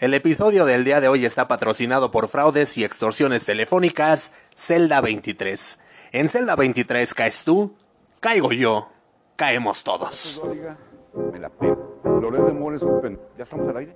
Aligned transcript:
El 0.00 0.14
episodio 0.14 0.64
del 0.64 0.82
día 0.82 1.02
de 1.02 1.08
hoy 1.08 1.26
está 1.26 1.46
patrocinado 1.46 2.10
por 2.10 2.28
fraudes 2.28 2.78
y 2.78 2.84
extorsiones 2.84 3.44
telefónicas 3.44 4.32
Celda 4.56 5.02
23. 5.02 5.78
En 6.12 6.30
Celda 6.30 6.56
23 6.56 7.12
caes 7.12 7.44
tú, 7.44 7.74
caigo 8.18 8.50
yo, 8.50 8.88
caemos 9.36 9.84
todos. 9.84 10.42
Me 11.30 11.38
la 11.38 11.50
de 11.50 12.52
Mola 12.54 12.78
es 12.78 12.82
un 12.82 13.02
pen... 13.02 13.20
¿Ya 13.36 13.44
estamos 13.44 13.68
al 13.68 13.76
aire? 13.76 13.94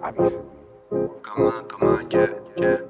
Avisa. 0.00 0.40
Come 0.88 1.46
on, 1.46 1.68
come 1.68 1.86
on, 1.88 2.08
yeah, 2.08 2.34
yeah, 2.56 2.80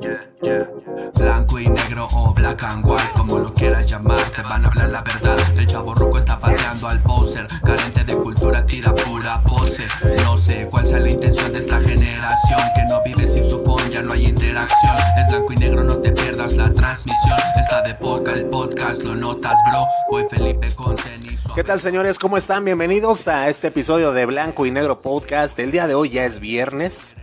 yeah, 0.00 0.20
yeah. 0.42 0.68
Blanco 1.14 1.58
y 1.58 1.68
negro 1.68 2.08
o 2.12 2.32
black 2.34 2.62
and 2.64 2.84
white, 2.84 3.10
como 3.16 3.38
lo 3.38 3.54
quieras 3.54 3.86
llamar, 3.86 4.20
te 4.30 4.42
van 4.42 4.64
a 4.64 4.68
hablar 4.68 4.90
la 4.90 5.02
verdad. 5.02 5.38
El 5.56 5.66
chavo 5.66 5.94
ruco 5.94 6.18
está 6.18 6.38
pateando 6.38 6.88
al 6.88 7.00
poser, 7.02 7.46
carente 7.64 8.04
de 8.04 8.14
cultura, 8.14 8.64
tira 8.66 8.92
pura 8.94 9.40
pose. 9.42 9.86
No 10.22 10.36
sé 10.36 10.68
cuál 10.70 10.86
sea 10.86 10.98
la 10.98 11.10
intención 11.10 11.52
de 11.52 11.60
esta 11.60 11.80
generación, 11.80 12.60
que 12.74 12.84
no 12.84 13.02
vive 13.04 13.26
sin 13.26 13.44
su 13.44 13.62
phone, 13.64 13.90
ya 13.90 14.02
no 14.02 14.12
hay 14.12 14.26
interacción. 14.26 14.96
Es 15.18 15.28
blanco 15.28 15.52
y 15.52 15.56
negro, 15.56 15.84
no 15.84 15.96
te 15.98 16.12
pierdas 16.12 16.54
la 16.54 16.72
transmisión. 16.72 17.38
Está 17.56 17.82
de 17.82 17.94
poca 17.94 18.32
el 18.32 18.46
podcast, 18.46 19.02
lo 19.02 19.14
notas, 19.14 19.58
bro. 19.70 19.86
Voy 20.10 20.26
Felipe 20.28 20.72
con 20.74 20.96
tenis. 20.96 21.44
¿Qué 21.54 21.62
tal 21.62 21.80
señores? 21.80 22.18
¿Cómo 22.18 22.36
están? 22.36 22.64
Bienvenidos 22.64 23.28
a 23.28 23.48
este 23.48 23.68
episodio 23.68 24.12
de 24.12 24.26
Blanco 24.26 24.66
y 24.66 24.70
Negro 24.70 24.98
Podcast. 24.98 25.58
El 25.58 25.70
día 25.70 25.86
de 25.86 25.94
hoy 25.94 26.10
ya 26.10 26.24
es 26.24 26.40
viernes. 26.40 27.16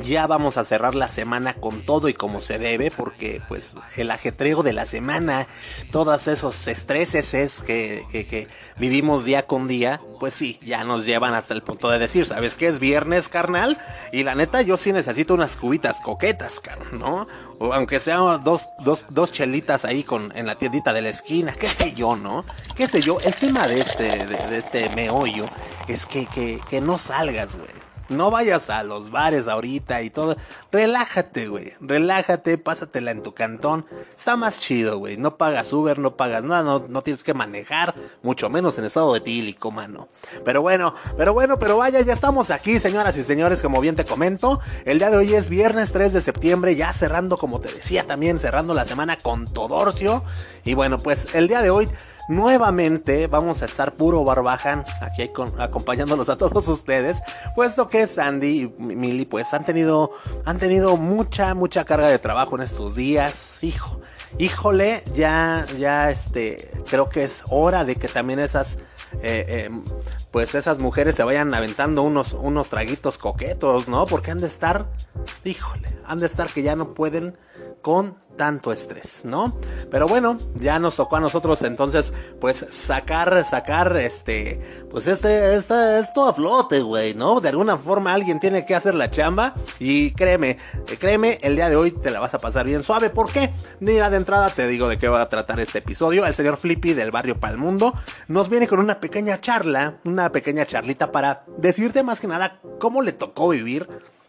Ya 0.00 0.26
vamos 0.26 0.56
a 0.56 0.64
cerrar 0.64 0.94
la 0.94 1.08
semana 1.08 1.54
con 1.54 1.82
todo 1.82 2.08
y 2.08 2.14
como 2.14 2.40
se 2.40 2.58
debe, 2.58 2.90
porque 2.90 3.40
pues 3.48 3.76
el 3.96 4.10
ajetreo 4.10 4.62
de 4.62 4.72
la 4.72 4.86
semana, 4.86 5.46
todos 5.90 6.28
esos 6.28 6.68
estreses 6.68 7.34
es 7.34 7.62
que, 7.62 8.04
que, 8.12 8.26
que 8.26 8.48
vivimos 8.76 9.24
día 9.24 9.46
con 9.46 9.68
día, 9.68 10.00
pues 10.20 10.34
sí, 10.34 10.58
ya 10.62 10.84
nos 10.84 11.06
llevan 11.06 11.34
hasta 11.34 11.54
el 11.54 11.62
punto 11.62 11.90
de 11.90 11.98
decir, 11.98 12.26
¿sabes 12.26 12.54
qué 12.54 12.68
es 12.68 12.78
viernes, 12.78 13.28
carnal? 13.28 13.78
Y 14.12 14.22
la 14.22 14.34
neta, 14.34 14.62
yo 14.62 14.76
sí 14.76 14.92
necesito 14.92 15.34
unas 15.34 15.56
cubitas 15.56 16.00
coquetas, 16.00 16.60
¿no? 16.92 17.26
O 17.58 17.72
aunque 17.72 17.98
sean 17.98 18.44
dos, 18.44 18.68
dos, 18.80 19.06
dos 19.10 19.32
chelitas 19.32 19.84
ahí 19.84 20.04
con, 20.04 20.36
en 20.36 20.46
la 20.46 20.56
tiendita 20.56 20.92
de 20.92 21.02
la 21.02 21.08
esquina, 21.08 21.54
qué 21.58 21.66
sé 21.66 21.94
yo, 21.94 22.16
¿no? 22.16 22.44
Qué 22.76 22.86
sé 22.86 23.00
yo, 23.00 23.18
el 23.20 23.34
tema 23.34 23.66
de 23.66 23.80
este, 23.80 24.26
de, 24.26 24.36
de 24.46 24.58
este 24.58 24.88
meollo 24.90 25.46
es 25.88 26.06
que, 26.06 26.26
que, 26.26 26.60
que 26.68 26.80
no 26.80 26.98
salgas, 26.98 27.56
güey. 27.56 27.85
No 28.08 28.30
vayas 28.30 28.70
a 28.70 28.82
los 28.82 29.10
bares 29.10 29.48
ahorita 29.48 30.02
y 30.02 30.10
todo. 30.10 30.36
Relájate, 30.70 31.48
güey. 31.48 31.72
Relájate, 31.80 32.58
pásatela 32.58 33.10
en 33.10 33.22
tu 33.22 33.34
cantón. 33.34 33.86
Está 34.16 34.36
más 34.36 34.60
chido, 34.60 34.98
güey. 34.98 35.16
No 35.16 35.36
pagas 35.36 35.72
Uber, 35.72 35.98
no 35.98 36.16
pagas 36.16 36.44
nada, 36.44 36.62
no, 36.62 36.84
no 36.88 37.02
tienes 37.02 37.24
que 37.24 37.34
manejar, 37.34 37.94
mucho 38.22 38.48
menos 38.48 38.78
en 38.78 38.84
estado 38.84 39.12
de 39.14 39.20
tílico, 39.20 39.70
mano. 39.70 40.08
Pero 40.44 40.62
bueno, 40.62 40.94
pero 41.16 41.32
bueno, 41.32 41.58
pero 41.58 41.76
vaya, 41.76 42.00
ya 42.00 42.12
estamos 42.12 42.50
aquí, 42.50 42.78
señoras 42.78 43.16
y 43.16 43.24
señores, 43.24 43.62
como 43.62 43.80
bien 43.80 43.96
te 43.96 44.04
comento. 44.04 44.60
El 44.84 44.98
día 44.98 45.10
de 45.10 45.16
hoy 45.16 45.34
es 45.34 45.48
viernes 45.48 45.92
3 45.92 46.12
de 46.12 46.20
septiembre, 46.20 46.76
ya 46.76 46.92
cerrando, 46.92 47.36
como 47.36 47.60
te 47.60 47.72
decía 47.72 48.06
también, 48.06 48.38
cerrando 48.38 48.74
la 48.74 48.84
semana 48.84 49.16
con 49.16 49.46
Todorcio. 49.46 50.22
Y 50.64 50.74
bueno, 50.74 50.98
pues 50.98 51.28
el 51.34 51.48
día 51.48 51.62
de 51.62 51.70
hoy 51.70 51.88
nuevamente 52.28 53.26
vamos 53.26 53.62
a 53.62 53.64
estar 53.64 53.94
puro 53.94 54.24
barbajan 54.24 54.84
aquí 55.00 55.28
con, 55.28 55.60
acompañándolos 55.60 56.28
a 56.28 56.36
todos 56.36 56.68
ustedes, 56.68 57.22
puesto 57.54 57.88
que 57.88 58.06
Sandy 58.06 58.62
y 58.62 58.82
Milly 58.82 59.24
pues 59.24 59.52
han 59.54 59.64
tenido 59.64 60.12
han 60.44 60.58
tenido 60.58 60.96
mucha 60.96 61.54
mucha 61.54 61.84
carga 61.84 62.08
de 62.08 62.18
trabajo 62.18 62.56
en 62.56 62.62
estos 62.62 62.94
días, 62.94 63.58
hijo. 63.62 64.00
Híjole, 64.38 65.02
ya 65.14 65.66
ya 65.78 66.10
este 66.10 66.70
creo 66.88 67.08
que 67.08 67.24
es 67.24 67.44
hora 67.48 67.84
de 67.84 67.96
que 67.96 68.08
también 68.08 68.38
esas 68.38 68.78
eh, 69.22 69.44
eh, 69.48 69.70
pues 70.30 70.54
esas 70.54 70.78
mujeres 70.78 71.14
se 71.14 71.24
vayan 71.24 71.54
aventando 71.54 72.02
unos, 72.02 72.34
unos 72.34 72.68
traguitos 72.68 73.18
coquetos, 73.18 73.88
¿no? 73.88 74.06
Porque 74.06 74.30
han 74.30 74.40
de 74.40 74.46
estar, 74.46 74.86
híjole, 75.44 75.88
han 76.04 76.20
de 76.20 76.26
estar 76.26 76.48
que 76.48 76.62
ya 76.62 76.76
no 76.76 76.92
pueden 76.92 77.36
con 77.86 78.16
tanto 78.36 78.72
estrés, 78.72 79.20
¿no? 79.22 79.56
Pero 79.92 80.08
bueno, 80.08 80.38
ya 80.56 80.80
nos 80.80 80.96
tocó 80.96 81.14
a 81.14 81.20
nosotros 81.20 81.62
entonces, 81.62 82.12
pues 82.40 82.66
sacar, 82.68 83.44
sacar, 83.44 83.96
este, 83.96 84.60
pues 84.90 85.06
este, 85.06 85.54
este, 85.54 86.00
esto 86.00 86.26
a 86.26 86.34
flote, 86.34 86.80
güey, 86.80 87.14
¿no? 87.14 87.40
De 87.40 87.50
alguna 87.50 87.78
forma 87.78 88.12
alguien 88.12 88.40
tiene 88.40 88.66
que 88.66 88.74
hacer 88.74 88.96
la 88.96 89.08
chamba 89.08 89.54
y 89.78 90.10
créeme, 90.14 90.56
créeme, 90.98 91.38
el 91.42 91.54
día 91.54 91.68
de 91.68 91.76
hoy 91.76 91.92
te 91.92 92.10
la 92.10 92.18
vas 92.18 92.34
a 92.34 92.40
pasar 92.40 92.66
bien 92.66 92.82
suave. 92.82 93.08
¿Por 93.08 93.30
qué? 93.30 93.52
Mira, 93.78 94.10
de 94.10 94.16
entrada 94.16 94.50
te 94.50 94.66
digo 94.66 94.88
de 94.88 94.98
qué 94.98 95.06
va 95.06 95.22
a 95.22 95.28
tratar 95.28 95.60
este 95.60 95.78
episodio. 95.78 96.26
El 96.26 96.34
señor 96.34 96.56
Flippy 96.56 96.92
del 96.92 97.12
barrio 97.12 97.38
Palmundo 97.38 97.94
nos 98.26 98.48
viene 98.48 98.66
con 98.66 98.80
una 98.80 98.98
pequeña 98.98 99.40
charla, 99.40 99.98
una 100.04 100.32
pequeña 100.32 100.66
charlita 100.66 101.12
para 101.12 101.44
decirte 101.56 102.02
más 102.02 102.18
que 102.18 102.26
nada 102.26 102.58
cómo 102.80 103.00
le 103.00 103.12
tocó 103.12 103.50
vivir 103.50 103.86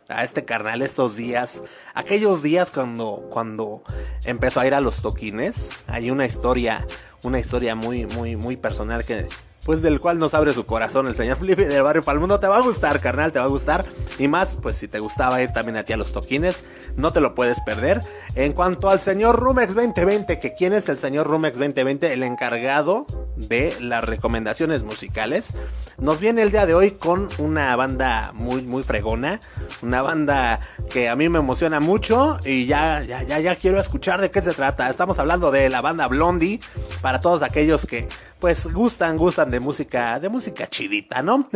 a 0.10 0.24
este 0.24 0.46
carnal 0.46 0.82
estos 0.82 1.16
días, 1.16 1.64
aquellos 1.94 2.42
días 2.42 2.72
cuando, 2.72 3.28
cuando 3.30 3.84
empezó 4.24 4.60
a 4.60 4.68
ir 4.68 4.74
a 4.74 4.82
los 4.82 5.02
toquines, 5.02 5.72
hay 5.88 6.12
una 6.12 6.26
historia, 6.26 6.86
una 7.24 7.40
historia 7.40 7.76
muy, 7.76 8.06
muy, 8.06 8.36
muy 8.36 8.58
personal 8.58 9.06
que, 9.06 9.28
pues 9.68 9.82
del 9.82 10.00
cual 10.00 10.18
nos 10.18 10.34
abre 10.34 10.54
su 10.54 10.66
corazón 10.66 11.08
el 11.08 11.16
señor 11.16 11.38
Felipe 11.40 11.68
del 11.68 11.84
barrio 11.84 12.02
Palmundo. 12.02 12.40
Te 12.40 12.48
va 12.48 12.56
a 12.56 12.62
gustar, 12.62 13.02
carnal, 13.02 13.34
te 13.34 13.40
va 13.40 13.46
a 13.46 13.50
gustar. 13.50 13.86
Y 14.18 14.30
más, 14.30 14.58
pues 14.62 14.78
si 14.78 14.88
te 14.88 15.00
gustaba 15.00 15.42
ir 15.42 15.52
también 15.52 15.76
a 15.76 15.84
ti 15.84 15.92
a 15.92 15.98
los 15.98 16.14
toquines, 16.14 16.64
no 16.96 17.12
te 17.12 17.20
lo 17.20 17.36
puedes 17.36 17.60
perder. 17.60 18.02
En 18.36 18.54
cuanto 18.54 18.90
al 18.90 19.02
señor 19.02 19.38
Rumex 19.38 19.76
2020, 19.76 20.40
que 20.40 20.54
quién 20.54 20.72
es 20.72 20.88
el 20.88 20.98
señor 20.98 21.28
Rumex 21.28 21.58
2020, 21.58 22.14
el 22.14 22.24
encargado 22.24 23.06
de 23.36 23.76
las 23.82 24.06
recomendaciones 24.06 24.84
musicales, 24.84 25.54
nos 25.98 26.22
viene 26.22 26.44
el 26.44 26.52
día 26.52 26.66
de 26.66 26.74
hoy 26.74 26.92
con 26.92 27.28
una 27.38 27.76
banda 27.76 28.32
muy, 28.34 28.62
muy 28.62 28.84
fregona. 28.84 29.42
Una 29.82 30.02
banda 30.02 30.62
que 30.90 31.10
a 31.10 31.18
mí 31.18 31.28
me 31.28 31.40
emociona 31.40 31.82
mucho 31.82 32.40
y 32.46 32.68
ya, 32.68 33.04
ya, 33.04 33.22
ya, 33.24 33.42
ya 33.42 33.58
quiero 33.58 33.82
escuchar 33.82 34.22
de 34.22 34.32
qué 34.32 34.40
se 34.40 34.54
trata. 34.54 34.90
Estamos 34.90 35.20
hablando 35.20 35.52
de 35.52 35.70
la 35.70 35.82
banda 35.82 36.08
Blondie, 36.08 36.62
para 37.02 37.20
todos 37.20 37.44
aquellos 37.44 37.86
que 37.86 38.08
pues 38.40 38.72
gustan, 38.72 39.18
gustan 39.18 39.50
de 39.50 39.60
música, 39.60 40.20
de 40.20 40.30
música 40.30 40.68
chidita, 40.68 41.22
¿no? 41.24 41.50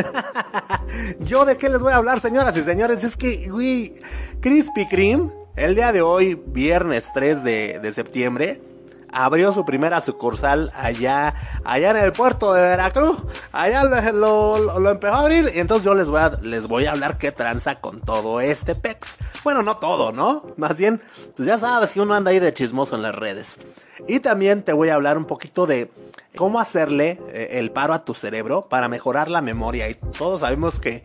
Yo 1.20 1.46
de 1.46 1.58
qué 1.58 1.70
les 1.70 1.80
voy 1.80 1.94
a 1.94 1.98
hablar, 1.98 2.20
señoras 2.20 2.56
y 2.58 2.62
señores, 2.62 3.04
es 3.04 3.16
que, 3.16 3.50
güey, 3.50 3.94
Krispy 4.40 4.88
Kreme, 4.88 5.30
el 5.56 5.76
día 5.76 5.92
de 5.92 6.02
hoy, 6.02 6.42
viernes 6.48 7.12
3 7.14 7.44
de, 7.44 7.80
de 7.80 7.94
septiembre, 7.94 8.62
abrió 9.12 9.52
su 9.52 9.66
primera 9.66 10.02
sucursal 10.02 10.72
allá, 10.76 11.34
allá 11.64 11.92
en 11.92 11.98
el 11.98 12.12
puerto 12.12 12.54
de 12.54 12.62
Veracruz. 12.62 13.18
Allá 13.52 13.84
lo, 14.12 14.90
empezó 14.90 15.14
a 15.14 15.20
abrir. 15.20 15.52
Y 15.54 15.60
entonces 15.60 15.86
yo 15.86 15.94
les 15.94 16.10
voy, 16.10 16.22
a, 16.22 16.30
les 16.42 16.68
voy 16.68 16.86
a 16.86 16.92
hablar 16.92 17.18
qué 17.18 17.32
tranza 17.32 17.80
con 17.80 18.02
todo 18.02 18.42
este 18.42 18.76
pex. 18.76 19.18
Bueno, 19.44 19.62
no 19.64 19.78
todo, 19.78 20.12
¿no? 20.12 20.46
Más 20.58 20.78
bien, 20.78 21.02
pues 21.36 21.48
ya 21.48 21.58
sabes 21.58 21.92
que 21.92 22.02
uno 22.02 22.14
anda 22.14 22.32
ahí 22.32 22.40
de 22.40 22.54
chismoso 22.54 22.96
en 22.96 23.04
las 23.04 23.16
redes. 23.16 23.60
Y 24.08 24.20
también 24.20 24.62
te 24.64 24.74
voy 24.74 24.90
a 24.90 24.96
hablar 24.96 25.18
un 25.18 25.26
poquito 25.26 25.68
de 25.68 25.92
cómo 26.36 26.60
hacerle 26.60 27.20
el 27.34 27.72
paro 27.72 27.94
a 27.94 28.06
tu 28.06 28.14
cerebro 28.14 28.62
para 28.62 28.88
mejorar 28.88 29.30
la 29.30 29.42
memoria. 29.42 29.90
Y 29.90 29.96
todos 29.96 30.42
sabemos 30.42 30.80
que 30.80 31.04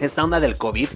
esta 0.00 0.24
onda 0.24 0.40
del 0.40 0.56
COVID 0.56 0.88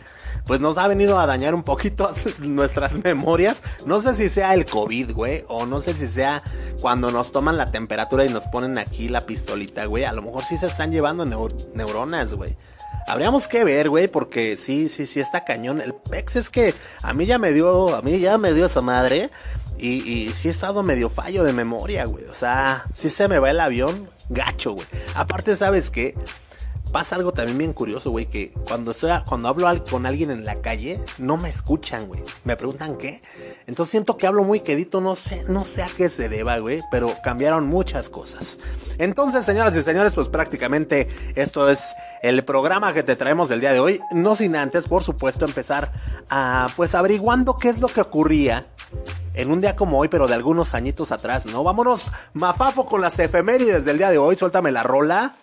pues 0.46 0.60
nos 0.60 0.76
ha 0.76 0.86
venido 0.88 1.18
a 1.18 1.26
dañar 1.26 1.54
un 1.54 1.62
poquito 1.62 2.10
nuestras 2.38 3.02
memorias. 3.02 3.62
No 3.86 4.00
sé 4.00 4.14
si 4.14 4.28
sea 4.28 4.54
el 4.54 4.66
COVID, 4.66 5.12
güey, 5.12 5.44
o 5.48 5.66
no 5.66 5.80
sé 5.80 5.94
si 5.94 6.06
sea 6.08 6.42
cuando 6.80 7.10
nos 7.10 7.32
toman 7.32 7.56
la 7.56 7.70
temperatura 7.70 8.24
y 8.24 8.28
nos 8.28 8.46
ponen 8.46 8.78
aquí 8.78 9.08
la 9.08 9.22
pistolita, 9.22 9.86
güey. 9.86 10.04
A 10.04 10.12
lo 10.12 10.22
mejor 10.22 10.44
sí 10.44 10.56
se 10.56 10.66
están 10.66 10.90
llevando 10.90 11.24
neur 11.24 11.52
neuronas, 11.74 12.34
güey. 12.34 12.56
Habríamos 13.06 13.48
que 13.48 13.64
ver, 13.64 13.90
güey, 13.90 14.08
porque 14.08 14.56
sí, 14.56 14.88
sí, 14.88 15.06
sí 15.06 15.20
está 15.20 15.44
cañón. 15.44 15.80
El 15.80 15.94
PEX 15.94 16.36
es 16.36 16.50
que 16.50 16.74
a 17.02 17.12
mí 17.12 17.26
ya 17.26 17.38
me 17.38 17.52
dio, 17.52 17.94
a 17.94 18.00
mí 18.00 18.18
ya 18.18 18.38
me 18.38 18.52
dio 18.52 18.66
esa 18.66 18.80
madre. 18.80 19.30
Y, 19.76 20.08
y 20.10 20.32
sí 20.32 20.48
he 20.48 20.50
estado 20.50 20.82
medio 20.82 21.10
fallo 21.10 21.44
de 21.44 21.52
memoria, 21.52 22.06
güey. 22.06 22.24
O 22.26 22.34
sea, 22.34 22.86
sí 22.94 23.10
se 23.10 23.28
me 23.28 23.38
va 23.38 23.50
el 23.50 23.60
avión 23.60 24.08
gacho, 24.30 24.72
güey. 24.72 24.86
Aparte, 25.14 25.56
¿sabes 25.56 25.90
qué? 25.90 26.14
Pasa 26.94 27.16
algo 27.16 27.32
también 27.32 27.58
bien 27.58 27.72
curioso, 27.72 28.12
güey, 28.12 28.26
que 28.26 28.52
cuando 28.68 28.92
estoy 28.92 29.10
cuando 29.26 29.48
hablo 29.48 29.66
con 29.90 30.06
alguien 30.06 30.30
en 30.30 30.44
la 30.44 30.60
calle, 30.60 31.00
no 31.18 31.36
me 31.36 31.48
escuchan, 31.48 32.06
güey. 32.06 32.22
Me 32.44 32.54
preguntan 32.56 32.96
qué. 32.96 33.20
Entonces 33.66 33.90
siento 33.90 34.16
que 34.16 34.28
hablo 34.28 34.44
muy 34.44 34.60
quedito, 34.60 35.00
no 35.00 35.16
sé, 35.16 35.42
no 35.48 35.64
sé 35.64 35.82
a 35.82 35.88
qué 35.88 36.08
se 36.08 36.28
deba, 36.28 36.56
güey, 36.58 36.82
pero 36.92 37.12
cambiaron 37.24 37.66
muchas 37.66 38.08
cosas. 38.08 38.60
Entonces, 38.98 39.44
señoras 39.44 39.74
y 39.74 39.82
señores, 39.82 40.14
pues 40.14 40.28
prácticamente 40.28 41.08
esto 41.34 41.68
es 41.68 41.96
el 42.22 42.44
programa 42.44 42.94
que 42.94 43.02
te 43.02 43.16
traemos 43.16 43.50
el 43.50 43.58
día 43.58 43.72
de 43.72 43.80
hoy, 43.80 44.00
no 44.12 44.36
sin 44.36 44.54
antes, 44.54 44.86
por 44.86 45.02
supuesto, 45.02 45.46
empezar 45.46 45.90
a 46.30 46.68
pues 46.76 46.94
averiguando 46.94 47.56
qué 47.56 47.70
es 47.70 47.80
lo 47.80 47.88
que 47.88 48.02
ocurría 48.02 48.68
en 49.34 49.50
un 49.50 49.60
día 49.60 49.74
como 49.74 49.98
hoy, 49.98 50.06
pero 50.06 50.28
de 50.28 50.34
algunos 50.34 50.74
añitos 50.74 51.10
atrás, 51.10 51.44
¿no? 51.44 51.64
Vámonos, 51.64 52.12
mafafo 52.34 52.86
con 52.86 53.00
las 53.00 53.18
efemérides 53.18 53.84
del 53.84 53.98
día 53.98 54.10
de 54.10 54.18
hoy, 54.18 54.36
suéltame 54.36 54.70
la 54.70 54.84
rola. 54.84 55.34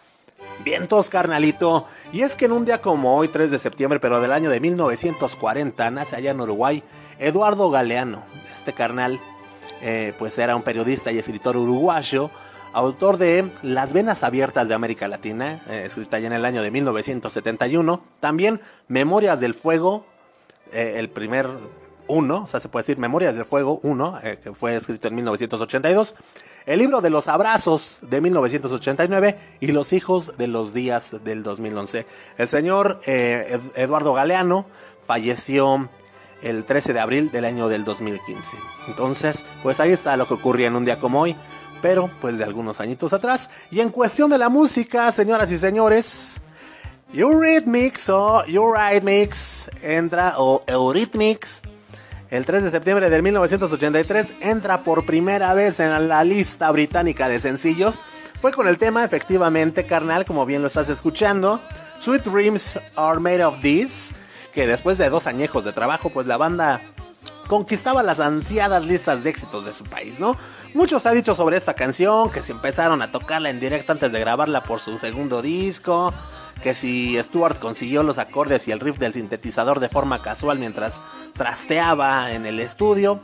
Vientos, 0.63 1.09
carnalito. 1.09 1.85
Y 2.11 2.21
es 2.21 2.35
que 2.35 2.45
en 2.45 2.51
un 2.51 2.65
día 2.65 2.81
como 2.81 3.15
hoy, 3.15 3.27
3 3.27 3.51
de 3.51 3.59
septiembre, 3.59 3.99
pero 3.99 4.21
del 4.21 4.31
año 4.31 4.49
de 4.49 4.59
1940, 4.59 5.91
nace 5.91 6.15
allá 6.15 6.31
en 6.31 6.41
Uruguay 6.41 6.83
Eduardo 7.19 7.69
Galeano. 7.69 8.23
Este 8.51 8.73
carnal, 8.73 9.19
eh, 9.81 10.13
pues 10.17 10.37
era 10.37 10.55
un 10.55 10.63
periodista 10.63 11.11
y 11.11 11.19
escritor 11.19 11.57
uruguayo. 11.57 12.29
autor 12.73 13.17
de 13.17 13.51
Las 13.63 13.91
Venas 13.91 14.23
Abiertas 14.23 14.69
de 14.69 14.73
América 14.73 15.09
Latina, 15.09 15.61
eh, 15.67 15.83
escrita 15.87 16.19
ya 16.19 16.27
en 16.27 16.33
el 16.33 16.45
año 16.45 16.61
de 16.61 16.71
1971. 16.71 18.01
También 18.21 18.61
Memorias 18.87 19.41
del 19.41 19.53
Fuego, 19.53 20.05
eh, 20.71 20.93
el 20.95 21.09
primer 21.09 21.49
uno, 22.07 22.43
o 22.43 22.47
sea, 22.47 22.59
se 22.59 22.69
puede 22.69 22.83
decir 22.83 22.97
Memorias 22.97 23.35
del 23.35 23.45
Fuego 23.45 23.79
1, 23.83 24.19
eh, 24.23 24.39
que 24.41 24.53
fue 24.53 24.75
escrito 24.75 25.07
en 25.07 25.15
1982. 25.15 26.15
El 26.65 26.79
libro 26.79 27.01
de 27.01 27.09
los 27.09 27.27
abrazos 27.27 27.97
de 28.01 28.21
1989 28.21 29.37
y 29.59 29.67
Los 29.67 29.93
hijos 29.93 30.37
de 30.37 30.47
los 30.47 30.73
días 30.73 31.15
del 31.23 31.41
2011. 31.41 32.05
El 32.37 32.47
señor 32.47 33.01
Eduardo 33.05 34.13
Galeano 34.13 34.67
falleció 35.07 35.89
el 36.43 36.65
13 36.65 36.93
de 36.93 36.99
abril 36.99 37.31
del 37.31 37.45
año 37.45 37.67
del 37.67 37.83
2015. 37.83 38.57
Entonces, 38.87 39.43
pues 39.63 39.79
ahí 39.79 39.91
está 39.91 40.15
lo 40.17 40.27
que 40.27 40.35
ocurría 40.35 40.67
en 40.67 40.75
un 40.75 40.85
día 40.85 40.99
como 40.99 41.21
hoy, 41.21 41.35
pero 41.81 42.11
pues 42.21 42.37
de 42.37 42.43
algunos 42.43 42.79
añitos 42.79 43.11
atrás. 43.13 43.49
Y 43.71 43.79
en 43.79 43.89
cuestión 43.89 44.29
de 44.29 44.37
la 44.37 44.49
música, 44.49 45.11
señoras 45.11 45.51
y 45.51 45.57
señores, 45.57 46.41
Eurythmics 47.13 48.09
o 48.09 48.43
Eurythmics 48.45 49.69
entra 49.81 50.35
o 50.37 50.63
Eurythmics 50.67 51.61
el 52.31 52.45
3 52.45 52.63
de 52.63 52.71
septiembre 52.71 53.11
de 53.11 53.21
1983 53.21 54.37
entra 54.41 54.83
por 54.83 55.05
primera 55.05 55.53
vez 55.53 55.79
en 55.79 56.07
la 56.07 56.23
lista 56.23 56.71
británica 56.71 57.29
de 57.29 57.39
sencillos. 57.39 58.01
Fue 58.41 58.51
con 58.51 58.67
el 58.67 58.79
tema, 58.79 59.03
efectivamente, 59.03 59.85
carnal, 59.85 60.25
como 60.25 60.47
bien 60.47 60.63
lo 60.63 60.67
estás 60.67 60.89
escuchando. 60.89 61.61
Sweet 61.99 62.23
Dreams 62.23 62.79
Are 62.95 63.19
Made 63.19 63.45
of 63.45 63.61
This 63.61 64.13
que 64.51 64.67
después 64.67 64.97
de 64.97 65.09
dos 65.09 65.27
añejos 65.27 65.63
de 65.63 65.73
trabajo, 65.73 66.09
pues 66.09 66.27
la 66.27 66.37
banda 66.37 66.81
conquistaba 67.47 68.03
las 68.03 68.19
ansiadas 68.19 68.85
listas 68.85 69.23
de 69.23 69.29
éxitos 69.29 69.65
de 69.65 69.73
su 69.73 69.83
país, 69.83 70.19
¿no? 70.19 70.37
Muchos 70.73 71.05
ha 71.05 71.11
dicho 71.11 71.35
sobre 71.35 71.57
esta 71.57 71.73
canción, 71.73 72.29
que 72.29 72.41
si 72.41 72.51
empezaron 72.51 73.01
a 73.01 73.11
tocarla 73.11 73.49
en 73.49 73.59
directo 73.59 73.91
antes 73.91 74.11
de 74.11 74.19
grabarla 74.19 74.63
por 74.63 74.79
su 74.79 74.99
segundo 74.99 75.41
disco, 75.41 76.13
que 76.61 76.73
si 76.73 77.21
Stuart 77.21 77.59
consiguió 77.59 78.03
los 78.03 78.17
acordes 78.17 78.67
y 78.67 78.71
el 78.71 78.79
riff 78.79 78.97
del 78.97 79.13
sintetizador 79.13 79.79
de 79.79 79.89
forma 79.89 80.21
casual 80.21 80.59
mientras 80.59 81.01
trasteaba 81.33 82.31
en 82.31 82.45
el 82.45 82.59
estudio, 82.59 83.19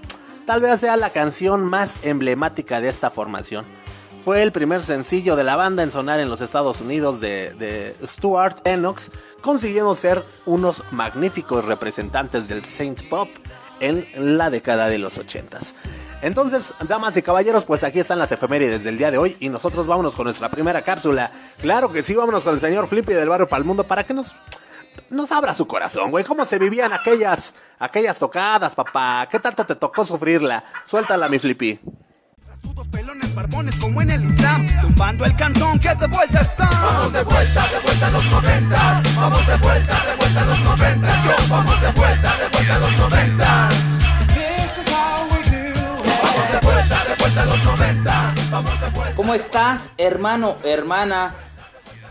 tal 0.46 0.62
vez 0.62 0.80
sea 0.80 0.98
la 0.98 1.12
canción 1.12 1.64
más 1.64 2.00
emblemática 2.04 2.82
de 2.82 2.90
esta 2.90 3.10
formación. 3.10 3.66
Fue 4.24 4.44
el 4.44 4.52
primer 4.52 4.84
sencillo 4.84 5.36
de 5.36 5.46
la 5.46 5.56
banda 5.56 5.84
en 5.84 5.92
sonar 5.92 6.20
en 6.20 6.30
los 6.30 6.42
Estados 6.42 6.82
Unidos 6.82 7.22
de, 7.22 7.96
Stuart 8.04 8.66
Enox, 8.68 9.12
consiguiendo 9.42 9.96
ser 9.96 10.26
unos 10.46 10.84
magníficos 10.92 11.64
representantes 11.64 12.48
del 12.48 12.66
Saint 12.66 13.08
Pop 13.08 13.30
en 13.80 14.06
la 14.38 14.50
década 14.50 14.90
de 14.90 14.98
los 14.98 15.18
80 15.18 15.60
Entonces, 16.22 16.74
damas 16.88 17.16
y 17.18 17.22
caballeros, 17.22 17.66
pues 17.66 17.84
aquí 17.84 18.00
están 18.00 18.20
las 18.20 18.32
efemérides 18.32 18.84
del 18.84 18.98
día 18.98 19.12
de 19.12 19.18
hoy 19.18 19.38
y 19.40 19.50
nosotros 19.50 19.88
vámonos 19.88 20.16
con 20.16 20.26
nuestra 20.26 20.50
primera 20.50 20.82
cápsula. 20.82 21.32
Claro 21.60 21.92
que 21.92 22.04
sí, 22.04 22.16
vámonos 22.16 22.44
con 22.44 22.54
el 22.54 22.60
señor 22.60 22.88
Flippy 22.88 23.14
del 23.14 23.30
barrio 23.30 23.48
Palmundo 23.48 23.86
para 23.86 24.06
que 24.06 24.14
nos 24.14 24.36
nos 25.10 25.32
abra 25.32 25.54
su 25.54 25.68
corazón, 25.68 26.12
güey. 26.12 26.26
¿Cómo 26.26 26.46
se 26.46 26.60
vivían 26.60 26.92
aquellas, 26.92 27.54
aquellas 27.80 28.18
tocadas, 28.18 28.76
papá? 28.76 29.28
¿Qué 29.30 29.40
tanto 29.40 29.66
te 29.66 29.76
tocó 29.76 30.04
sufrirla? 30.06 30.64
Suéltala, 30.86 31.30
mi 31.30 31.40
Flippy 31.40 31.80
pelones, 32.92 33.34
barbones 33.34 33.76
como 33.76 34.02
en 34.02 34.12
el 34.12 34.24
Islam, 34.26 34.68
tumbando 34.82 35.26
el 35.26 35.36
cantón 35.36 35.80
que 35.80 35.94
de 35.96 36.08
vuelta 36.08 36.42
está. 36.42 36.70
Vamos 36.70 37.14
de 37.14 37.24
vuelta, 37.24 37.68
de 37.68 37.80
vuelta 37.80 38.08
a 38.08 38.12
los 38.12 38.26
noventas. 38.26 39.16
Vamos 39.16 39.48
de 39.48 39.56
vuelta, 39.58 40.06
de 40.06 40.16
vuelta 40.16 40.42
a 40.42 40.46
los 40.46 40.60
noventas. 40.60 41.26
Yo, 41.26 41.32
vamos 41.50 41.82
de 41.82 41.92
vuelta, 41.92 42.38
de 42.38 42.50
vuelta 42.50 42.76
a 42.76 42.80
los 42.80 42.98
noventas. 42.98 43.87
¿Cómo 49.16 49.34
estás, 49.34 49.90
hermano, 49.98 50.56
hermana? 50.64 51.36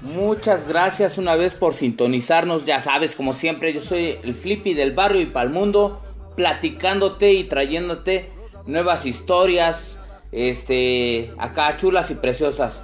Muchas 0.03 0.69
gracias 0.69 1.19
una 1.19 1.37
vez 1.37 1.55
por 1.55 1.75
sintonizarnos. 1.75 2.65
Ya 2.65 2.81
sabes, 2.81 3.15
como 3.15 3.33
siempre, 3.33 3.73
yo 3.73 3.81
soy 3.81 4.19
el 4.23 4.35
Flippy 4.35 4.75
del 4.75 4.93
barrio 4.93 5.21
y 5.21 5.27
para 5.27 5.47
el 5.47 5.53
mundo, 5.53 6.03
platicándote 6.37 7.33
y 7.33 7.45
trayéndote 7.45 8.31
nuevas 8.67 9.07
historias, 9.07 9.99
este, 10.33 11.33
acá 11.39 11.77
chulas 11.77 12.11
y 12.11 12.15
preciosas. 12.15 12.81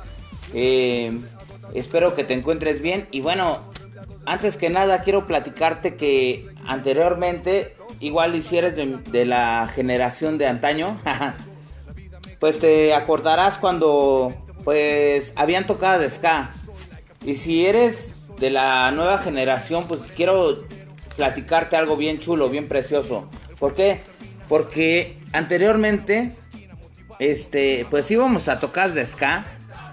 Eh, 0.55 1.19
espero 1.75 2.14
que 2.14 2.25
te 2.25 2.34
encuentres 2.34 2.81
bien. 2.81 3.08
Y 3.11 3.20
bueno, 3.20 3.61
antes 4.25 4.56
que 4.56 4.70
nada 4.70 5.02
quiero 5.02 5.26
platicarte 5.26 5.96
que 5.96 6.46
anteriormente, 6.67 7.76
igual 8.00 8.40
si 8.43 8.58
eres 8.58 8.75
de, 8.76 9.25
la 9.26 9.69
generación 9.75 10.38
de 10.38 10.46
antaño, 10.46 10.99
pues 12.42 12.58
te 12.58 12.92
acordarás 12.92 13.56
cuando 13.56 14.34
pues 14.64 15.32
habían 15.36 15.64
tocado 15.64 16.00
de 16.00 16.10
ska. 16.10 16.50
Y 17.24 17.36
si 17.36 17.64
eres 17.64 18.12
de 18.40 18.50
la 18.50 18.90
nueva 18.90 19.18
generación, 19.18 19.84
pues 19.86 20.00
quiero 20.16 20.64
platicarte 21.14 21.76
algo 21.76 21.96
bien 21.96 22.18
chulo, 22.18 22.50
bien 22.50 22.66
precioso. 22.66 23.28
¿Por 23.60 23.76
qué? 23.76 24.00
Porque 24.48 25.18
anteriormente 25.32 26.34
este, 27.20 27.86
pues 27.88 28.10
íbamos 28.10 28.48
a 28.48 28.58
tocar 28.58 28.90
de 28.90 29.06
ska, 29.06 29.44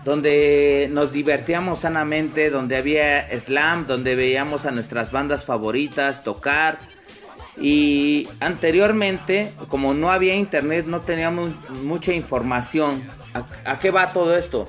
donde 0.04 0.90
nos 0.92 1.14
divertíamos 1.14 1.78
sanamente, 1.78 2.50
donde 2.50 2.78
había 2.78 3.30
slam, 3.40 3.86
donde 3.86 4.16
veíamos 4.16 4.66
a 4.66 4.72
nuestras 4.72 5.12
bandas 5.12 5.46
favoritas 5.46 6.24
tocar. 6.24 6.80
Y 7.60 8.28
anteriormente, 8.40 9.54
como 9.68 9.94
no 9.94 10.12
había 10.12 10.36
internet, 10.36 10.86
no 10.88 11.02
teníamos 11.02 11.52
mucha 11.84 12.14
información. 12.14 13.04
¿A, 13.66 13.80
qué 13.80 13.92
va 13.92 14.14
todo 14.14 14.36
esto? 14.36 14.66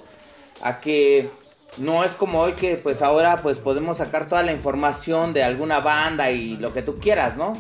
A 0.63 0.81
que 0.81 1.31
no 1.79 2.03
es 2.05 2.13
como 2.13 2.41
hoy 2.41 2.53
que 2.53 2.77
pues 2.77 3.01
ahora 3.01 3.43
pues 3.43 3.59
podemos 3.59 3.99
sacar 3.99 4.27
toda 4.27 4.43
la 4.43 4.53
información 4.53 5.33
de 5.33 5.45
alguna 5.45 5.81
banda 5.81 6.31
y 6.31 6.57
lo 6.57 6.73
que 6.73 6.83
tú 6.83 6.97
quieras, 6.97 7.37
¿no? 7.37 7.53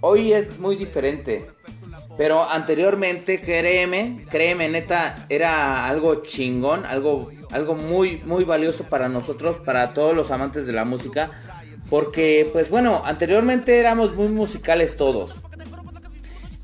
Hoy 0.00 0.32
es 0.32 0.58
muy 0.58 0.76
diferente. 0.76 1.50
Pero 2.16 2.48
anteriormente, 2.48 3.40
créeme, 3.40 4.26
créeme, 4.28 4.68
neta, 4.68 5.26
era 5.28 5.86
algo 5.86 6.22
chingón, 6.22 6.84
algo, 6.84 7.30
algo 7.50 7.74
muy, 7.74 8.18
muy 8.26 8.44
valioso 8.44 8.84
para 8.84 9.08
nosotros, 9.08 9.56
para 9.58 9.94
todos 9.94 10.14
los 10.14 10.30
amantes 10.30 10.66
de 10.66 10.72
la 10.72 10.84
música. 10.84 11.30
Porque, 11.88 12.48
pues 12.52 12.70
bueno, 12.70 13.02
anteriormente 13.04 13.78
éramos 13.78 14.14
muy 14.14 14.28
musicales 14.28 14.96
todos. 14.96 15.34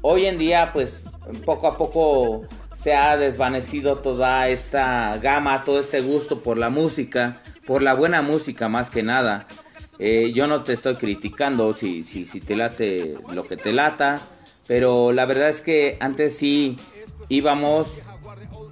Hoy 0.03 0.27
en 0.27 0.39
día, 0.39 0.71
pues, 0.73 1.03
poco 1.45 1.67
a 1.67 1.77
poco 1.77 2.45
se 2.81 2.95
ha 2.95 3.17
desvanecido 3.17 3.97
toda 3.97 4.49
esta 4.49 5.19
gama, 5.19 5.65
todo 5.65 5.81
este 5.81 6.01
gusto 6.01 6.41
por 6.41 6.59
la 6.59 6.71
música, 6.71 7.43
por 7.67 7.83
la 7.83 7.95
buena 7.95 8.23
música 8.23 8.69
más 8.69 8.91
que 8.91 9.03
nada. 9.03 9.49
Eh, 9.99 10.33
yo 10.35 10.47
no 10.47 10.63
te 10.63 10.75
estoy 10.75 10.95
criticando 10.95 11.73
si, 11.73 12.05
si, 12.05 12.27
si 12.27 12.41
te 12.41 12.55
late 12.55 13.17
lo 13.33 13.45
que 13.45 13.57
te 13.57 13.73
lata 13.73 14.21
pero 14.67 15.13
la 15.13 15.27
verdad 15.27 15.49
es 15.49 15.61
que 15.61 15.97
antes 16.01 16.37
sí 16.37 16.79
íbamos 17.29 18.01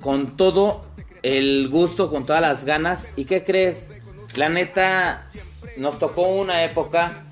con 0.00 0.36
todo 0.36 0.84
el 1.22 1.68
gusto, 1.68 2.10
con 2.10 2.26
todas 2.26 2.42
las 2.42 2.64
ganas. 2.64 3.08
¿Y 3.16 3.24
qué 3.24 3.44
crees? 3.44 3.88
La 4.34 4.48
neta, 4.48 5.24
nos 5.76 5.99
tocó 5.99 6.23
una 6.23 6.64
época 6.64 7.25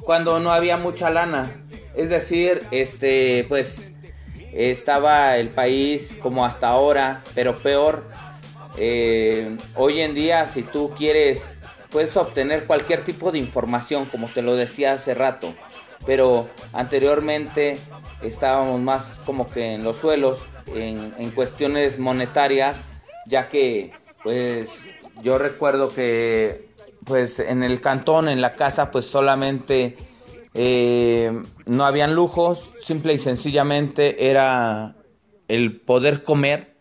cuando 0.00 0.40
no 0.40 0.52
había 0.52 0.76
mucha 0.76 1.10
lana. 1.10 1.64
Es 1.94 2.08
decir, 2.08 2.62
este, 2.70 3.44
pues 3.48 3.92
estaba 4.52 5.36
el 5.36 5.50
país 5.50 6.16
como 6.22 6.44
hasta 6.44 6.68
ahora, 6.68 7.22
pero 7.34 7.56
peor. 7.56 8.04
Eh, 8.78 9.56
hoy 9.74 10.00
en 10.00 10.14
día, 10.14 10.46
si 10.46 10.62
tú 10.62 10.92
quieres, 10.96 11.42
puedes 11.90 12.16
obtener 12.16 12.66
cualquier 12.66 13.04
tipo 13.04 13.32
de 13.32 13.38
información, 13.38 14.04
como 14.06 14.28
te 14.28 14.42
lo 14.42 14.54
decía 14.56 14.92
hace 14.92 15.14
rato 15.14 15.54
pero 16.06 16.48
anteriormente 16.72 17.78
estábamos 18.22 18.80
más 18.80 19.20
como 19.26 19.50
que 19.50 19.74
en 19.74 19.84
los 19.84 19.96
suelos, 19.96 20.46
en, 20.74 21.30
cuestiones 21.32 21.98
monetarias, 21.98 22.84
ya 23.26 23.48
que 23.48 23.92
pues 24.22 24.70
yo 25.22 25.36
recuerdo 25.36 25.88
que 25.88 26.65
pues 27.06 27.38
en 27.38 27.62
el 27.62 27.80
cantón, 27.80 28.28
en 28.28 28.42
la 28.42 28.54
casa, 28.54 28.90
pues 28.90 29.06
solamente 29.06 29.96
eh, 30.54 31.32
no 31.64 31.86
habían 31.86 32.14
lujos, 32.14 32.72
simple 32.80 33.14
y 33.14 33.18
sencillamente 33.18 34.28
era 34.28 34.96
el 35.46 35.80
poder 35.80 36.24
comer 36.24 36.74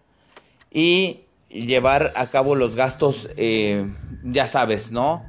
y 0.72 1.22
llevar 1.50 2.12
a 2.15 2.27
cabo 2.27 2.55
los 2.55 2.75
gastos, 2.75 3.29
eh, 3.38 3.88
ya 4.24 4.48
sabes, 4.48 4.91
¿no? 4.91 5.24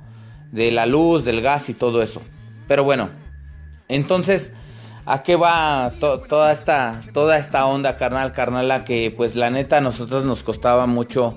De 0.51 0.73
la 0.73 0.87
luz, 0.87 1.25
del 1.25 1.43
gas 1.43 1.69
y 1.69 1.75
todo 1.75 2.03
eso. 2.03 2.23
Pero 2.67 2.83
bueno, 2.83 3.11
entonces, 3.89 4.51
¿a 5.05 5.23
qué 5.23 5.37
va 5.37 5.93
toda, 6.01 6.53
esta, 6.53 7.01
toda 7.13 7.37
esta 7.37 7.67
onda, 7.67 7.99
carnal, 7.99 8.33
carnala? 8.33 8.85
Que 8.85 9.13
pues 9.15 9.37
la 9.37 9.51
neta 9.51 9.77
a 9.77 9.81
nosotros 9.83 10.25
nos 10.25 10.43
costaba 10.43 10.87
mucho 10.87 11.37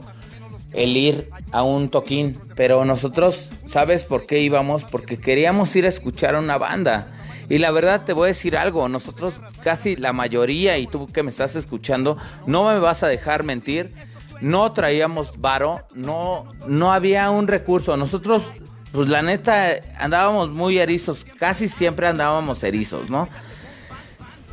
el 0.73 0.95
ir 0.97 1.29
a 1.51 1.63
un 1.63 1.89
toquín. 1.89 2.37
Pero 2.55 2.85
nosotros, 2.85 3.49
¿sabes 3.65 4.03
por 4.03 4.25
qué 4.25 4.39
íbamos? 4.39 4.83
Porque 4.83 5.17
queríamos 5.17 5.75
ir 5.75 5.85
a 5.85 5.89
escuchar 5.89 6.35
a 6.35 6.39
una 6.39 6.57
banda. 6.57 7.07
Y 7.49 7.57
la 7.57 7.71
verdad 7.71 8.05
te 8.05 8.13
voy 8.13 8.25
a 8.25 8.27
decir 8.27 8.55
algo, 8.55 8.87
nosotros 8.87 9.33
casi 9.61 9.95
la 9.95 10.13
mayoría, 10.13 10.77
y 10.77 10.85
tú 10.85 11.07
que 11.07 11.23
me 11.23 11.31
estás 11.31 11.55
escuchando, 11.55 12.15
no 12.45 12.69
me 12.69 12.77
vas 12.77 13.01
a 13.01 13.07
dejar 13.07 13.43
mentir, 13.43 13.91
no 14.39 14.71
traíamos 14.71 15.39
varo, 15.41 15.87
no, 15.95 16.45
no 16.67 16.93
había 16.93 17.29
un 17.31 17.47
recurso. 17.47 17.97
Nosotros, 17.97 18.43
pues 18.91 19.09
la 19.09 19.23
neta, 19.23 19.79
andábamos 19.97 20.51
muy 20.51 20.77
erizos, 20.77 21.25
casi 21.39 21.67
siempre 21.67 22.07
andábamos 22.07 22.63
erizos, 22.63 23.09
¿no? 23.09 23.27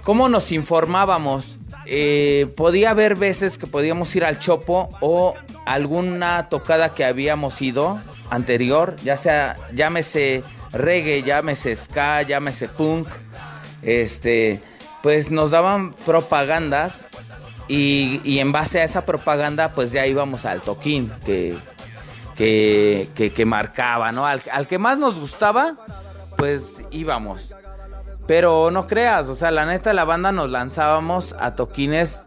¿Cómo 0.02 0.28
nos 0.30 0.50
informábamos? 0.52 1.55
Eh, 1.88 2.52
podía 2.56 2.90
haber 2.90 3.14
veces 3.14 3.58
que 3.58 3.68
podíamos 3.68 4.14
ir 4.16 4.24
al 4.24 4.40
Chopo 4.40 4.88
o 5.00 5.34
alguna 5.64 6.48
tocada 6.48 6.94
que 6.94 7.04
habíamos 7.04 7.62
ido 7.62 8.00
anterior, 8.28 8.96
ya 9.04 9.16
sea, 9.16 9.56
llámese 9.72 10.42
reggae, 10.72 11.22
llámese 11.22 11.76
ska, 11.76 12.22
llámese 12.22 12.68
punk, 12.68 13.06
este, 13.82 14.60
pues 15.00 15.30
nos 15.30 15.52
daban 15.52 15.92
propagandas 15.92 17.04
y, 17.68 18.38
en 18.38 18.50
base 18.50 18.80
a 18.80 18.84
esa 18.84 19.06
propaganda 19.06 19.72
pues 19.72 19.92
ya 19.92 20.06
íbamos 20.06 20.44
al 20.44 20.62
toquín 20.62 21.12
que, 21.24 21.56
que, 22.36 23.44
marcaba, 23.46 24.10
¿no? 24.10 24.26
Al, 24.26 24.42
al 24.50 24.66
que 24.66 24.78
más 24.78 24.98
nos 24.98 25.20
gustaba 25.20 25.76
pues 26.36 26.74
íbamos. 26.90 27.52
Pero 28.26 28.70
no 28.70 28.86
creas, 28.86 29.28
o 29.28 29.34
sea, 29.34 29.50
la 29.50 29.66
neta 29.66 29.92
la 29.92 30.04
banda 30.04 30.32
nos 30.32 30.50
lanzábamos 30.50 31.34
a 31.38 31.54
toquines 31.54 32.22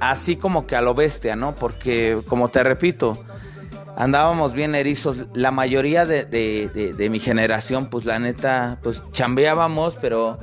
así 0.00 0.36
como 0.36 0.66
que 0.66 0.76
a 0.76 0.82
lo 0.82 0.94
bestia, 0.94 1.36
¿no? 1.36 1.54
Porque, 1.54 2.20
como 2.26 2.48
te 2.48 2.62
repito, 2.62 3.12
andábamos 3.96 4.52
bien 4.52 4.74
erizos. 4.74 5.26
La 5.32 5.50
mayoría 5.50 6.06
de, 6.06 7.08
mi 7.10 7.20
generación, 7.20 7.86
pues 7.86 8.04
la 8.04 8.18
neta, 8.18 8.78
pues 8.82 9.02
chambeábamos, 9.12 9.96
pero 9.96 10.38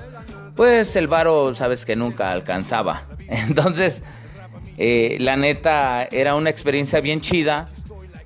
pues 0.55 0.95
el 0.95 1.07
varo, 1.07 1.55
sabes 1.55 1.85
que 1.85 1.95
nunca 1.95 2.31
alcanzaba. 2.31 3.03
Entonces, 3.27 4.03
eh, 4.77 5.17
la 5.19 5.37
neta, 5.37 6.03
era 6.11 6.35
una 6.35 6.49
experiencia 6.49 7.01
bien 7.01 7.21
chida 7.21 7.69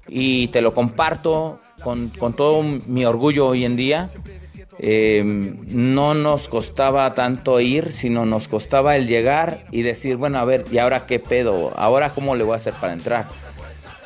y 0.08 0.48
te 0.50 0.62
lo 0.62 0.74
comparto 0.74 1.60
con, 1.84 2.10
con 2.10 2.34
todo 2.34 2.64
mi 2.64 3.06
orgullo 3.06 3.48
hoy 3.48 3.66
en 3.66 3.76
día. 3.76 4.08
Em, 4.78 5.58
no 5.68 6.14
nos 6.14 6.50
costaba 6.50 7.14
tanto 7.14 7.62
ir, 7.62 7.94
sino 7.94 8.26
nos 8.26 8.48
costaba 8.48 8.98
el 8.98 9.08
llegar 9.08 9.66
y 9.72 9.84
decir, 9.84 10.18
bueno, 10.18 10.38
a 10.38 10.46
ver, 10.46 10.66
¿y 10.72 10.80
ahora 10.80 11.06
qué 11.06 11.20
pedo? 11.20 11.72
¿Ahora 11.78 12.12
cómo 12.12 12.36
le 12.36 12.44
voy 12.44 12.54
a 12.54 12.58
hacer 12.58 12.74
para 12.74 12.94
entrar? 12.94 13.28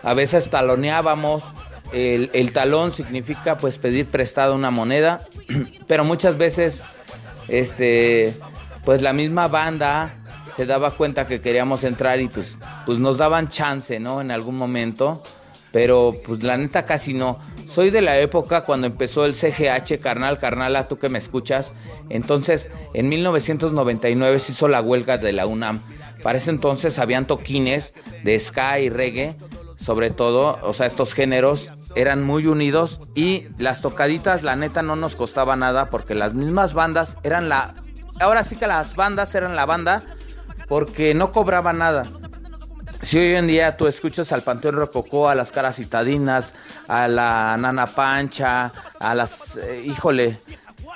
A 0.04 0.14
veces 0.14 0.50
taloneábamos, 0.50 1.44
el, 1.92 2.30
el 2.34 2.54
talón 2.54 2.92
significa 2.92 3.58
pues 3.58 3.80
pedir 3.80 4.06
prestado 4.06 4.54
una 4.54 4.70
moneda, 4.70 5.26
pero 5.88 6.04
muchas 6.04 6.38
veces, 6.38 6.84
este, 7.48 8.36
pues 8.86 9.02
la 9.02 9.12
misma 9.12 9.48
banda 9.48 10.14
se 10.56 10.66
daba 10.66 10.92
cuenta 10.92 11.28
que 11.28 11.42
queríamos 11.42 11.84
entrar 11.84 12.20
y 12.20 12.28
pues, 12.28 12.58
pues 12.86 13.00
nos 13.00 13.18
daban 13.18 13.48
chance, 13.48 14.00
¿no? 14.00 14.22
En 14.22 14.30
algún 14.30 14.58
momento, 14.58 15.24
pero 15.72 16.16
pues 16.26 16.44
la 16.44 16.58
neta 16.58 16.86
casi 16.86 17.14
no. 17.14 17.40
Soy 17.70 17.92
de 17.92 18.02
la 18.02 18.18
época 18.18 18.62
cuando 18.62 18.88
empezó 18.88 19.26
el 19.26 19.36
CGH, 19.36 20.00
carnal, 20.02 20.40
carnala, 20.40 20.88
tú 20.88 20.98
que 20.98 21.08
me 21.08 21.20
escuchas. 21.20 21.74
Entonces, 22.10 22.68
en 22.96 23.10
1999 23.10 24.40
se 24.40 24.54
hizo 24.54 24.68
la 24.68 24.82
huelga 24.82 25.20
de 25.20 25.34
la 25.34 25.46
UNAM. 25.46 25.80
Para 26.24 26.40
ese 26.40 26.50
entonces 26.50 26.98
habían 26.98 27.28
toquines 27.28 27.94
de 28.24 28.40
ska 28.40 28.80
y 28.80 28.90
reggae, 28.90 29.36
sobre 29.78 30.10
todo, 30.10 30.58
o 30.64 30.74
sea, 30.74 30.88
estos 30.88 31.14
géneros 31.14 31.72
eran 31.94 32.24
muy 32.24 32.48
unidos 32.48 33.02
y 33.14 33.46
las 33.60 33.84
tocaditas, 33.84 34.42
la 34.42 34.56
neta, 34.56 34.82
no 34.82 34.96
nos 34.96 35.16
costaba 35.16 35.56
nada 35.56 35.92
porque 35.92 36.16
las 36.16 36.34
mismas 36.34 36.74
bandas 36.74 37.18
eran 37.22 37.50
la... 37.50 37.76
Ahora 38.20 38.44
sí 38.44 38.56
que 38.56 38.66
las 38.66 38.96
bandas 38.96 39.36
eran 39.36 39.56
la 39.56 39.68
banda 39.68 40.02
porque 40.68 41.14
no 41.14 41.32
cobraba 41.32 41.72
nada. 41.72 42.04
Si 43.02 43.18
hoy 43.18 43.36
en 43.36 43.48
día 43.48 43.78
tú 43.78 43.88
escuchas 43.88 44.32
al 44.34 44.42
Panteón 44.42 44.76
Rococó, 44.76 45.30
a 45.30 45.36
las 45.36 45.52
caras 45.52 45.78
citadinas, 45.78 46.54
a 46.88 47.08
la 47.08 47.56
Nana 47.58 47.88
Pancha, 47.88 48.74
a 49.00 49.16
las, 49.16 49.56
eh, 49.56 49.84
híjole, 49.86 50.42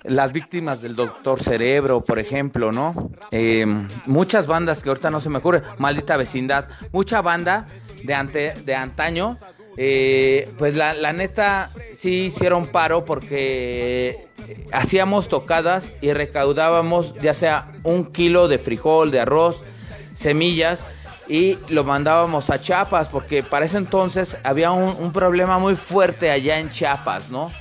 las 0.03 0.33
víctimas 0.33 0.81
del 0.81 0.95
Doctor 0.95 1.41
Cerebro, 1.41 2.01
por 2.01 2.19
ejemplo, 2.19 2.73
¿no? 2.73 3.09
Em, 3.31 3.87
muchas 4.05 4.47
bandas 4.47 4.83
que 4.83 4.89
ahorita 4.89 5.09
no 5.09 5.21
se 5.21 5.29
me 5.29 5.37
ocurre, 5.37 5.61
Maldita 5.77 6.17
Vecindad, 6.17 6.67
mucha 6.91 7.21
banda 7.21 7.67
de, 8.03 8.13
ante, 8.13 8.53
de 8.65 8.75
antaño, 8.75 9.37
eh, 9.77 10.51
pues 10.57 10.75
la, 10.75 10.93
la 10.93 11.13
neta 11.13 11.71
sí 11.97 12.25
hicieron 12.25 12.67
paro 12.67 13.05
porque 13.05 14.27
hacíamos 14.73 15.29
tocadas 15.29 15.93
y 16.01 16.11
recaudábamos 16.11 17.15
ya 17.21 17.33
sea 17.33 17.71
un 17.83 18.11
kilo 18.11 18.49
de 18.49 18.57
frijol, 18.57 19.09
de 19.09 19.21
arroz, 19.21 19.63
semillas 20.13 20.85
y 21.27 21.57
lo 21.69 21.83
mandábamos 21.83 22.49
a 22.49 22.59
Chiapas 22.59 23.09
porque 23.09 23.43
para 23.43 23.65
ese 23.65 23.77
entonces 23.77 24.37
había 24.43 24.71
un, 24.71 25.11
problema 25.11 25.59
muy 25.59 25.75
fuerte 25.75 26.31
allá 26.31 26.59
en 26.59 26.69
Chiapas, 26.69 27.29
¿no? 27.29 27.51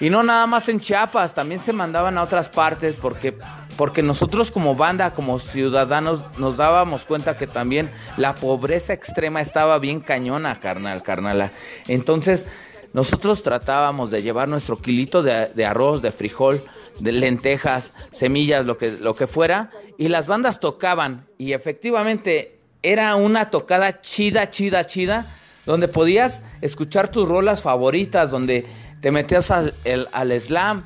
Y 0.00 0.10
no 0.10 0.22
nada 0.22 0.46
más 0.46 0.68
en 0.68 0.78
Chiapas, 0.78 1.34
también 1.34 1.60
se 1.60 1.72
mandaban 1.72 2.18
a 2.18 2.22
otras 2.22 2.48
partes 2.48 2.96
porque, 2.96 3.36
porque 3.76 4.02
nosotros 4.02 4.50
como 4.50 4.76
banda, 4.76 5.12
como 5.12 5.38
ciudadanos, 5.38 6.22
nos 6.38 6.56
dábamos 6.56 7.04
cuenta 7.04 7.36
que 7.36 7.46
también 7.46 7.90
la 8.16 8.34
pobreza 8.34 8.92
extrema 8.92 9.40
estaba 9.40 9.78
bien 9.78 10.00
cañona, 10.00 10.60
carnal, 10.60 11.02
carnala. 11.02 11.50
Entonces, 11.88 12.46
nosotros 12.92 13.42
tratábamos 13.42 14.10
de 14.10 14.22
llevar 14.22 14.48
nuestro 14.48 14.76
kilito 14.76 15.22
de, 15.22 15.46
de 15.54 15.66
arroz, 15.66 16.00
de 16.00 16.12
frijol, 16.12 16.62
de 17.00 17.12
lentejas, 17.12 17.92
semillas, 18.12 18.64
lo 18.64 18.78
que, 18.78 18.92
lo 18.92 19.14
que 19.14 19.26
fuera, 19.26 19.70
y 19.98 20.08
las 20.08 20.26
bandas 20.26 20.60
tocaban. 20.60 21.26
Y 21.38 21.52
efectivamente 21.52 22.57
era 22.82 23.16
una 23.16 23.50
tocada 23.50 24.00
chida, 24.00 24.50
chida, 24.50 24.84
chida, 24.84 25.26
donde 25.66 25.88
podías 25.88 26.42
escuchar 26.60 27.08
tus 27.08 27.28
rolas 27.28 27.62
favoritas, 27.62 28.30
donde 28.30 28.66
te 29.00 29.10
metías 29.10 29.50
al, 29.50 29.74
al 30.12 30.40
slam, 30.40 30.84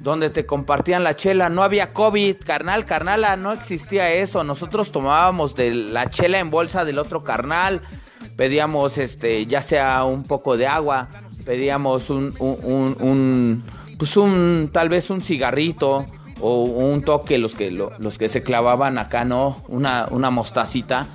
donde 0.00 0.30
te 0.30 0.46
compartían 0.46 1.04
la 1.04 1.16
chela. 1.16 1.48
No 1.48 1.62
había 1.62 1.92
COVID, 1.92 2.36
carnal, 2.44 2.84
carnala, 2.84 3.36
no 3.36 3.52
existía 3.52 4.12
eso. 4.12 4.44
Nosotros 4.44 4.92
tomábamos 4.92 5.54
de 5.54 5.72
la 5.74 6.10
chela 6.10 6.38
en 6.40 6.50
bolsa 6.50 6.84
del 6.84 6.98
otro 6.98 7.24
carnal, 7.24 7.80
pedíamos 8.36 8.98
este, 8.98 9.46
ya 9.46 9.62
sea 9.62 10.04
un 10.04 10.24
poco 10.24 10.56
de 10.56 10.66
agua, 10.66 11.08
pedíamos 11.44 12.10
un, 12.10 12.34
un, 12.38 12.96
un, 13.00 13.64
pues 13.98 14.16
un, 14.16 14.70
tal 14.72 14.88
vez 14.88 15.10
un 15.10 15.20
cigarrito 15.20 16.04
o 16.40 16.62
un 16.62 17.02
toque, 17.02 17.38
los 17.38 17.54
que, 17.54 17.70
los 17.70 18.18
que 18.18 18.28
se 18.28 18.42
clavaban 18.42 18.98
acá, 18.98 19.24
¿no? 19.24 19.56
Una, 19.66 20.06
una 20.10 20.30
mostacita 20.30 21.08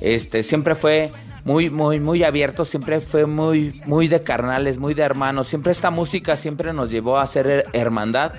este, 0.00 0.42
siempre 0.42 0.74
fue 0.74 1.10
muy, 1.44 1.70
muy, 1.70 1.98
muy 1.98 2.24
abierto, 2.24 2.64
siempre 2.64 3.00
fue 3.00 3.26
muy, 3.26 3.80
muy 3.86 4.08
de 4.08 4.22
carnales, 4.22 4.78
muy 4.78 4.94
de 4.94 5.02
hermanos. 5.02 5.48
Siempre 5.48 5.72
esta 5.72 5.90
música 5.90 6.36
siempre 6.36 6.72
nos 6.72 6.90
llevó 6.90 7.18
a 7.18 7.26
ser 7.26 7.66
hermandad. 7.72 8.32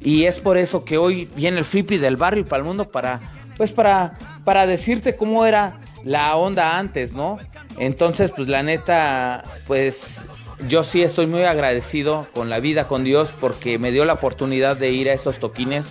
Y 0.00 0.24
es 0.24 0.38
por 0.38 0.56
eso 0.56 0.84
que 0.84 0.98
hoy 0.98 1.28
viene 1.34 1.58
el 1.58 1.64
flippy 1.64 1.98
del 1.98 2.16
barrio 2.16 2.42
y 2.42 2.44
para 2.44 2.58
el 2.58 2.64
mundo 2.64 2.88
para, 2.88 3.20
pues 3.56 3.72
para, 3.72 4.14
para 4.44 4.66
decirte 4.66 5.16
cómo 5.16 5.44
era 5.44 5.80
la 6.04 6.36
onda 6.36 6.78
antes, 6.78 7.12
¿no? 7.12 7.38
Entonces, 7.78 8.30
pues 8.30 8.48
la 8.48 8.62
neta, 8.62 9.42
pues 9.66 10.20
yo 10.68 10.82
sí 10.82 11.02
estoy 11.02 11.26
muy 11.26 11.42
agradecido 11.42 12.28
con 12.32 12.48
la 12.48 12.60
vida, 12.60 12.86
con 12.86 13.04
Dios, 13.04 13.34
porque 13.40 13.78
me 13.78 13.90
dio 13.90 14.04
la 14.04 14.14
oportunidad 14.14 14.76
de 14.76 14.90
ir 14.90 15.08
a 15.08 15.12
esos 15.12 15.38
toquines. 15.38 15.86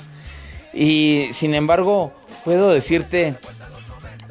Y 0.74 1.27
sin 1.32 1.56
embargo, 1.56 2.13
puedo 2.46 2.70
decirte 2.70 3.36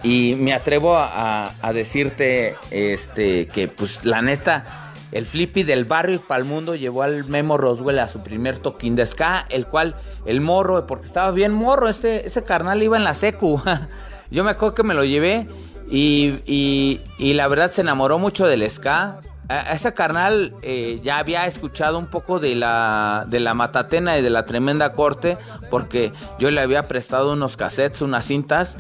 y 0.03 0.37
me 0.39 0.53
atrevo 0.53 0.97
a, 0.97 1.53
decirte 1.73 2.57
este 2.71 3.47
que 3.49 3.69
pues 3.69 4.05
la 4.05 4.23
neta, 4.23 4.93
el 5.13 5.27
flippy 5.27 5.63
del 5.63 5.85
barrio 5.85 6.17
y 6.17 6.19
para 6.19 6.41
el 6.41 6.47
mundo 6.47 6.75
llevó 6.75 7.03
al 7.03 7.25
Memo 7.25 7.57
Roswell 7.57 7.99
a 7.99 8.09
su 8.09 8.23
primer 8.23 8.59
toquín 8.59 8.97
de 8.97 9.07
ska, 9.07 9.47
el 9.49 9.67
cual 9.67 9.97
el 10.27 10.41
morro, 10.41 10.87
porque 10.87 11.07
estaba 11.07 11.31
bien 11.31 11.53
morro, 11.53 11.89
este, 11.89 12.27
ese 12.27 12.43
carnal 12.43 12.83
iba 12.83 12.97
en 12.97 13.05
la 13.05 13.15
secu. 13.15 13.63
Yo 14.31 14.45
me 14.45 14.51
acuerdo 14.51 14.75
que 14.75 14.83
me 14.83 14.95
lo 14.95 15.05
llevé 15.05 15.47
y, 15.89 17.01
la 17.19 17.49
verdad 17.49 17.71
se 17.73 17.81
enamoró 17.81 18.19
mucho 18.19 18.47
del 18.47 18.69
ska. 18.69 19.21
A 19.49 19.75
ese 19.75 19.95
carnal 19.95 20.55
eh, 20.63 20.99
ya 21.05 21.19
había 21.19 21.47
escuchado 21.47 21.99
un 21.99 22.09
poco 22.09 22.41
de 22.41 22.57
la, 22.57 23.25
de 23.29 23.39
la 23.39 23.55
matatena 23.55 24.19
y 24.19 24.23
de 24.23 24.31
la 24.31 24.45
tremenda 24.45 24.91
corte, 24.91 25.39
porque 25.71 26.13
yo 26.41 26.51
le 26.51 26.61
había 26.61 26.89
prestado 26.89 27.33
unos 27.33 27.57
cassettes, 27.57 28.03
unas 28.03 28.27
cintas, 28.27 28.77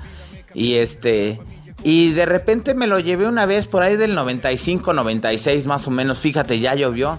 y 0.56 0.76
este, 0.76 1.38
y 1.82 2.12
de 2.12 2.24
repente 2.24 2.72
me 2.72 2.86
lo 2.86 2.98
llevé 2.98 3.28
una 3.28 3.44
vez 3.44 3.66
por 3.66 3.82
ahí 3.82 3.96
del 3.96 4.14
95, 4.14 4.94
96 4.94 5.66
más 5.66 5.86
o 5.86 5.90
menos, 5.90 6.18
fíjate, 6.18 6.58
ya 6.58 6.74
llovió. 6.74 7.18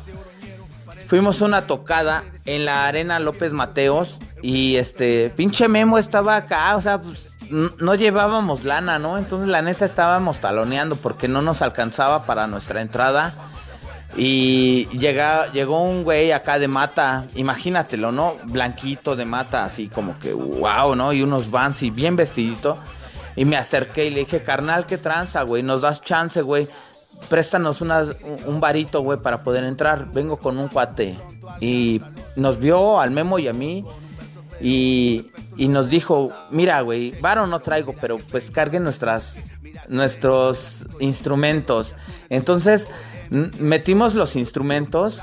Fuimos 1.06 1.42
una 1.42 1.68
tocada 1.68 2.24
en 2.46 2.66
la 2.66 2.88
arena 2.88 3.20
López 3.20 3.54
Mateos 3.54 4.18
y 4.42 4.78
este, 4.78 5.30
pinche 5.30 5.68
Memo 5.68 6.00
estaba 6.00 6.36
acá, 6.36 6.76
o 6.76 6.82
sea, 6.82 7.00
pues, 7.00 7.38
no 7.52 7.94
llevábamos 7.94 8.64
lana, 8.64 8.98
¿no? 8.98 9.20
Entonces 9.20 9.50
la 9.50 9.62
neta 9.62 9.86
estábamos 9.86 10.40
taloneando 10.40 10.96
porque 10.96 11.28
no 11.28 11.44
nos 11.44 11.62
alcanzaba 11.62 12.26
para 12.26 12.48
nuestra 12.48 12.82
entrada. 12.82 13.36
Y 14.18 14.88
llega, 14.98 15.52
llegó 15.52 15.84
un 15.84 16.04
güey 16.04 16.32
acá 16.32 16.58
de 16.58 16.68
mata, 16.68 17.26
imagínatelo, 17.36 18.12
¿no? 18.12 18.36
Blanquito 18.46 19.16
de 19.16 19.26
mata, 19.26 19.64
así 19.64 19.90
como 19.90 20.18
que 20.18 20.34
wow, 20.34 20.96
¿no? 20.96 21.14
Y 21.14 21.22
unos 21.22 21.52
vans 21.52 21.84
y 21.84 21.92
bien 21.92 22.16
vestidito. 22.16 22.80
Y 23.38 23.46
me 23.46 23.56
acerqué 23.56 24.08
y 24.08 24.10
le 24.10 24.22
dije, 24.22 24.42
carnal, 24.42 24.88
qué 24.88 24.98
tranza, 24.98 25.44
güey, 25.44 25.62
nos 25.62 25.82
das 25.82 26.02
chance, 26.02 26.42
güey. 26.42 26.68
Préstanos 27.30 27.82
un 27.82 28.60
varito, 28.60 29.02
güey, 29.02 29.20
para 29.20 29.44
poder 29.44 29.64
entrar. 29.64 30.12
Vengo 30.12 30.38
con 30.38 30.58
un 30.58 30.68
cuate. 30.68 31.18
Y 31.62 32.02
nos 32.36 32.60
vio 32.60 33.00
al 33.00 33.12
Memo 33.12 33.38
y 33.38 33.48
a 33.48 33.54
mí. 33.54 33.86
Y, 34.60 35.28
y 35.56 35.68
nos 35.68 35.90
dijo, 35.90 36.32
mira, 36.50 36.82
güey, 36.82 37.12
varo 37.22 37.46
no 37.46 37.60
traigo, 37.60 37.94
pero 38.02 38.18
pues 38.18 38.50
carguen 38.50 38.84
nuestras, 38.84 39.38
nuestros 39.88 40.88
instrumentos. 41.00 41.96
Entonces, 42.30 42.88
metimos 43.30 44.16
los 44.16 44.36
instrumentos 44.36 45.22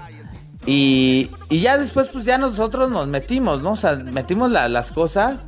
y, 0.67 1.31
y, 1.51 1.61
ya 1.61 1.79
después 1.79 2.09
pues 2.09 2.25
ya 2.25 2.39
nosotros 2.39 2.91
nos 2.91 3.09
metimos, 3.09 3.61
¿no? 3.61 3.73
O 3.73 3.77
sea, 3.77 3.97
metimos 3.97 4.51
las 4.51 4.93
cosas 4.93 5.41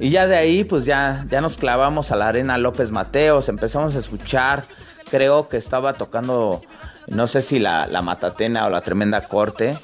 y 0.00 0.08
ya 0.08 0.26
de 0.26 0.36
ahí 0.36 0.64
pues 0.64 0.86
ya, 0.86 1.26
ya 1.28 1.42
nos 1.42 1.58
clavamos 1.58 2.10
a 2.10 2.16
la 2.16 2.28
arena 2.28 2.56
López 2.56 2.90
Mateos, 2.90 3.50
empezamos 3.50 3.94
a 3.94 3.98
escuchar, 3.98 4.64
creo 5.10 5.46
que 5.48 5.58
estaba 5.58 5.92
tocando, 5.92 6.62
no 7.06 7.26
sé 7.26 7.42
si 7.42 7.58
la, 7.58 7.86
la 7.86 8.00
Matatena 8.00 8.66
o 8.66 8.70
la 8.70 8.80
Tremenda 8.80 9.28
Corte. 9.28 9.78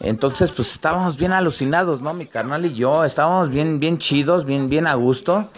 Entonces 0.00 0.50
pues 0.50 0.72
estábamos 0.72 1.16
bien 1.16 1.32
alucinados, 1.32 2.00
¿no? 2.02 2.14
Mi 2.14 2.26
carnal 2.26 2.66
y 2.66 2.74
yo 2.74 3.04
estábamos 3.04 3.50
bien, 3.50 3.78
bien 3.78 3.98
chidos, 3.98 4.44
bien, 4.44 4.68
bien 4.68 4.88
a 4.88 4.94
gusto. 4.94 5.50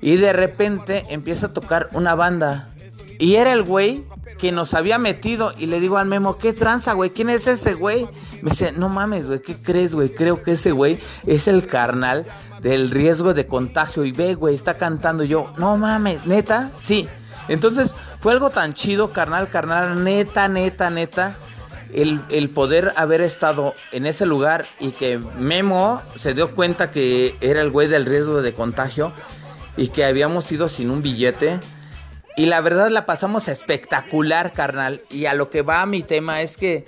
Y 0.00 0.16
de 0.16 0.32
repente 0.32 1.02
empieza 1.10 1.46
a 1.46 1.52
tocar 1.52 1.88
una 1.92 2.14
banda. 2.14 2.70
Y 3.18 3.34
era 3.34 3.52
el 3.52 3.62
güey 3.62 4.04
que 4.38 4.52
nos 4.52 4.74
había 4.74 4.98
metido 4.98 5.52
y 5.58 5.66
le 5.66 5.80
digo 5.80 5.98
al 5.98 6.06
Memo, 6.06 6.38
¿qué 6.38 6.52
tranza, 6.52 6.92
güey? 6.94 7.10
¿Quién 7.10 7.30
es 7.30 7.46
ese 7.46 7.74
güey? 7.74 8.08
Me 8.42 8.50
dice, 8.50 8.72
no 8.72 8.88
mames, 8.88 9.26
güey, 9.26 9.42
¿qué 9.42 9.54
crees, 9.56 9.94
güey? 9.94 10.08
Creo 10.10 10.42
que 10.42 10.52
ese 10.52 10.72
güey 10.72 10.98
es 11.26 11.48
el 11.48 11.66
carnal 11.66 12.26
del 12.64 12.90
riesgo 12.90 13.34
de 13.34 13.46
contagio. 13.46 14.04
Y 14.04 14.10
ve, 14.10 14.34
güey, 14.34 14.56
está 14.56 14.74
cantando. 14.74 15.22
yo, 15.22 15.52
no 15.56 15.76
mames, 15.76 16.26
neta, 16.26 16.72
sí. 16.80 17.06
Entonces 17.46 17.94
fue 18.18 18.32
algo 18.32 18.50
tan 18.50 18.74
chido, 18.74 19.10
carnal, 19.10 19.48
carnal, 19.48 20.02
neta, 20.02 20.48
neta, 20.48 20.90
neta. 20.90 21.36
El, 21.92 22.20
el, 22.30 22.50
poder 22.50 22.92
haber 22.96 23.20
estado 23.20 23.72
en 23.92 24.06
ese 24.06 24.26
lugar 24.26 24.64
y 24.80 24.90
que 24.90 25.18
Memo 25.38 26.02
se 26.18 26.34
dio 26.34 26.52
cuenta 26.52 26.90
que 26.90 27.36
era 27.40 27.60
el 27.60 27.70
güey 27.70 27.86
del 27.86 28.04
riesgo 28.04 28.42
de 28.42 28.52
contagio 28.52 29.12
y 29.76 29.88
que 29.88 30.04
habíamos 30.04 30.50
ido 30.50 30.66
sin 30.66 30.90
un 30.90 31.02
billete 31.02 31.60
y 32.36 32.46
la 32.46 32.60
verdad 32.60 32.88
la 32.88 33.06
pasamos 33.06 33.46
espectacular, 33.46 34.52
carnal. 34.52 35.02
Y 35.08 35.26
a 35.26 35.34
lo 35.34 35.50
que 35.50 35.62
va 35.62 35.86
mi 35.86 36.02
tema 36.02 36.42
es 36.42 36.56
que 36.56 36.84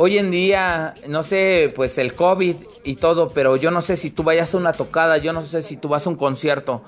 hoy 0.00 0.16
en 0.16 0.30
día, 0.30 0.94
no 1.08 1.24
sé, 1.24 1.72
pues 1.74 1.98
el 1.98 2.14
COVID 2.14 2.54
y 2.84 2.94
todo, 2.94 3.30
pero 3.30 3.56
yo 3.56 3.72
no 3.72 3.82
sé 3.82 3.96
si 3.96 4.12
tú 4.12 4.22
vayas 4.22 4.54
a 4.54 4.56
una 4.56 4.72
tocada, 4.72 5.18
yo 5.18 5.32
no 5.32 5.42
sé 5.42 5.60
si 5.60 5.76
tú 5.76 5.88
vas 5.88 6.06
a 6.06 6.10
un 6.10 6.14
concierto. 6.14 6.84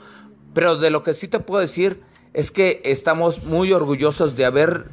Pero 0.55 0.77
de 0.77 0.91
lo 0.91 1.03
que 1.03 1.13
sí 1.13 1.27
te 1.27 1.41
puedo 1.41 1.61
decir 1.61 2.05
es 2.35 2.53
que 2.53 2.81
estamos 2.85 3.43
muy 3.43 3.73
orgullosos 3.73 4.37
de 4.37 4.45
haber 4.45 4.91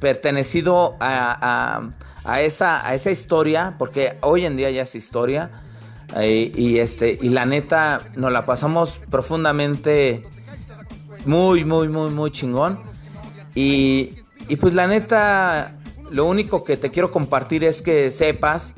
pertenecido 0.00 0.96
a, 1.00 1.92
esa, 2.40 2.86
a 2.86 2.94
esa 2.94 3.10
historia, 3.10 3.76
porque 3.78 4.18
hoy 4.20 4.44
en 4.44 4.58
día 4.58 4.70
ya 4.70 4.82
es 4.82 4.94
historia. 4.94 5.50
Eh, 6.16 6.52
y, 6.54 6.78
este, 6.78 7.18
y 7.22 7.30
la 7.30 7.46
neta, 7.46 8.00
nos 8.16 8.32
la 8.32 8.44
pasamos 8.44 9.00
profundamente 9.10 10.26
muy, 11.24 11.64
muy, 11.64 11.88
muy, 11.88 12.10
muy 12.10 12.30
chingón. 12.30 12.80
Y, 13.54 14.10
y 14.46 14.56
pues 14.56 14.74
la 14.74 14.86
neta, 14.86 15.74
lo 16.14 16.26
único 16.26 16.62
que 16.62 16.76
te 16.76 16.92
quiero 16.92 17.10
compartir 17.10 17.64
es 17.64 17.82
que 17.82 18.12
sepas 18.12 18.72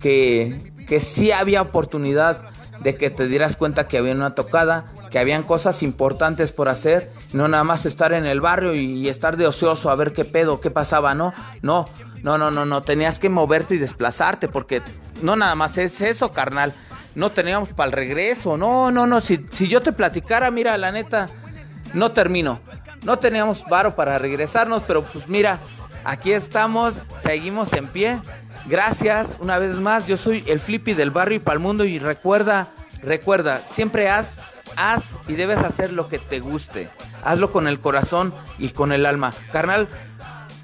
que, 0.00 0.72
que 0.88 0.98
sí 0.98 1.30
había 1.30 1.60
oportunidad 1.60 2.40
de 2.80 2.96
que 2.96 3.10
te 3.10 3.28
dieras 3.28 3.56
cuenta 3.56 3.86
que 3.86 3.98
había 3.98 4.14
una 4.14 4.34
tocada, 4.34 4.90
que 5.10 5.18
habían 5.18 5.42
cosas 5.42 5.82
importantes 5.82 6.52
por 6.52 6.70
hacer, 6.70 7.12
no 7.34 7.48
nada 7.48 7.64
más 7.64 7.84
estar 7.84 8.14
en 8.14 8.24
el 8.24 8.40
barrio 8.40 8.74
y, 8.74 9.10
estar 9.10 9.36
de 9.36 9.46
ocioso 9.46 9.90
a 9.90 9.94
ver 9.94 10.14
qué 10.14 10.24
pedo, 10.24 10.62
qué 10.62 10.70
pasaba, 10.70 11.14
no, 11.14 11.34
no, 11.60 11.86
no, 12.22 12.38
no, 12.38 12.50
no, 12.50 12.64
no, 12.64 12.80
tenías 12.80 13.18
que 13.18 13.28
moverte 13.28 13.74
y 13.74 13.78
desplazarte 13.78 14.48
porque 14.48 14.80
no 15.20 15.36
nada 15.36 15.54
más 15.54 15.76
es 15.76 16.00
eso, 16.00 16.30
carnal, 16.30 16.72
no 17.14 17.30
teníamos 17.30 17.68
para 17.74 17.88
el 17.88 17.92
regreso, 17.92 18.56
no, 18.56 18.90
no, 18.90 19.06
no, 19.06 19.20
si, 19.20 19.44
si 19.50 19.68
yo 19.68 19.82
te 19.82 19.92
platicara, 19.92 20.50
mira, 20.50 20.78
la 20.78 20.92
neta, 20.92 21.26
no 21.92 22.12
termino. 22.12 22.60
No 23.02 23.18
teníamos 23.18 23.64
varo 23.64 23.96
para 23.96 24.18
regresarnos, 24.18 24.82
pero 24.86 25.02
pues 25.02 25.26
mira, 25.26 25.58
aquí 26.04 26.32
estamos, 26.32 26.94
seguimos 27.22 27.72
en 27.72 27.88
pie. 27.88 28.20
Gracias 28.66 29.36
una 29.40 29.58
vez 29.58 29.76
más. 29.76 30.06
Yo 30.06 30.16
soy 30.16 30.44
el 30.46 30.60
Flippy 30.60 30.94
del 30.94 31.10
barrio 31.10 31.36
y 31.36 31.40
para 31.40 31.58
mundo 31.58 31.84
y 31.84 31.98
recuerda, 31.98 32.68
recuerda, 33.02 33.60
siempre 33.66 34.08
haz, 34.08 34.36
haz 34.76 35.04
y 35.28 35.34
debes 35.34 35.58
hacer 35.58 35.92
lo 35.92 36.08
que 36.08 36.18
te 36.18 36.40
guste. 36.40 36.88
Hazlo 37.24 37.50
con 37.50 37.68
el 37.68 37.80
corazón 37.80 38.34
y 38.58 38.70
con 38.70 38.92
el 38.92 39.06
alma. 39.06 39.32
Carnal, 39.52 39.88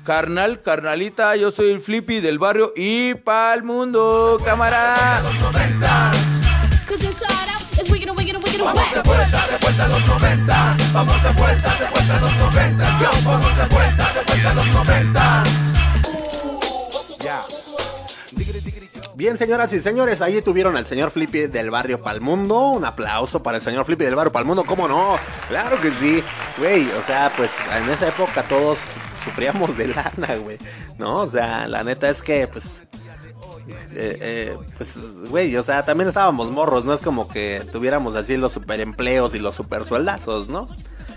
carnal, 0.05 0.63
carnalita, 0.63 1.37
yo 1.37 1.51
soy 1.51 1.71
el 1.71 1.81
Flippy 1.81 2.21
del 2.21 2.39
barrio 2.39 2.73
y 2.77 3.15
para 3.15 3.55
el 3.55 3.63
mundo, 3.63 4.39
cámara. 4.45 5.23
Vamos 8.65 8.95
de 8.95 9.03
vuelta, 9.03 9.47
de 9.47 9.59
vuelta 9.59 9.85
a 9.85 9.89
los 9.89 10.07
90. 10.07 10.77
Vamos 10.93 11.23
de 11.23 11.31
vuelta, 11.33 11.77
de 11.79 11.91
vuelta 11.91 12.17
a 12.17 12.21
los 12.21 12.37
90. 12.37 12.99
Vamos 13.25 13.57
de 13.57 13.67
vuelta, 13.75 14.13
de 14.37 14.43
vuelta 14.43 14.51
a 14.51 14.55
los 14.55 14.67
90. 14.67 15.45
Ya. 17.21 17.41
Bien, 19.15 19.37
señoras 19.39 19.73
y 19.73 19.81
señores, 19.81 20.21
ahí 20.21 20.43
tuvieron 20.43 20.77
al 20.77 20.85
señor 20.85 21.11
Flippy 21.11 21.47
del 21.47 21.71
barrio 21.71 22.03
Palmundo. 22.03 22.71
Un 22.71 22.85
aplauso 22.85 23.43
para 23.43 23.57
el 23.57 23.63
señor 23.63 23.85
Flippy 23.85 24.05
del 24.05 24.15
barrio 24.15 24.33
Palmundo, 24.33 24.65
¿cómo 24.65 24.89
no? 24.89 25.17
Claro 25.49 25.81
que 25.81 25.91
sí, 25.91 26.23
güey. 26.59 26.91
O 26.93 27.03
sea, 27.03 27.33
pues 27.37 27.53
en 27.75 27.89
esa 27.89 28.09
época 28.09 28.43
todos 28.43 28.81
sufríamos 29.25 29.77
de 29.79 29.89
lana, 29.89 30.37
güey. 30.43 30.59
¿No? 30.99 31.21
O 31.21 31.29
sea, 31.29 31.67
la 31.67 31.83
neta 31.83 32.11
es 32.11 32.21
que, 32.21 32.47
pues, 32.47 32.83
eh, 33.95 34.19
eh, 34.21 34.59
pues, 34.77 34.99
güey, 35.31 35.57
o 35.57 35.63
sea, 35.63 35.83
también 35.83 36.09
estábamos 36.09 36.51
morros, 36.51 36.85
no 36.85 36.93
es 36.93 37.01
como 37.01 37.27
que 37.29 37.63
tuviéramos 37.73 38.15
así 38.17 38.37
los 38.37 38.53
super 38.53 38.81
empleos 38.81 39.35
y 39.35 39.39
los 39.39 39.55
super 39.55 39.85
sueldazos, 39.85 40.49
¿no? 40.49 40.69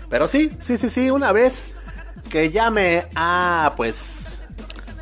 Pero 0.08 0.26
sí, 0.26 0.50
sí, 0.60 0.76
sí, 0.78 0.88
sí, 0.88 1.10
una 1.10 1.32
vez 1.32 1.74
que 2.30 2.50
ya 2.50 2.70
me 2.70 3.06
ha, 3.14 3.74
pues, 3.76 4.38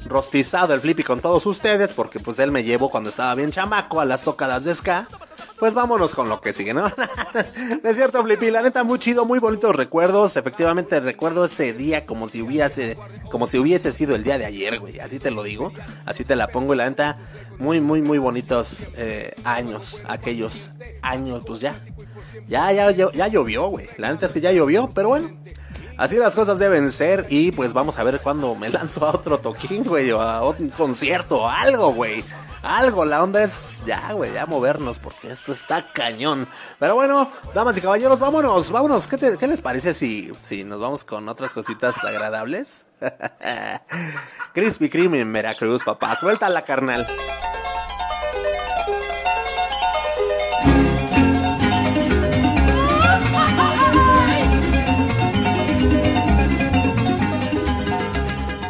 rostizado 0.07 0.75
el 0.75 0.81
flippy 0.81 1.05
con 1.05 1.21
todos 1.21 1.47
ustedes, 1.47 1.93
porque 1.93 2.19
pues 2.19 2.39
él 2.39 2.51
me 2.51 2.65
llevó 2.65 2.91
cuando 2.91 3.11
estaba 3.11 3.35
bien 3.37 3.53
chamaco 3.53 4.01
a 4.01 4.05
las 4.05 4.23
tocadas 4.23 4.65
de 4.65 4.75
ska 4.75 5.07
pues 5.59 5.75
vámonos 5.75 6.15
con 6.15 6.29
lo 6.29 6.41
que 6.41 6.53
sigue, 6.53 6.73
¿no? 6.73 6.87
es 7.85 7.97
cierto, 7.97 8.23
Flippy, 8.23 8.51
la 8.51 8.63
neta, 8.63 8.85
muy 8.85 8.99
chido, 8.99 9.25
muy 9.25 9.39
bonitos 9.41 9.75
recuerdos. 9.75 10.37
Efectivamente, 10.37 11.01
recuerdo 11.01 11.45
ese 11.45 11.73
día 11.73 12.07
como 12.07 12.29
si 12.29 12.43
hubiese, 12.43 12.97
como 13.31 13.49
si 13.49 13.59
hubiese 13.59 13.93
sido 13.93 14.15
el 14.15 14.23
día 14.23 14.39
de 14.39 14.47
ayer, 14.47 14.79
güey. 14.79 15.01
Así 15.01 15.19
te 15.19 15.31
lo 15.31 15.43
digo, 15.43 15.73
así 16.07 16.25
te 16.25 16.37
la 16.37 16.49
pongo. 16.49 16.75
Y 16.75 16.77
la 16.77 16.89
neta, 16.89 17.19
muy, 17.59 17.81
muy, 17.81 18.03
muy 18.03 18.19
bonitos 18.19 18.87
eh, 18.97 19.35
años, 19.45 20.03
aquellos 20.07 20.71
años, 21.03 21.43
pues 21.45 21.61
ya. 21.61 21.75
Ya, 22.47 22.71
ya, 22.73 22.91
ya, 22.93 23.11
ya 23.13 23.27
llovió, 23.27 23.67
güey. 23.67 23.89
La 23.97 24.13
neta 24.13 24.27
es 24.27 24.33
que 24.33 24.41
ya 24.41 24.53
llovió, 24.53 24.91
pero 24.95 25.09
bueno. 25.09 25.31
Así 25.99 26.17
las 26.17 26.35
cosas 26.35 26.59
deben 26.59 26.91
ser 26.91 27.27
y 27.29 27.53
pues 27.53 27.75
vamos 27.75 27.99
a 27.99 28.05
ver 28.05 28.21
cuándo 28.21 28.55
me 28.55 28.71
lanzo 28.71 29.05
a 29.05 29.11
otro 29.11 29.39
toquín, 29.39 29.85
güey, 29.85 30.11
o 30.13 30.23
a 30.23 30.49
un 30.49 30.71
concierto 30.71 31.43
o 31.43 31.49
algo, 31.49 31.93
güey 31.93 32.25
algo. 32.63 33.05
La 33.05 33.23
onda 33.23 33.43
es 33.43 33.83
ya, 33.87 34.13
güey, 34.13 34.33
ya 34.33 34.47
movernos 34.47 34.99
porque 34.99 35.31
esto 35.31 35.53
está 35.53 35.93
cañón. 35.93 36.49
Pero 36.79 36.95
bueno, 36.95 37.31
damas 37.55 37.77
y 37.77 37.81
caballeros, 37.81 38.19
vámonos, 38.19 38.71
vámonos. 38.71 39.07
¿Qué, 39.07 39.47
les 39.47 39.61
parece 39.61 39.95
si, 39.95 40.33
si 40.41 40.65
nos 40.65 40.81
vamos 40.81 41.05
con 41.05 41.29
otras 41.29 41.55
cositas 41.55 42.03
agradables? 42.05 42.87
Crispy 44.55 44.89
Kreme 44.89 45.21
en 45.21 45.33
Veracruz, 45.33 45.85
papá. 45.85 46.17
Suelta 46.17 46.49
la 46.49 46.65
carnal. 46.65 47.07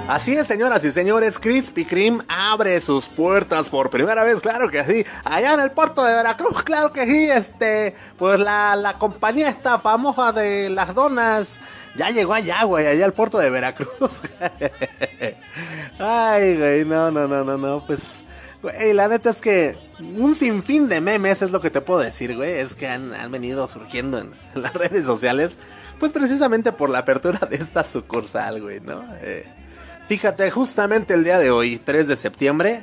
Así 0.08 0.34
es, 0.34 0.46
señoras 0.46 0.82
y 0.84 0.90
señores, 0.90 1.38
Krispy 1.38 1.84
Kreme 1.84 2.24
abre 2.28 2.80
sus 2.80 3.08
puertas 3.08 3.68
por 3.68 3.90
primera 3.90 4.24
vez, 4.24 4.40
claro 4.40 4.70
que 4.70 4.82
sí, 4.82 5.04
allá 5.22 5.52
en 5.52 5.60
el 5.60 5.70
puerto 5.70 6.02
de 6.02 6.14
Veracruz, 6.14 6.62
claro 6.62 6.94
que 6.94 7.04
sí, 7.04 7.30
este, 7.30 7.94
pues 8.16 8.40
la, 8.40 8.74
la 8.74 8.94
compañía 8.94 9.50
esta 9.50 9.78
famosa 9.80 10.32
de 10.32 10.70
las 10.70 10.94
donas 10.94 11.60
ya 11.94 12.08
llegó 12.08 12.32
allá, 12.32 12.64
güey, 12.64 12.86
allá 12.86 13.04
al 13.04 13.12
puerto 13.12 13.36
de 13.36 13.50
Veracruz. 13.50 14.22
Ay, 15.98 16.56
güey, 16.56 16.86
no, 16.86 17.10
no, 17.10 17.28
no, 17.28 17.44
no, 17.44 17.58
no, 17.58 17.84
pues... 17.86 18.22
Güey, 18.62 18.94
la 18.94 19.08
neta 19.08 19.28
es 19.28 19.42
que 19.42 19.76
un 20.00 20.34
sinfín 20.34 20.88
de 20.88 21.02
memes 21.02 21.42
es 21.42 21.50
lo 21.50 21.60
que 21.60 21.70
te 21.70 21.80
puedo 21.80 22.00
decir, 22.00 22.34
güey. 22.34 22.54
Es 22.54 22.74
que 22.74 22.88
han, 22.88 23.12
venido 23.30 23.66
surgiendo 23.68 24.18
en, 24.18 24.32
las 24.54 24.74
redes 24.74 25.04
sociales. 25.04 25.58
Pues 26.00 26.12
precisamente 26.12 26.72
por 26.72 26.90
la 26.90 26.98
apertura 26.98 27.46
de 27.48 27.56
esta 27.56 27.84
sucursal, 27.84 28.60
güey, 28.60 28.80
¿no? 28.80 29.04
Eh, 29.20 29.46
Fíjate, 30.08 30.50
justamente 30.50 31.12
el 31.12 31.22
día 31.22 31.38
de 31.38 31.50
hoy, 31.50 31.76
3 31.76 32.08
de 32.08 32.16
septiembre, 32.16 32.80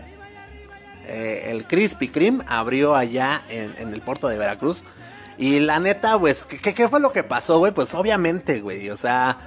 eh, 1.07 1.47
el 1.47 1.65
Krispy 1.65 2.09
Kreme 2.09 2.43
abrió 2.45 2.95
allá 2.95 3.43
en, 3.49 3.91
el 3.91 4.01
puerto 4.01 4.27
de 4.27 4.37
Veracruz. 4.37 4.83
Y 5.39 5.59
la 5.59 5.79
neta, 5.79 6.19
pues, 6.19 6.45
¿qué, 6.45 6.87
fue 6.87 6.99
lo 6.99 7.11
que 7.11 7.23
pasó, 7.23 7.57
güey? 7.57 7.71
Pues 7.71 7.95
obviamente, 7.95 8.61
güey, 8.61 8.91
o 8.91 8.97
sea, 8.97 9.39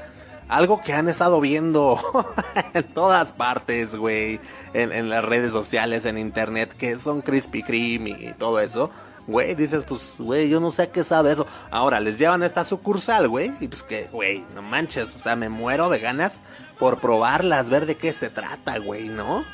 algo 0.48 0.80
que 0.80 0.92
han 0.92 1.08
estado 1.08 1.40
viendo 1.40 1.96
en 2.74 2.82
todas 2.82 3.32
partes, 3.32 3.94
güey, 3.94 4.40
en, 4.74 5.08
las 5.08 5.24
redes 5.24 5.52
sociales, 5.52 6.04
en 6.04 6.18
internet, 6.18 6.74
que 6.76 6.98
son 6.98 7.22
Krispy 7.22 7.62
Kreme 7.62 8.10
y 8.10 8.34
todo 8.36 8.58
eso. 8.58 8.90
Güey, 9.28 9.54
dices, 9.54 9.84
pues, 9.84 10.14
güey, 10.18 10.48
yo 10.48 10.58
no 10.58 10.72
sé 10.72 10.88
qué 10.88 11.04
sabe 11.04 11.30
eso. 11.30 11.46
Ahora, 11.70 12.00
les 12.00 12.18
llevan 12.18 12.42
a 12.42 12.46
esta 12.46 12.64
sucursal, 12.64 13.28
güey, 13.28 13.52
y 13.60 13.68
pues 13.68 13.84
que, 13.84 14.08
güey, 14.10 14.44
no 14.56 14.62
manches, 14.62 15.14
o 15.14 15.20
sea, 15.20 15.36
me 15.36 15.48
muero 15.48 15.88
de 15.90 16.00
ganas 16.00 16.40
por 16.78 17.00
probarlas, 17.00 17.70
ver 17.70 17.86
de 17.86 17.96
qué 17.96 18.12
se 18.12 18.30
trata, 18.30 18.78
güey, 18.78 19.08
¿no? 19.08 19.44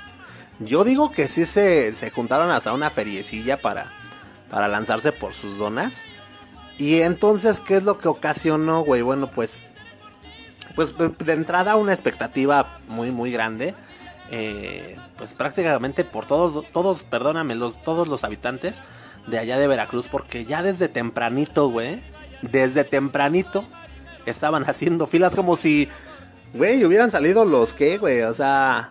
Yo 0.60 0.84
digo 0.84 1.10
que 1.10 1.28
sí 1.28 1.46
se, 1.46 1.92
se 1.94 2.10
juntaron 2.10 2.50
hasta 2.50 2.72
una 2.72 2.90
feriecilla 2.90 3.60
para, 3.60 3.92
para 4.50 4.68
lanzarse 4.68 5.12
por 5.12 5.34
sus 5.34 5.58
donas. 5.58 6.04
Y 6.78 7.00
entonces, 7.00 7.60
¿qué 7.60 7.76
es 7.76 7.82
lo 7.82 7.98
que 7.98 8.08
ocasionó, 8.08 8.82
güey? 8.82 9.02
Bueno, 9.02 9.30
pues 9.30 9.64
pues 10.74 10.94
de 10.96 11.32
entrada 11.32 11.76
una 11.76 11.92
expectativa 11.92 12.78
muy 12.88 13.10
muy 13.10 13.30
grande. 13.30 13.74
Eh, 14.30 14.96
pues 15.16 15.34
prácticamente 15.34 16.04
por 16.04 16.26
todos, 16.26 16.64
todos, 16.72 17.02
perdóname, 17.02 17.54
los, 17.54 17.82
todos 17.82 18.08
los 18.08 18.24
habitantes 18.24 18.82
de 19.26 19.38
allá 19.38 19.58
de 19.58 19.68
Veracruz, 19.68 20.08
porque 20.08 20.44
ya 20.44 20.62
desde 20.62 20.88
tempranito, 20.88 21.68
güey, 21.68 22.02
desde 22.42 22.84
tempranito 22.84 23.64
estaban 24.26 24.64
haciendo 24.68 25.06
filas 25.06 25.34
como 25.34 25.56
si, 25.56 25.88
güey, 26.54 26.84
hubieran 26.84 27.10
salido 27.10 27.44
los 27.44 27.74
que, 27.74 27.98
güey, 27.98 28.22
o 28.22 28.32
sea, 28.32 28.90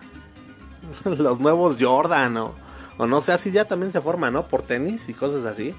los 1.06 1.40
nuevos 1.40 1.78
Jordan 1.80 2.38
o, 2.38 2.56
o 2.98 3.08
no 3.08 3.22
sé, 3.22 3.32
así 3.32 3.52
ya 3.52 3.66
también 3.66 3.92
se 3.92 4.02
forman, 4.02 4.34
¿no? 4.34 4.48
Por 4.48 4.62
tenis 4.62 5.10
y 5.10 5.14
cosas 5.14 5.46
así. 5.46 5.74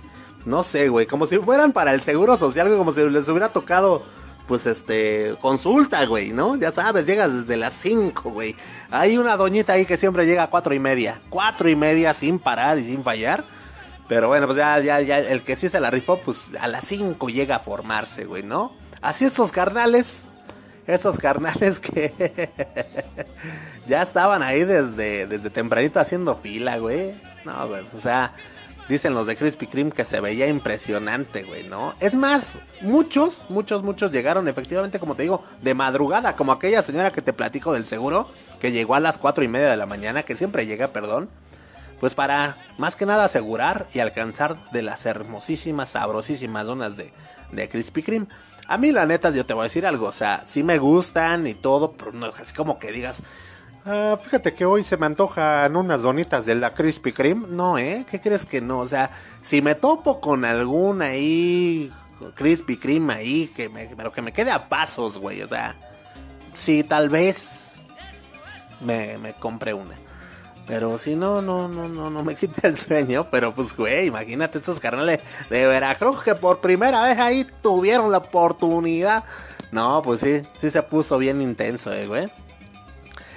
No 0.44 0.62
sé, 0.62 0.88
güey, 0.88 1.06
como 1.06 1.26
si 1.26 1.38
fueran 1.38 1.72
para 1.72 1.94
el 1.94 2.02
seguro 2.02 2.36
social, 2.36 2.68
como 2.76 2.92
si 2.92 3.00
les 3.08 3.28
hubiera 3.28 3.50
tocado 3.50 4.02
pues 4.46 4.66
este, 4.66 5.34
consulta, 5.40 6.04
güey, 6.04 6.32
¿no? 6.32 6.56
Ya 6.56 6.70
sabes, 6.70 7.06
llegas 7.06 7.32
desde 7.32 7.56
las 7.56 7.74
5, 7.74 8.30
güey. 8.30 8.54
Hay 8.90 9.16
una 9.16 9.36
doñita 9.36 9.72
ahí 9.72 9.86
que 9.86 9.96
siempre 9.96 10.26
llega 10.26 10.42
a 10.42 10.50
cuatro 10.50 10.74
y 10.74 10.78
media. 10.78 11.20
Cuatro 11.30 11.68
y 11.68 11.76
media 11.76 12.12
sin 12.12 12.38
parar 12.38 12.78
y 12.78 12.84
sin 12.84 13.02
fallar. 13.02 13.44
Pero 14.06 14.28
bueno, 14.28 14.46
pues 14.46 14.58
ya, 14.58 14.78
ya, 14.80 15.00
ya, 15.00 15.18
el 15.18 15.42
que 15.42 15.56
sí 15.56 15.70
se 15.70 15.80
la 15.80 15.90
rifó, 15.90 16.20
pues 16.20 16.50
a 16.60 16.68
las 16.68 16.86
5 16.86 17.26
llega 17.30 17.56
a 17.56 17.60
formarse, 17.60 18.26
güey, 18.26 18.42
¿no? 18.42 18.74
Así 19.00 19.24
estos 19.24 19.50
carnales, 19.50 20.24
esos 20.86 21.18
carnales 21.18 21.80
que 21.80 22.12
ya 23.86 24.02
estaban 24.02 24.42
ahí 24.42 24.64
desde, 24.64 25.26
desde 25.26 25.50
tempranito 25.50 26.00
haciendo 26.00 26.36
fila, 26.36 26.78
güey. 26.78 27.14
No, 27.44 27.68
güey, 27.68 27.84
o 27.94 28.00
sea, 28.00 28.32
Dicen 28.88 29.14
los 29.14 29.26
de 29.26 29.34
Krispy 29.34 29.66
Kreme 29.66 29.92
que 29.92 30.04
se 30.04 30.20
veía 30.20 30.46
impresionante, 30.46 31.42
güey, 31.42 31.66
¿no? 31.66 31.94
Es 32.00 32.14
más, 32.14 32.58
muchos, 32.82 33.46
muchos, 33.48 33.82
muchos 33.82 34.12
llegaron 34.12 34.46
efectivamente, 34.46 35.00
como 35.00 35.14
te 35.14 35.22
digo, 35.22 35.42
de 35.62 35.72
madrugada, 35.72 36.36
como 36.36 36.52
aquella 36.52 36.82
señora 36.82 37.10
que 37.10 37.22
te 37.22 37.32
platico 37.32 37.72
del 37.72 37.86
seguro, 37.86 38.28
que 38.60 38.72
llegó 38.72 38.94
a 38.94 39.00
las 39.00 39.16
cuatro 39.16 39.42
y 39.42 39.48
media 39.48 39.70
de 39.70 39.78
la 39.78 39.86
mañana, 39.86 40.24
que 40.24 40.36
siempre 40.36 40.66
llega, 40.66 40.88
perdón, 40.88 41.30
pues 41.98 42.14
para 42.14 42.58
más 42.76 42.94
que 42.94 43.06
nada 43.06 43.24
asegurar 43.24 43.86
y 43.94 44.00
alcanzar 44.00 44.58
de 44.70 44.82
las 44.82 45.06
hermosísimas, 45.06 45.88
sabrosísimas 45.88 46.66
donas 46.66 46.98
de, 46.98 47.10
de 47.52 47.68
Krispy 47.68 48.02
Kreme. 48.02 48.26
A 48.66 48.78
mí 48.78 48.92
la 48.92 49.07
neta, 49.07 49.30
yo 49.30 49.44
te 49.44 49.52
voy 49.52 49.62
a 49.62 49.64
decir 49.64 49.87
algo, 49.87 50.07
o 50.07 50.12
sea, 50.12 50.42
sí 50.44 50.62
me 50.62 50.78
gustan 50.78 51.46
y 51.46 51.54
todo, 51.54 51.92
pero 51.92 52.12
no 52.12 52.28
es 52.28 52.40
así 52.40 52.54
como 52.54 52.78
que 52.78 52.92
digas, 52.92 53.22
Ah, 53.87 54.18
fíjate 54.18 54.54
que 54.54 54.64
hoy 54.64 54.83
se 54.83 54.96
me 54.96 55.04
antojan 55.04 55.76
unas 55.76 56.00
donitas 56.00 56.46
de 56.46 56.54
la 56.54 56.72
Krispy 56.72 57.12
Kreme. 57.12 57.46
No, 57.48 57.76
¿eh? 57.76 58.07
¿Qué 58.11 58.18
crees 58.18 58.46
que 58.46 58.62
no? 58.62 58.78
O 58.78 58.88
sea, 58.88 59.11
si 59.42 59.61
me 59.61 59.74
topo 59.74 60.20
con 60.20 60.46
alguna 60.46 61.07
ahí, 61.07 61.92
Krispy 62.35 62.78
Kreme 62.78 63.12
ahí, 63.12 63.52
que 63.54 63.68
me, 63.68 63.90
pero 63.94 64.11
que 64.11 64.22
me 64.22 64.33
quede 64.33 64.50
a 64.52 64.70
pasos, 64.70 65.18
güey. 65.18 65.42
O 65.42 65.48
sea, 65.48 65.74
sí, 66.54 66.83
tal 66.83 67.11
vez 67.11 67.83
me, 68.80 69.18
me 69.18 69.35
compre 69.35 69.74
una. 69.74 69.94
Pero 70.66 70.96
si 70.98 71.14
no, 71.14 71.42
no, 71.42 71.68
no, 71.68 71.88
no, 71.88 72.11
no 72.11 72.22
me 72.22 72.35
quita 72.37 72.68
el 72.68 72.77
sueño. 72.77 73.29
Pero 73.31 73.55
pues, 73.55 73.77
güey, 73.77 74.07
imagínate 74.07 74.59
estos 74.59 74.81
carnales 74.81 75.20
de 75.50 75.66
Veracruz 75.66 76.22
que 76.22 76.35
por 76.35 76.61
primera 76.61 77.03
vez 77.03 77.18
ahí 77.18 77.46
tuvieron 77.62 78.11
la 78.11 78.18
oportunidad. 78.18 79.24
No, 79.72 80.03
pues 80.03 80.20
sí, 80.20 80.42
sí 80.55 80.70
se 80.70 80.83
puso 80.83 81.18
bien 81.18 81.42
intenso, 81.42 81.92
eh, 81.92 82.07
güey. 82.07 82.31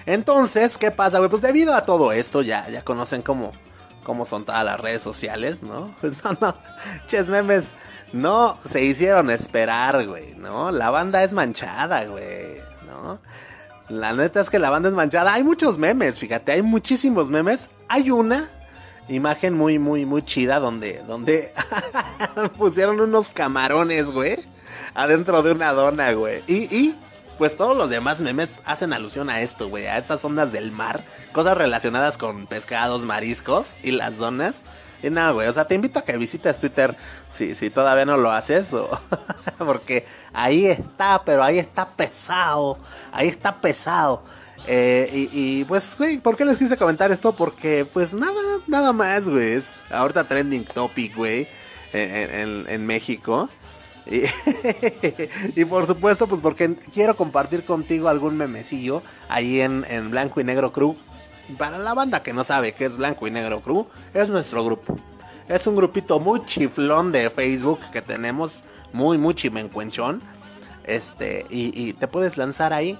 Entonces, 0.06 0.78
¿qué 0.78 0.90
pasa, 0.92 1.18
güey? 1.18 1.30
Pues 1.30 1.42
debido 1.42 1.76
a 1.76 1.86
todo 1.86 2.12
esto, 2.14 2.42
ya, 2.42 2.70
ya 2.70 2.82
conocen 2.84 3.22
cómo, 3.22 3.52
cómo 4.04 4.24
son 4.24 4.46
todas 4.46 4.64
las 4.64 4.80
redes 4.80 5.02
sociales, 5.02 5.62
¿no? 5.64 5.94
Pues 6.02 6.14
no, 6.24 6.38
no, 6.40 6.56
ches 7.08 7.28
memes, 7.28 7.74
no 8.14 8.58
se 8.64 8.84
hicieron 8.84 9.30
esperar, 9.30 10.08
güey, 10.08 10.36
¿no? 10.36 10.72
La 10.72 10.92
banda 10.92 11.24
es 11.24 11.34
manchada, 11.34 12.06
güey, 12.06 12.62
¿no? 12.88 13.20
La 13.90 14.14
neta 14.14 14.42
es 14.42 14.50
que 14.50 14.60
la 14.60 14.70
banda 14.70 14.90
es 14.90 14.96
manchada. 14.96 15.34
Hay 15.34 15.44
muchos 15.44 15.78
memes, 15.78 16.20
fíjate, 16.20 16.52
hay 16.52 16.62
muchísimos 16.62 17.30
memes. 17.30 17.70
Hay 17.88 18.12
una 18.12 18.50
imagen 19.08 19.54
muy, 19.54 19.80
muy, 19.80 20.06
muy 20.06 20.24
chida 20.24 20.60
donde, 20.60 21.02
donde 21.08 21.54
pusieron 22.58 23.00
unos 23.00 23.32
camarones, 23.32 24.12
güey, 24.12 24.38
adentro 24.94 25.42
de 25.42 25.52
una 25.54 25.72
dona, 25.72 26.12
güey. 26.12 26.44
Y, 26.48 26.76
y 26.76 26.96
pues 27.38 27.56
todos 27.56 27.78
los 27.78 27.90
demás 27.90 28.20
memes 28.20 28.62
hacen 28.66 28.94
alusión 28.94 29.30
a 29.30 29.42
esto, 29.42 29.70
güey, 29.70 29.86
a 29.88 29.98
estas 29.98 30.26
ondas 30.26 30.52
del 30.52 30.72
mar, 30.72 31.06
cosas 31.32 31.58
relacionadas 31.58 32.18
con 32.18 32.48
pescados, 32.48 33.04
mariscos 33.04 33.78
y 33.84 33.92
las 33.92 34.18
donas. 34.18 34.64
Y 35.04 35.10
nada, 35.10 35.32
güey, 35.32 35.48
o 35.48 35.54
sea, 35.54 35.66
te 35.66 35.76
invito 35.76 36.00
a 36.00 36.04
que 36.04 36.18
visites 36.18 36.60
Twitter 36.60 36.96
si, 37.30 37.56
si 37.56 37.70
todavía 37.70 38.06
no 38.06 38.18
lo 38.18 38.32
haces, 38.32 38.74
o 38.74 38.90
porque 39.58 40.06
ahí 40.34 40.66
está, 40.66 41.22
pero 41.24 41.44
ahí 41.44 41.60
está 41.60 41.88
pesado, 41.90 42.78
ahí 43.12 43.28
está 43.28 43.62
pesado. 43.62 44.24
Eh, 44.66 45.30
y, 45.32 45.64
pues, 45.66 45.96
güey, 45.98 46.18
¿por 46.18 46.36
qué 46.36 46.44
les 46.44 46.58
quise 46.58 46.76
comentar 46.76 47.12
esto? 47.12 47.34
Porque, 47.34 47.86
pues, 47.86 48.14
nada, 48.14 48.42
nada 48.68 48.92
más, 48.92 49.30
güey. 49.30 49.54
Es 49.54 49.86
ahorita 49.90 50.28
trending 50.28 50.66
topic, 50.66 51.16
güey, 51.16 51.48
en, 51.94 52.66
en 52.68 52.86
México. 52.86 53.50
Y, 55.56 55.66
por 55.66 55.88
supuesto, 55.88 56.28
pues 56.28 56.42
porque 56.42 56.76
quiero 56.94 57.16
compartir 57.16 57.64
contigo 57.64 58.08
algún 58.08 58.38
memecillo 58.38 59.04
ahí 59.30 59.62
en, 59.62 59.84
Blanco 60.12 60.42
y 60.42 60.44
Negro 60.44 60.72
Crew. 60.72 60.98
Para 61.58 61.78
la 61.78 61.94
banda 61.94 62.24
que 62.24 62.34
no 62.34 62.44
sabe 62.44 62.74
qué 62.74 62.86
es 62.86 62.98
Blanco 62.98 63.28
y 63.28 63.32
Negro 63.32 63.62
Crew, 63.62 63.88
es 64.14 64.30
nuestro 64.30 64.66
grupo. 64.66 64.98
Es 65.48 65.66
un 65.66 65.76
grupito 65.76 66.20
muy 66.20 66.46
chiflón 66.46 67.12
de 67.12 67.30
Facebook 67.30 67.80
que 67.92 68.02
tenemos, 68.02 68.64
muy, 68.92 69.18
muy 69.18 69.34
chimencuenchón. 69.34 70.22
Este, 70.84 71.46
y, 71.50 71.94
te 71.94 72.08
puedes 72.08 72.38
lanzar 72.38 72.74
ahí. 72.74 73.00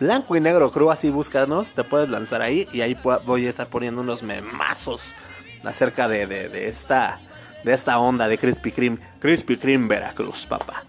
Blanco 0.00 0.34
y 0.34 0.40
Negro 0.40 0.72
Crew, 0.72 0.90
así 0.90 1.10
búscanos, 1.10 1.72
te 1.72 1.84
puedes 1.84 2.10
lanzar 2.10 2.42
ahí 2.42 2.66
y 2.72 2.80
ahí 2.80 2.98
voy 3.24 3.46
a 3.46 3.50
estar 3.50 3.68
poniendo 3.68 4.00
unos 4.00 4.22
memazos 4.24 5.14
acerca 5.62 6.08
de, 6.08 6.26
de 6.26 6.68
esta 6.68 7.20
de 7.64 7.72
esta 7.72 7.98
onda 7.98 8.28
de 8.28 8.38
Krispy 8.38 8.72
Kreme. 8.72 8.98
Krispy 9.18 9.56
Kreme 9.56 9.88
Veracruz, 9.88 10.46
papá. 10.46 10.82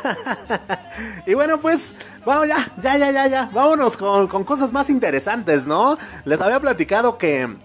y 1.26 1.34
bueno, 1.34 1.58
pues, 1.58 1.94
vamos 2.24 2.48
ya, 2.48 2.70
ya, 2.80 2.96
ya, 2.96 3.10
ya, 3.10 3.26
ya. 3.26 3.50
Vámonos 3.52 3.96
con, 3.96 4.44
cosas 4.44 4.72
más 4.72 4.90
interesantes, 4.90 5.66
¿no? 5.66 5.98
Les 6.24 6.40
había 6.40 6.60
platicado 6.60 7.18
que 7.18 7.56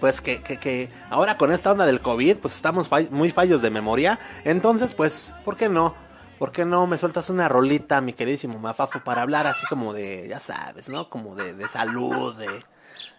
pues 0.00 0.22
que, 0.22 0.42
que, 0.42 0.56
que, 0.56 0.88
ahora 1.10 1.36
con 1.36 1.52
esta 1.52 1.72
onda 1.72 1.84
del 1.84 2.00
COVID, 2.00 2.38
pues 2.38 2.54
estamos 2.54 2.88
muy 3.10 3.30
fallos 3.30 3.60
de 3.60 3.68
memoria. 3.68 4.18
Entonces, 4.44 4.94
pues, 4.94 5.34
¿por 5.44 5.56
qué 5.56 5.68
no? 5.68 5.94
¿Por 6.38 6.52
qué 6.52 6.64
no 6.64 6.86
me 6.86 6.96
sueltas 6.96 7.28
una 7.28 7.50
rolita, 7.50 8.00
mi 8.00 8.14
queridísimo 8.14 8.58
Mafafo, 8.58 9.00
para 9.00 9.20
hablar 9.20 9.46
así 9.46 9.66
como 9.66 9.92
de, 9.92 10.26
ya 10.26 10.40
sabes, 10.40 10.88
¿no? 10.88 11.10
Como 11.10 11.34
de, 11.34 11.52
de 11.52 11.68
salud, 11.68 12.34
de... 12.38 12.48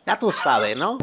Ya 0.07 0.17
tú 0.17 0.31
sabes, 0.31 0.75
¿no? 0.75 0.97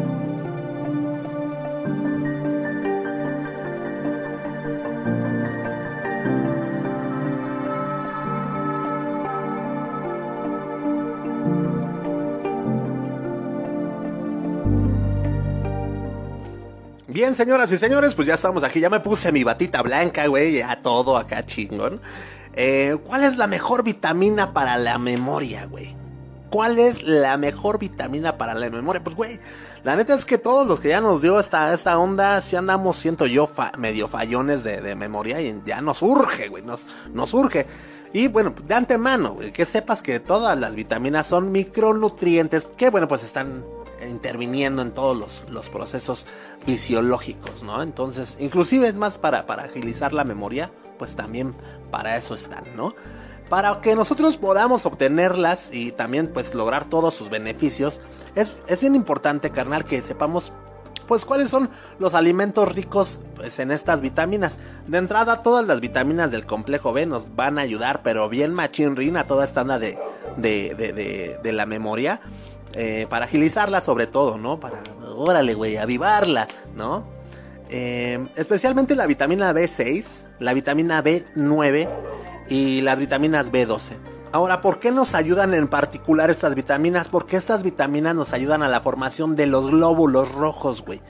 Bien, 17.18 17.34
señoras 17.34 17.72
y 17.72 17.78
señores, 17.78 18.14
pues 18.14 18.28
ya 18.28 18.34
estamos 18.34 18.62
aquí. 18.62 18.78
Ya 18.78 18.90
me 18.90 19.00
puse 19.00 19.32
mi 19.32 19.42
batita 19.42 19.82
blanca, 19.82 20.28
güey. 20.28 20.58
Ya 20.58 20.80
todo 20.80 21.16
acá 21.16 21.44
chingón. 21.44 22.00
Eh, 22.52 22.96
¿Cuál 23.04 23.24
es 23.24 23.36
la 23.36 23.48
mejor 23.48 23.82
vitamina 23.82 24.52
para 24.52 24.76
la 24.76 24.98
memoria, 24.98 25.66
güey? 25.66 25.96
¿Cuál 26.48 26.78
es 26.78 27.02
la 27.02 27.36
mejor 27.36 27.80
vitamina 27.80 28.38
para 28.38 28.54
la 28.54 28.70
memoria? 28.70 29.02
Pues, 29.02 29.16
güey, 29.16 29.40
la 29.82 29.96
neta 29.96 30.14
es 30.14 30.24
que 30.24 30.38
todos 30.38 30.64
los 30.64 30.78
que 30.78 30.90
ya 30.90 31.00
nos 31.00 31.20
dio 31.20 31.40
esta, 31.40 31.74
esta 31.74 31.98
onda, 31.98 32.40
si 32.40 32.54
andamos, 32.54 32.96
siento 32.96 33.26
yo, 33.26 33.50
medio 33.78 34.06
fallones 34.06 34.62
de, 34.62 34.94
memoria 34.94 35.40
y 35.40 35.60
ya 35.66 35.80
nos 35.80 36.02
urge, 36.02 36.46
güey, 36.46 36.62
nos, 36.62 36.86
nos 37.12 37.34
urge. 37.34 37.66
Y 38.12 38.28
bueno, 38.28 38.54
de 38.64 38.74
antemano, 38.76 39.32
güey, 39.32 39.50
que 39.50 39.64
sepas 39.64 40.02
que 40.02 40.20
todas 40.20 40.56
las 40.56 40.76
vitaminas 40.76 41.26
son 41.26 41.50
micronutrientes 41.50 42.64
que, 42.76 42.90
bueno, 42.90 43.08
pues 43.08 43.24
están 43.24 43.64
interviniendo 44.06 44.82
en 44.82 44.92
todos 44.92 45.16
los, 45.16 45.44
los, 45.50 45.68
procesos 45.68 46.26
fisiológicos, 46.64 47.62
¿no? 47.62 47.82
Entonces, 47.82 48.36
inclusive 48.40 48.88
es 48.88 48.96
más 48.96 49.18
para, 49.18 49.46
para 49.46 49.64
agilizar 49.64 50.12
la 50.12 50.24
memoria, 50.24 50.70
pues 50.98 51.16
también 51.16 51.54
para 51.90 52.16
eso 52.16 52.34
están, 52.34 52.64
¿no? 52.76 52.94
Para 53.48 53.80
que 53.80 53.96
nosotros 53.96 54.36
podamos 54.36 54.84
obtenerlas 54.84 55.70
y 55.72 55.92
también 55.92 56.28
pues 56.32 56.54
lograr 56.54 56.84
todos 56.84 57.14
sus 57.14 57.30
beneficios, 57.30 58.00
es, 58.34 58.62
es 58.66 58.80
bien 58.80 58.94
importante, 58.94 59.50
carnal, 59.50 59.84
que 59.84 60.02
sepamos 60.02 60.52
pues 61.08 61.24
cuáles 61.24 61.48
son 61.48 61.70
los 61.98 62.14
alimentos 62.14 62.72
ricos 62.72 63.18
pues, 63.34 63.58
en 63.58 63.72
estas 63.72 64.02
vitaminas. 64.02 64.58
De 64.86 64.98
entrada, 64.98 65.42
todas 65.42 65.66
las 65.66 65.80
vitaminas 65.80 66.30
del 66.30 66.46
complejo 66.46 66.92
B 66.92 67.06
nos 67.06 67.34
van 67.34 67.58
a 67.58 67.62
ayudar, 67.62 68.02
pero 68.02 68.28
bien 68.28 68.52
machinrin 68.52 69.16
a 69.16 69.26
toda 69.26 69.44
esta 69.44 69.62
anda 69.62 69.78
de, 69.78 69.98
de, 70.36 70.74
de, 70.74 71.40
de, 71.42 71.52
la 71.52 71.66
memoria. 71.66 72.20
Eh, 72.74 73.06
para 73.08 73.24
agilizarla 73.24 73.80
sobre 73.80 74.06
todo, 74.06 74.38
¿no? 74.38 74.60
Para, 74.60 74.82
órale, 75.16 75.54
güey, 75.54 75.76
avivarla, 75.76 76.46
¿no? 76.76 77.06
Eh, 77.70 78.28
especialmente 78.36 78.94
la 78.94 79.06
vitamina 79.06 79.52
B6, 79.52 80.04
la 80.38 80.54
vitamina 80.54 81.02
B9 81.02 81.88
y 82.48 82.80
las 82.82 82.98
vitaminas 82.98 83.50
B12. 83.50 83.96
Ahora, 84.32 84.60
¿por 84.60 84.78
qué 84.78 84.90
nos 84.90 85.14
ayudan 85.14 85.54
en 85.54 85.68
particular 85.68 86.30
estas 86.30 86.54
vitaminas? 86.54 87.08
Porque 87.08 87.36
estas 87.36 87.62
vitaminas 87.62 88.14
nos 88.14 88.32
ayudan 88.32 88.62
a 88.62 88.68
la 88.68 88.80
formación 88.80 89.36
de 89.36 89.46
los 89.46 89.70
glóbulos 89.70 90.32
rojos, 90.32 90.84
güey. 90.84 91.00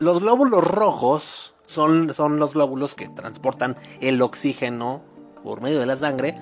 Los 0.00 0.20
glóbulos 0.20 0.64
rojos 0.64 1.54
son, 1.66 2.12
son 2.14 2.38
los 2.38 2.54
glóbulos 2.54 2.94
que 2.94 3.08
transportan 3.08 3.76
el 4.00 4.20
oxígeno 4.22 5.02
por 5.44 5.62
medio 5.62 5.78
de 5.78 5.86
la 5.86 5.96
sangre, 5.96 6.36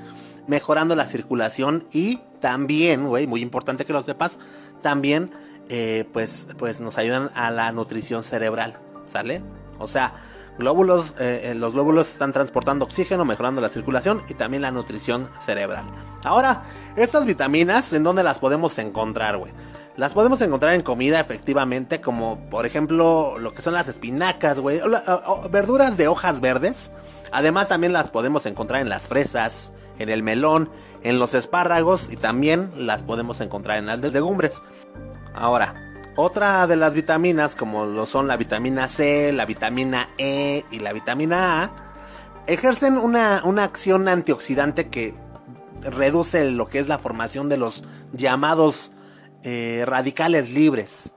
mejorando 0.46 0.94
la 0.94 1.06
circulación 1.06 1.86
y 1.92 2.20
también, 2.40 3.06
güey, 3.06 3.26
muy 3.26 3.42
importante 3.42 3.84
que 3.84 3.92
lo 3.92 4.02
sepas, 4.02 4.38
también 4.82 5.30
eh, 5.68 6.08
pues, 6.12 6.46
pues 6.58 6.80
nos 6.80 6.96
ayudan 6.98 7.30
a 7.34 7.50
la 7.50 7.72
nutrición 7.72 8.22
cerebral, 8.22 8.78
¿sale? 9.08 9.42
O 9.78 9.88
sea, 9.88 10.14
glóbulos, 10.58 11.14
eh, 11.18 11.50
eh, 11.50 11.54
los 11.54 11.72
glóbulos 11.72 12.08
están 12.08 12.32
transportando 12.32 12.84
oxígeno, 12.84 13.24
mejorando 13.24 13.60
la 13.60 13.68
circulación 13.68 14.22
y 14.28 14.34
también 14.34 14.62
la 14.62 14.70
nutrición 14.70 15.28
cerebral. 15.38 15.86
Ahora, 16.24 16.62
estas 16.96 17.26
vitaminas, 17.26 17.92
¿en 17.92 18.04
dónde 18.04 18.22
las 18.22 18.38
podemos 18.38 18.78
encontrar, 18.78 19.38
güey? 19.38 19.52
Las 19.96 20.12
podemos 20.12 20.40
encontrar 20.42 20.74
en 20.74 20.82
comida 20.82 21.20
efectivamente, 21.20 22.02
como 22.02 22.38
por 22.50 22.66
ejemplo 22.66 23.38
lo 23.38 23.54
que 23.54 23.62
son 23.62 23.72
las 23.72 23.88
espinacas, 23.88 24.60
güey, 24.60 24.80
verduras 25.50 25.96
de 25.96 26.06
hojas 26.06 26.42
verdes. 26.42 26.90
Además 27.32 27.68
también 27.68 27.94
las 27.94 28.10
podemos 28.10 28.44
encontrar 28.44 28.82
en 28.82 28.90
las 28.90 29.08
fresas, 29.08 29.72
en 29.98 30.08
el 30.08 30.22
melón, 30.22 30.70
en 31.02 31.18
los 31.18 31.34
espárragos 31.34 32.08
y 32.10 32.16
también 32.16 32.70
las 32.76 33.02
podemos 33.02 33.40
encontrar 33.40 33.78
en 33.78 33.86
las 33.86 34.00
legumbres. 34.00 34.62
Ahora, 35.34 35.74
otra 36.16 36.66
de 36.66 36.76
las 36.76 36.94
vitaminas, 36.94 37.54
como 37.54 37.84
lo 37.84 38.06
son 38.06 38.26
la 38.26 38.36
vitamina 38.36 38.88
C, 38.88 39.32
la 39.32 39.44
vitamina 39.44 40.08
E 40.16 40.64
y 40.70 40.78
la 40.78 40.92
vitamina 40.92 41.62
A, 41.62 41.86
ejercen 42.46 42.96
una, 42.96 43.42
acción 43.62 44.08
antioxidante 44.08 44.88
que 44.88 45.14
reduce 45.82 46.50
lo 46.50 46.68
que 46.68 46.78
es 46.78 46.88
la 46.88 46.98
formación 46.98 47.48
de 47.48 47.58
los 47.58 47.84
llamados 48.12 48.92
eh, 49.42 49.84
radicales 49.86 50.50
libres 50.50 51.12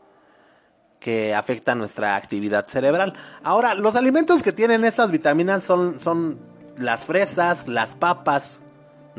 que 0.99 1.33
afectan 1.33 1.77
nuestra 1.77 2.17
actividad 2.17 2.67
cerebral. 2.67 3.13
Ahora, 3.41 3.73
los 3.73 3.95
alimentos 3.95 4.43
que 4.43 4.51
tienen 4.51 4.83
estas 4.83 5.11
vitaminas 5.11 5.63
son, 5.63 6.01
son 6.01 6.39
las 6.77 7.05
fresas, 7.05 7.67
las 7.69 7.95
papas, 7.95 8.59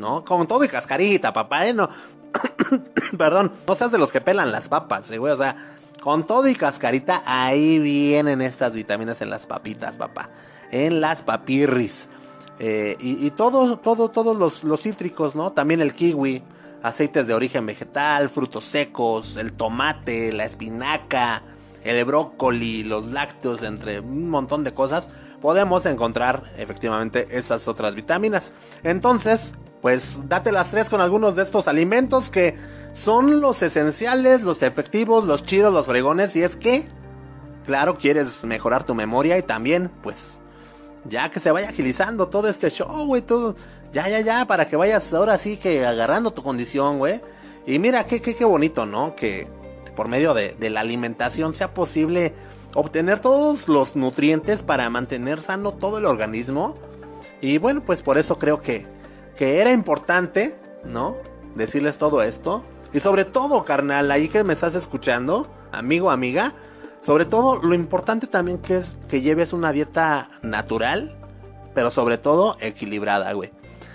¿no? 0.01 0.25
Con 0.25 0.47
todo 0.47 0.63
y 0.65 0.67
cascarita, 0.67 1.31
papá, 1.31 1.67
¿eh? 1.67 1.73
No, 1.73 1.89
Perdón, 3.17 3.51
no 3.67 3.75
seas 3.75 3.91
de 3.91 3.97
los 3.97 4.11
que 4.11 4.21
pelan 4.21 4.51
las 4.51 4.69
papas, 4.69 5.09
eh, 5.11 5.17
güey. 5.17 5.33
O 5.33 5.37
sea, 5.37 5.55
con 6.01 6.25
todo 6.25 6.47
y 6.47 6.55
cascarita, 6.55 7.23
ahí 7.25 7.79
vienen 7.79 8.41
estas 8.41 8.73
vitaminas 8.73 9.21
en 9.21 9.29
las 9.29 9.45
papitas, 9.45 9.97
papá. 9.97 10.29
En 10.71 11.01
las 11.01 11.21
papirris. 11.21 12.09
Eh, 12.59 12.95
y, 12.99 13.31
todo, 13.31 13.79
todo, 13.79 14.09
todos 14.09 14.37
los, 14.37 14.63
los 14.63 14.81
cítricos, 14.81 15.35
¿no? 15.35 15.51
También 15.51 15.81
el 15.81 15.95
kiwi, 15.95 16.43
aceites 16.83 17.25
de 17.25 17.33
origen 17.33 17.65
vegetal, 17.65 18.29
frutos 18.29 18.65
secos, 18.65 19.35
el 19.37 19.53
tomate, 19.53 20.31
la 20.31 20.45
espinaca, 20.45 21.41
el 21.83 22.05
brócoli, 22.05 22.83
los 22.83 23.07
lácteos, 23.07 23.63
entre 23.63 23.99
un 23.99 24.29
montón 24.29 24.63
de 24.63 24.75
cosas, 24.75 25.09
podemos 25.41 25.87
encontrar 25.87 26.53
efectivamente 26.57 27.27
esas 27.31 27.67
otras 27.67 27.95
vitaminas. 27.95 28.53
Entonces, 28.83 29.55
pues 29.81 30.19
date 30.27 30.51
las 30.51 30.69
tres 30.69 30.89
con 30.89 31.01
algunos 31.01 31.35
de 31.35 31.41
estos 31.41 31.67
alimentos 31.67 32.29
que 32.29 32.55
son 32.93 33.41
los 33.41 33.61
esenciales, 33.61 34.43
los 34.43 34.61
efectivos, 34.61 35.25
los 35.25 35.43
chidos, 35.43 35.73
los 35.73 35.85
fregones. 35.85 36.35
Y 36.35 36.43
es 36.43 36.55
que, 36.55 36.87
claro, 37.65 37.95
quieres 37.95 38.43
mejorar 38.43 38.83
tu 38.83 38.93
memoria 38.93 39.37
y 39.37 39.41
también, 39.41 39.91
pues, 40.03 40.41
ya 41.05 41.29
que 41.31 41.39
se 41.39 41.51
vaya 41.51 41.69
agilizando 41.69 42.27
todo 42.27 42.47
este 42.47 42.69
show, 42.69 43.05
güey, 43.07 43.23
todo. 43.23 43.55
Ya, 43.91 44.07
ya, 44.07 44.21
ya, 44.21 44.45
para 44.45 44.67
que 44.67 44.75
vayas 44.75 45.13
ahora 45.13 45.37
sí 45.37 45.57
que 45.57 45.85
agarrando 45.85 46.31
tu 46.31 46.43
condición, 46.43 46.99
güey. 46.99 47.19
Y 47.65 47.79
mira, 47.79 48.05
qué, 48.05 48.21
qué, 48.21 48.35
qué 48.35 48.45
bonito, 48.45 48.85
¿no? 48.85 49.15
Que 49.15 49.47
por 49.95 50.07
medio 50.07 50.33
de, 50.33 50.55
de 50.59 50.69
la 50.69 50.81
alimentación 50.81 51.53
sea 51.53 51.73
posible 51.73 52.33
obtener 52.75 53.19
todos 53.19 53.67
los 53.67 53.95
nutrientes 53.95 54.63
para 54.63 54.89
mantener 54.89 55.41
sano 55.41 55.73
todo 55.73 55.97
el 55.97 56.05
organismo. 56.05 56.77
Y 57.41 57.57
bueno, 57.57 57.83
pues 57.83 58.03
por 58.03 58.17
eso 58.17 58.37
creo 58.37 58.61
que 58.61 58.85
que 59.41 59.59
era 59.59 59.71
importante, 59.71 60.55
¿no? 60.83 61.17
Decirles 61.55 61.97
todo 61.97 62.21
esto. 62.21 62.63
Y 62.93 62.99
sobre 62.99 63.25
todo, 63.25 63.65
carnal, 63.65 64.11
ahí 64.11 64.29
que 64.29 64.43
me 64.43 64.53
estás 64.53 64.75
escuchando, 64.75 65.51
amigo, 65.71 66.11
amiga, 66.11 66.53
sobre 67.03 67.25
todo 67.25 67.59
lo 67.59 67.73
importante 67.73 68.27
también 68.27 68.59
que 68.59 68.75
es 68.75 68.99
que 69.09 69.21
lleves 69.21 69.51
una 69.51 69.71
dieta 69.71 70.29
natural, 70.43 71.17
pero 71.73 71.89
sobre 71.89 72.19
todo 72.19 72.55
equilibrada, 72.59 73.33
güey. 73.33 73.51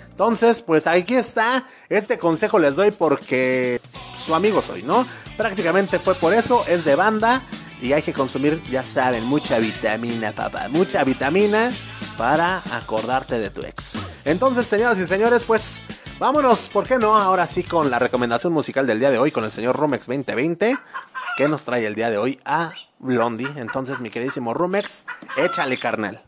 Entonces, 0.09 0.61
pues 0.61 0.85
aquí 0.85 1.15
está, 1.15 1.63
este 1.87 2.17
consejo 2.17 2.59
les 2.59 2.75
doy 2.75 2.91
porque 2.91 3.79
su 4.17 4.35
amigo 4.35 4.61
soy, 4.61 4.83
¿no? 4.83 5.07
Prácticamente 5.37 5.97
fue 5.97 6.15
por 6.15 6.33
eso, 6.33 6.65
es 6.67 6.83
de 6.83 6.95
banda 6.95 7.41
y 7.81 7.93
hay 7.93 8.01
que 8.01 8.11
consumir, 8.11 8.61
ya 8.69 8.83
saben, 8.83 9.23
mucha 9.23 9.59
vitamina, 9.59 10.33
papá, 10.33 10.67
mucha 10.67 11.05
vitamina 11.05 11.71
para 12.17 12.63
acordarte 12.75 13.39
de 13.39 13.49
tu 13.51 13.61
ex. 13.61 13.97
Entonces, 14.25 14.65
señoras 14.67 14.97
y 14.97 15.05
señores, 15.05 15.45
pues 15.45 15.83
vámonos, 16.19 16.67
¿por 16.69 16.87
qué 16.87 16.97
no? 16.97 17.15
Ahora 17.15 17.45
sí 17.45 17.63
con 17.63 17.91
la 17.91 17.99
recomendación 17.99 18.51
musical 18.51 18.87
del 18.87 18.99
día 18.99 19.11
de 19.11 19.19
hoy 19.19 19.31
con 19.31 19.43
el 19.43 19.51
señor 19.51 19.77
Romex 19.77 20.07
2020, 20.07 20.75
que 21.37 21.47
nos 21.47 21.61
trae 21.61 21.85
el 21.85 21.95
día 21.95 22.09
de 22.09 22.17
hoy 22.17 22.39
a 22.43 22.71
Blondie. 22.97 23.47
Entonces, 23.55 24.01
mi 24.01 24.09
queridísimo 24.09 24.53
Romex, 24.53 25.05
échale 25.37 25.77
carnal. 25.77 26.23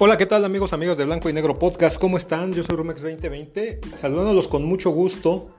Hola, 0.00 0.16
¿qué 0.16 0.26
tal 0.26 0.44
amigos, 0.44 0.72
amigos 0.72 0.96
de 0.96 1.04
Blanco 1.04 1.28
y 1.28 1.32
Negro 1.32 1.58
Podcast? 1.58 1.98
¿Cómo 1.98 2.18
están? 2.18 2.52
Yo 2.52 2.62
soy 2.62 2.76
Rumex 2.76 3.02
2020, 3.02 3.80
saludándolos 3.96 4.46
con 4.46 4.64
mucho 4.64 4.90
gusto, 4.90 5.50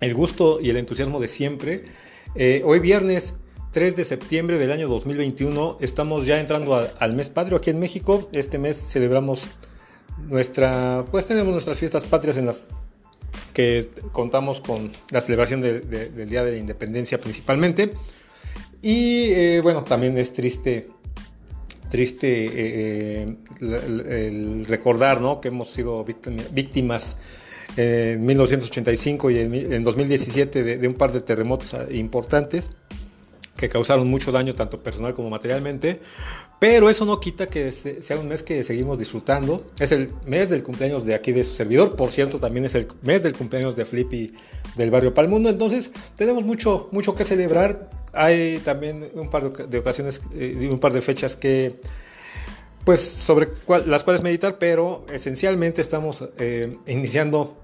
el 0.00 0.14
gusto 0.14 0.60
y 0.60 0.70
el 0.70 0.76
entusiasmo 0.76 1.20
de 1.20 1.28
siempre. 1.28 1.84
Eh, 2.34 2.62
hoy 2.64 2.80
viernes 2.80 3.34
3 3.72 3.96
de 3.96 4.04
septiembre 4.04 4.58
del 4.58 4.72
año 4.72 4.88
2021, 4.88 5.78
estamos 5.80 6.26
ya 6.26 6.40
entrando 6.40 6.88
al 6.98 7.14
mes 7.14 7.28
patrio 7.30 7.58
aquí 7.58 7.70
en 7.70 7.78
México. 7.78 8.28
Este 8.32 8.58
mes 8.58 8.76
celebramos 8.76 9.44
nuestra, 10.28 11.04
pues 11.10 11.26
tenemos 11.26 11.52
nuestras 11.52 11.78
fiestas 11.78 12.04
patrias 12.04 12.36
en 12.36 12.46
las 12.46 12.66
que 13.52 13.88
contamos 14.12 14.60
con 14.60 14.90
la 15.10 15.20
celebración 15.20 15.60
del 15.60 16.28
Día 16.28 16.44
de 16.44 16.52
la 16.52 16.56
Independencia 16.56 17.20
principalmente. 17.20 17.92
Y 18.82 19.30
eh, 19.32 19.60
bueno, 19.62 19.82
también 19.84 20.18
es 20.18 20.32
triste 20.32 20.88
triste 21.94 22.50
eh, 22.52 23.36
el, 23.60 24.66
recordar 24.66 25.20
¿no? 25.20 25.40
que 25.40 25.46
hemos 25.46 25.70
sido 25.70 26.04
víctimas 26.04 27.14
en 27.76 28.24
1985 28.24 29.30
y 29.30 29.38
en, 29.38 29.84
2017 29.84 30.62
de, 30.78 30.88
un 30.88 30.94
par 30.94 31.12
de 31.12 31.20
terremotos 31.20 31.74
ah, 31.74 31.84
importantes 31.90 32.70
que 33.56 33.68
causaron 33.68 34.08
mucho 34.08 34.32
daño 34.32 34.54
tanto 34.54 34.82
personal 34.82 35.14
como 35.14 35.30
materialmente, 35.30 36.00
pero 36.58 36.88
eso 36.88 37.04
no 37.04 37.20
quita 37.20 37.46
que 37.46 37.72
sea 37.72 38.18
un 38.18 38.28
mes 38.28 38.42
que 38.42 38.64
seguimos 38.64 38.98
disfrutando. 38.98 39.66
Es 39.78 39.92
el 39.92 40.10
mes 40.26 40.50
del 40.50 40.62
cumpleaños 40.62 41.04
de 41.04 41.14
aquí 41.14 41.32
de 41.32 41.44
su 41.44 41.54
servidor, 41.54 41.94
por 41.94 42.10
cierto, 42.10 42.38
también 42.38 42.64
es 42.64 42.74
el 42.74 42.88
mes 43.02 43.22
del 43.22 43.34
cumpleaños 43.34 43.76
de 43.76 43.84
Flippy 43.84 44.34
del 44.76 44.90
barrio 44.90 45.14
Palmundo, 45.14 45.50
entonces 45.50 45.92
tenemos 46.16 46.44
mucho, 46.44 46.88
mucho 46.90 47.14
que 47.14 47.24
celebrar. 47.24 47.90
Hay 48.12 48.58
también 48.64 49.08
un 49.14 49.28
par 49.28 49.52
de 49.52 49.78
ocasiones, 49.78 50.20
eh, 50.34 50.68
un 50.70 50.78
par 50.78 50.92
de 50.92 51.00
fechas 51.00 51.36
que, 51.36 51.80
pues, 52.84 53.00
sobre 53.00 53.48
las 53.86 54.04
cuales 54.04 54.22
meditar, 54.22 54.58
pero 54.58 55.04
esencialmente 55.12 55.82
estamos 55.82 56.24
eh, 56.38 56.76
iniciando 56.86 57.63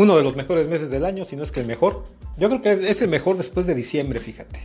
uno 0.00 0.16
de 0.16 0.22
los 0.22 0.34
mejores 0.34 0.66
meses 0.66 0.88
del 0.88 1.04
año, 1.04 1.26
si 1.26 1.36
no 1.36 1.42
es 1.42 1.52
que 1.52 1.60
el 1.60 1.66
mejor. 1.66 2.04
Yo 2.38 2.48
creo 2.48 2.62
que 2.62 2.90
es 2.90 3.02
el 3.02 3.10
mejor 3.10 3.36
después 3.36 3.66
de 3.66 3.74
diciembre, 3.74 4.18
fíjate. 4.18 4.60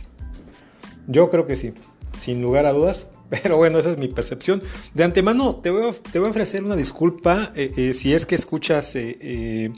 Yo 1.08 1.28
creo 1.28 1.46
que 1.46 1.56
sí, 1.56 1.74
sin 2.18 2.40
lugar 2.40 2.64
a 2.64 2.72
dudas. 2.72 3.06
Pero 3.28 3.58
bueno, 3.58 3.78
esa 3.78 3.90
es 3.90 3.98
mi 3.98 4.08
percepción. 4.08 4.62
De 4.94 5.04
antemano 5.04 5.56
te 5.56 5.68
voy 5.68 5.82
a, 5.82 6.20
ofrecer 6.28 6.64
una 6.64 6.74
disculpa 6.74 7.52
eh, 7.54 7.70
eh, 7.76 7.92
si 7.92 8.14
es 8.14 8.24
que 8.24 8.34
escuchas 8.34 8.94
eh, 8.94 9.72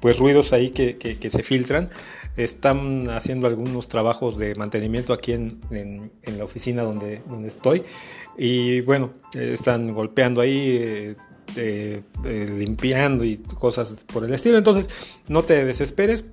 pues 0.00 0.18
ruidos 0.18 0.52
ahí 0.52 0.70
que, 0.70 0.96
que, 0.96 1.30
se 1.30 1.44
filtran. 1.44 1.90
Están 2.36 3.08
haciendo 3.10 3.46
algunos 3.46 3.86
trabajos 3.86 4.36
de 4.36 4.56
mantenimiento 4.56 5.12
aquí 5.12 5.32
en, 5.32 6.10
la 6.26 6.42
oficina 6.42 6.82
donde 6.82 7.22
estoy. 7.46 7.84
Y 8.36 8.80
bueno, 8.80 9.12
están 9.32 9.94
golpeando 9.94 10.40
ahí, 10.40 11.14
limpiando 12.24 13.24
y 13.24 13.36
cosas 13.36 13.96
por 14.12 14.24
el 14.24 14.32
estilo. 14.32 14.58
Entonces, 14.58 14.88
no 15.28 15.42
te 15.42 15.64
desesperes. 15.64 16.24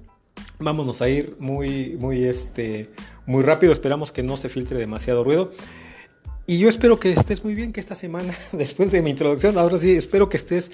Vámonos 0.60 1.02
a 1.02 1.10
ir 1.10 1.36
muy, 1.39 1.97
muy, 2.00 2.24
este, 2.24 2.89
muy 3.26 3.43
rápido. 3.43 3.74
Esperamos 3.74 4.12
que 4.12 4.24
no 4.24 4.38
se 4.38 4.50
filtre 4.50 4.78
demasiado 4.78 5.24
ruido. 5.24 5.52
Y 6.47 6.60
yo 6.60 6.69
espero 6.69 7.00
que 7.00 7.13
estés 7.13 7.43
muy 7.43 7.56
bien, 7.56 7.71
que 7.71 7.80
esta 7.80 7.95
semana, 7.95 8.34
después 8.52 8.91
de 8.91 9.02
mi 9.02 9.12
introducción, 9.12 9.58
ahora 9.58 9.78
sí, 9.78 9.91
espero 9.95 10.30
que 10.30 10.38
estés 10.38 10.71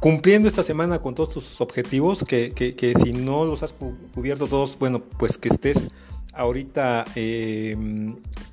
cumpliendo 0.00 0.48
esta 0.48 0.62
semana 0.62 1.00
con 1.00 1.14
todos 1.14 1.30
tus 1.30 1.60
objetivos, 1.60 2.24
que, 2.24 2.52
que, 2.52 2.94
si 3.02 3.12
no 3.12 3.44
los 3.44 3.62
has 3.62 3.74
cubierto 4.14 4.46
todos, 4.46 4.78
bueno, 4.78 5.02
pues 5.18 5.38
que 5.38 5.48
estés 5.48 5.88
ahorita 6.34 7.04
eh, 7.14 7.76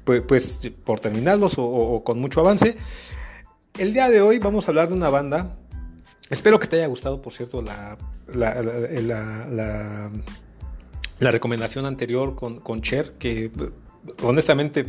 pues, 0.03 0.21
pues, 0.27 0.71
por 0.85 0.99
terminarlos 0.99 1.55
o, 1.57 2.03
con 2.03 2.19
mucho 2.19 2.39
avance. 2.39 2.77
El 3.77 3.93
día 3.93 4.09
de 4.09 4.21
hoy 4.21 4.39
vamos 4.39 4.67
a 4.67 4.71
hablar 4.71 4.89
de 4.89 4.93
una 4.93 5.09
banda. 5.09 5.55
Espero 6.29 6.59
que 6.59 6.67
te 6.67 6.77
haya 6.77 6.87
gustado, 6.87 7.21
por 7.21 7.33
cierto, 7.33 7.61
la, 7.61 7.97
la, 8.33 8.61
la, 8.61 10.11
la 11.19 11.31
recomendación 11.31 11.85
anterior 11.85 12.35
con, 12.35 12.81
Cher, 12.81 13.13
que 13.19 13.51
honestamente 14.23 14.87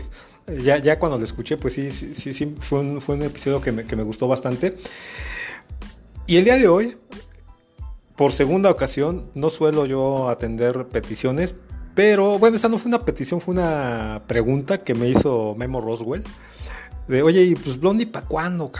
ya, 0.62 0.98
cuando 0.98 1.18
lo 1.18 1.24
escuché, 1.24 1.56
pues 1.56 1.74
sí, 1.74 1.92
sí, 1.92 2.14
sí, 2.14 2.56
fue, 2.58 2.80
un, 2.80 3.00
fue 3.00 3.14
un 3.16 3.22
episodio 3.22 3.60
que 3.60 3.70
me, 3.72 3.84
que 3.84 3.96
me 3.96 4.02
gustó 4.02 4.28
bastante. 4.28 4.76
Y 6.26 6.36
el 6.36 6.44
día 6.44 6.56
de 6.56 6.68
hoy, 6.68 6.96
por 8.16 8.32
segunda 8.32 8.70
ocasión, 8.70 9.30
no 9.34 9.50
suelo 9.50 9.86
yo 9.86 10.28
atender 10.28 10.86
peticiones, 10.86 11.54
pero 11.94 12.38
bueno, 12.38 12.56
esta 12.56 12.68
no 12.68 12.78
fue 12.78 12.88
una 12.88 13.04
petición, 13.04 13.40
fue 13.40 13.54
una 13.54 14.22
pregunta 14.26 14.78
que 14.78 14.94
me 14.94 15.08
hizo 15.08 15.54
Memo 15.58 15.80
Roswell. 15.80 16.24
Oye, 17.20 17.42
¿y 17.42 17.54
pues 17.54 17.78
Blondie 17.78 18.06
para 18.06 18.26
cuándo? 18.26 18.70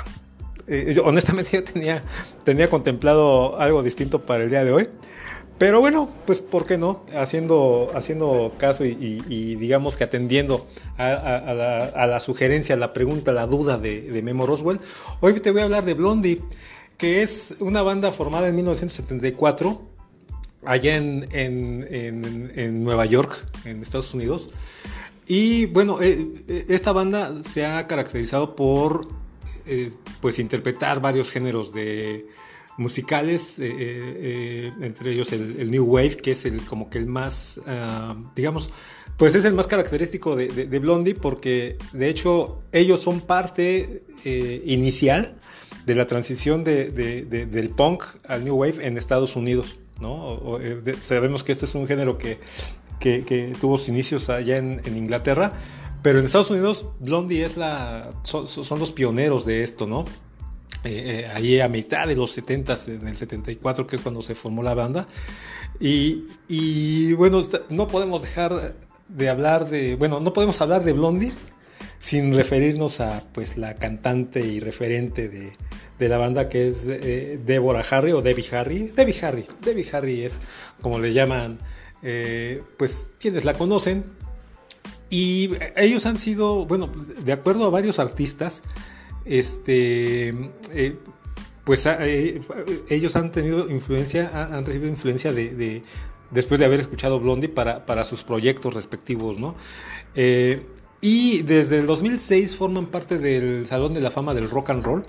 Eh, 0.67 0.97
honestamente 1.05 1.51
yo 1.53 1.65
tenía, 1.65 2.03
tenía 2.45 2.71
contemplado 2.71 3.61
algo 3.61 3.83
distinto 3.83 4.25
para 4.25 4.45
el 4.45 4.51
día 4.51 4.65
de 4.65 4.73
hoy. 4.73 4.89
Pero 5.59 5.79
bueno, 5.79 6.09
pues 6.27 6.41
¿por 6.41 6.67
qué 6.67 6.77
no? 6.77 7.03
Haciendo, 7.15 7.87
haciendo 7.95 8.53
caso 8.59 8.85
y, 8.85 9.55
digamos 9.55 9.97
que 9.97 10.03
atendiendo 10.03 10.67
a, 10.97 12.07
la, 12.09 12.21
sugerencia, 12.21 12.75
a 12.75 12.79
la 12.79 12.93
pregunta, 12.93 13.31
a 13.31 13.35
la 13.35 13.47
duda 13.47 13.79
de, 13.79 14.21
Memo 14.25 14.45
Roswell, 14.45 14.81
hoy 15.21 15.39
te 15.39 15.53
voy 15.53 15.61
a 15.61 15.65
hablar 15.65 15.85
de 15.85 15.95
Blondie, 15.95 16.41
que 16.97 17.23
es 17.23 17.55
una 17.61 17.83
banda 17.83 18.11
formada 18.11 18.49
en 18.49 18.57
1974 18.57 19.83
allá 20.65 20.97
en, 20.97 22.83
Nueva 22.83 23.07
York, 23.07 23.47
en 23.65 23.83
Estados 23.83 24.13
Unidos. 24.15 24.49
Y 25.27 25.67
bueno, 25.67 26.03
eh, 26.03 26.29
eh, 26.49 26.67
esta 26.69 26.93
banda 26.93 27.33
se 27.45 27.65
ha 27.65 27.87
caracterizado 27.87 28.57
por 28.57 29.09
eh, 29.67 29.93
pues 30.21 30.39
interpretar 30.39 31.01
varios 31.01 31.31
géneros 31.31 31.73
de 31.73 32.27
musicales, 32.79 33.59
entre 33.61 35.13
ellos 35.13 35.31
el, 35.33 35.71
New 35.71 35.85
Wave, 35.85 36.17
que 36.17 36.33
es 36.33 36.47
el 36.47 36.65
como 36.65 36.89
que 36.89 36.97
el 36.99 37.07
más, 37.07 37.61
ah, 37.67 38.17
digamos, 38.35 38.71
pues 39.19 39.35
es 39.35 39.45
el 39.45 39.53
más 39.53 39.67
característico 39.67 40.35
de, 40.35 40.79
Blondie, 40.79 41.15
porque 41.15 41.77
de 41.93 42.09
hecho 42.09 42.63
ellos 42.73 43.01
son 43.01 43.21
parte 43.21 44.03
inicial 44.65 45.37
de 45.85 45.95
la 45.95 46.07
transición 46.07 46.65
del 46.65 47.71
punk 47.77 48.05
al 48.27 48.43
New 48.43 48.57
Wave 48.57 48.87
en 48.87 48.97
Estados 48.97 49.37
Unidos. 49.37 49.77
¿no? 50.01 50.59
sabemos 50.99 51.45
que 51.45 51.53
esto 51.53 51.67
es 51.67 51.75
un 51.75 51.87
género 51.87 52.17
que, 52.17 52.39
que, 53.03 53.53
tuvo 53.61 53.77
sus 53.77 53.89
inicios 53.89 54.29
allá 54.31 54.57
en, 54.57 54.81
Inglaterra, 54.97 55.53
pero 56.03 56.19
en 56.19 56.25
Estados 56.25 56.51
Unidos 56.51 56.87
Blondie 57.01 57.45
es 57.45 57.57
la, 57.57 58.11
son, 58.23 58.47
son 58.49 58.79
los 58.79 58.93
pioneros 58.93 59.45
de 59.45 59.63
esto, 59.63 59.87
¿no? 59.87 60.05
Eh, 60.85 61.25
eh, 61.25 61.31
ahí 61.33 61.61
a 61.61 61.69
mitad 61.69 62.09
de 62.09 62.17
los 62.17 62.33
70, 62.33 62.75
en 62.89 63.07
el 63.07 63.15
74, 63.15 63.87
que 63.87 63.97
es 63.97 64.03
cuando 64.03 64.21
se 64.23 64.35
formó 64.35 64.63
la 64.63 64.75
banda. 64.75 65.07
Y, 65.79 67.13
bueno, 67.15 67.41
no 67.71 67.87
podemos 67.87 68.23
dejar 68.23 68.75
de 69.09 69.29
hablar 69.29 69.69
de, 69.69 69.97
bueno, 69.97 70.21
no 70.21 70.33
podemos 70.33 70.61
hablar 70.61 70.85
de 70.85 70.93
Blondie 70.93 71.33
sin 71.99 72.35
referirnos 72.35 73.01
a 73.01 73.23
pues 73.33 73.57
la 73.57 73.75
cantante 73.75 74.41
y 74.41 74.61
referente 74.61 75.29
de, 75.29 75.53
la 76.09 76.19
banda 76.19 76.49
que 76.49 76.69
es 76.69 76.89
eh, 76.89 77.39
Deborah 77.45 77.85
Harry 77.89 78.11
o 78.11 78.23
Debbie 78.23 78.47
Harry. 78.53 78.93
Debbie 78.95 79.17
Harry, 79.23 79.47
Debbie 79.61 79.89
Harry 79.93 80.25
es 80.25 80.39
como 80.81 80.99
le 80.99 81.13
llaman 81.13 81.59
pues 82.77 83.11
quienes 83.21 83.45
la 83.45 83.55
conocen. 83.55 84.05
Y 85.13 85.51
ellos 85.77 86.07
han 86.07 86.19
sido, 86.19 86.65
bueno, 86.65 86.91
de 87.23 87.33
acuerdo 87.33 87.65
a 87.65 87.71
varios 87.71 87.99
artistas, 87.99 88.63
este, 89.25 90.29
eh, 90.71 90.97
pues 91.65 91.87
eh, 91.87 92.41
ellos 92.89 93.15
han 93.17 93.31
tenido 93.31 93.71
influencia, 93.71 94.31
han 94.51 94.65
recibido 94.65 94.91
influencia 94.91 95.33
de, 95.33 95.83
después 96.31 96.59
de 96.59 96.67
haber 96.67 96.81
escuchado 96.81 97.21
Blondie 97.21 97.49
para, 97.49 97.87
para 97.87 98.05
sus 98.05 98.25
proyectos 98.25 98.75
respectivos, 98.75 99.39
¿no? 99.39 99.55
Eh, 100.15 100.67
y 101.01 101.43
desde 101.43 101.81
el 101.81 101.87
2006 101.87 102.57
forman 102.57 102.87
parte 102.87 103.19
del 103.19 103.67
Salón 103.67 103.93
de 103.93 104.01
la 104.01 104.11
Fama 104.11 104.35
del 104.35 104.49
Rock 104.49 104.71
and 104.71 104.85
Roll. 104.85 105.05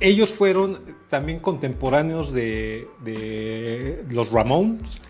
ellos 0.00 0.30
fueron 0.30 0.78
también 1.08 1.38
contemporáneos 1.38 2.32
de, 2.32 2.88
de, 3.02 4.04
los 4.10 4.32
Ramones, 4.32 5.00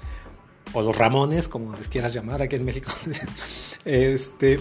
o 0.72 0.83
los 0.83 0.96
Ramones, 0.96 1.48
como 1.48 1.76
les 1.76 1.88
quieras 1.88 2.12
llamar 2.12 2.42
aquí 2.42 2.57
en 2.57 2.64
México. 2.64 2.90
este, 3.85 4.59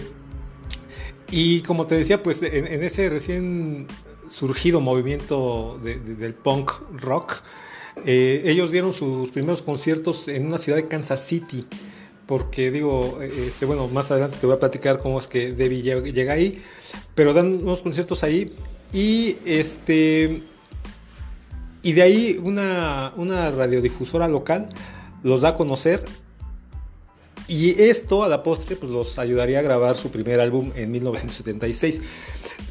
y 1.30 1.62
como 1.62 1.86
te 1.86 1.96
decía, 1.96 2.22
pues 2.22 2.42
en, 2.42 2.82
ese 2.82 3.10
recién 3.10 3.86
surgido 4.28 4.80
movimiento 4.80 5.78
del 5.82 6.34
punk 6.34 6.70
rock, 6.92 7.42
eh, 8.04 8.42
ellos 8.46 8.70
dieron 8.70 8.92
sus 8.92 9.30
primeros 9.30 9.62
conciertos 9.62 10.28
en 10.28 10.46
una 10.46 10.58
ciudad 10.58 10.76
de 10.76 10.88
Kansas 10.88 11.26
City. 11.26 11.66
Porque 12.26 12.70
digo, 12.70 13.18
este, 13.20 13.66
bueno, 13.66 13.86
más 13.88 14.10
adelante 14.10 14.38
te 14.40 14.46
voy 14.46 14.56
a 14.56 14.58
platicar 14.58 14.98
cómo 14.98 15.18
es 15.18 15.26
que 15.26 15.52
Debbie 15.52 15.82
llega 15.82 16.32
ahí. 16.32 16.62
Pero 17.14 17.34
dan 17.34 17.54
unos 17.62 17.82
conciertos 17.82 18.22
ahí. 18.22 18.54
Y 18.92 19.36
este. 19.44 20.42
Y 21.84 21.92
de 21.92 22.02
ahí 22.02 22.40
una, 22.42 23.12
una 23.16 23.50
radiodifusora 23.50 24.26
local 24.26 24.70
los 25.22 25.42
da 25.42 25.50
a 25.50 25.54
conocer 25.54 26.02
y 27.46 27.82
esto 27.82 28.24
a 28.24 28.28
la 28.28 28.42
postre 28.42 28.74
pues, 28.74 28.90
los 28.90 29.18
ayudaría 29.18 29.58
a 29.58 29.62
grabar 29.62 29.96
su 29.96 30.10
primer 30.10 30.40
álbum 30.40 30.70
en 30.74 30.90
1976. 30.90 32.00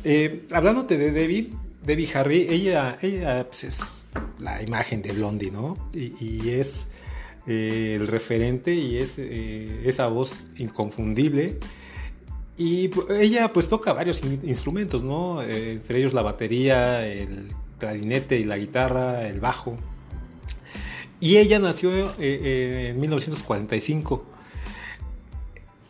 Eh, 0.04 0.46
hablándote 0.52 0.98
de 0.98 1.12
Debbie, 1.12 1.52
Debbie 1.84 2.10
Harry, 2.16 2.48
ella, 2.50 2.98
ella 3.02 3.46
pues, 3.46 3.64
es 3.66 4.04
la 4.40 4.64
imagen 4.64 5.04
de 5.04 5.12
Blondie, 5.12 5.52
¿no? 5.52 5.78
Y, 5.94 6.50
es 6.50 6.88
eh, 7.46 7.98
el 8.00 8.08
referente 8.08 8.74
y 8.74 8.98
es 8.98 9.16
eh, 9.20 9.84
esa 9.86 10.08
voz 10.08 10.46
inconfundible. 10.58 11.60
Y 12.58 12.90
ella 13.12 13.54
pues 13.54 13.68
toca 13.68 13.94
varios 13.94 14.24
instrumentos, 14.44 15.04
¿no? 15.04 15.42
entre 15.42 15.98
ellos 15.98 16.14
la 16.14 16.22
batería, 16.22 17.06
el 17.08 17.48
clarinete 17.84 18.40
y 18.40 18.46
la 18.46 18.58
guitarra, 18.58 19.28
el 19.28 19.42
bajo. 19.42 19.78
Y 21.20 21.38
ella 21.38 21.60
nació 21.60 21.92
en 22.18 23.00
1945. 23.00 24.26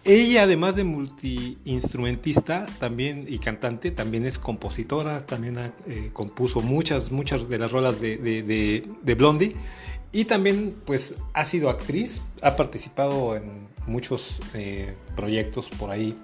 Ella, 0.05 0.43
además 0.43 0.75
de 0.75 0.83
multiinstrumentista 0.83 2.65
también 2.79 3.25
y 3.27 3.37
cantante, 3.37 3.91
también 3.91 4.25
es 4.25 4.37
compositora, 4.37 5.25
también 5.25 5.71
eh, 5.87 6.09
compuso 6.11 6.61
muchas, 6.61 7.11
muchas 7.11 7.47
de 7.47 7.57
las 7.57 7.71
rolas 7.71 8.01
de, 8.01 8.17
de, 8.17 9.15
Blondie. 9.15 9.55
Y 10.11 10.25
también, 10.25 10.75
pues, 10.85 11.15
ha 11.33 11.45
sido 11.45 11.69
actriz, 11.69 12.21
ha 12.41 12.55
participado 12.55 13.35
en 13.35 13.67
muchos 13.87 14.41
eh, 14.55 14.93
proyectos 15.15 15.69
por 15.69 15.91
ahí, 15.91 16.17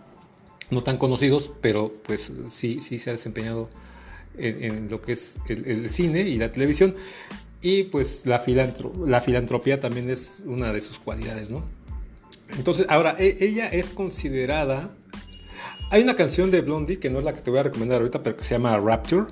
no 0.71 0.82
tan 0.82 0.97
conocidos, 0.97 1.51
pero 1.62 1.93
pues 2.03 2.32
sí, 2.50 2.79
sí 2.81 3.00
se 3.00 3.12
ha 3.12 3.13
desempeñado 3.13 3.69
en, 4.40 4.90
lo 4.90 5.02
que 5.02 5.13
es 5.13 5.37
el, 5.48 5.90
cine 5.90 6.21
y 6.21 6.37
la 6.37 6.52
televisión. 6.52 6.96
Y 7.62 7.83
pues 7.83 8.25
la, 8.25 8.44
la 9.06 9.21
filantropía 9.21 9.79
también 9.79 10.10
es 10.10 10.44
una 10.46 10.71
de 10.71 10.81
sus 10.81 11.00
cualidades, 11.00 11.50
¿no? 11.50 11.63
Entonces, 12.58 12.85
ahora, 12.90 13.15
e, 13.19 13.37
ella 13.42 13.67
es 13.67 13.90
considerada... 13.90 14.92
Hay 15.92 16.04
una 16.04 16.15
canción 16.15 16.52
de 16.52 16.62
Blondie, 16.62 17.00
que 17.00 17.10
no 17.10 17.17
es 17.19 17.25
la 17.25 17.33
que 17.33 17.42
te 17.42 17.50
voy 17.50 17.60
a 17.60 17.63
recomendar 17.63 18.00
ahorita, 18.00 18.21
pero 18.21 18.37
que 18.37 18.44
se 18.44 18.54
llama 18.54 18.77
Rapture, 18.77 19.27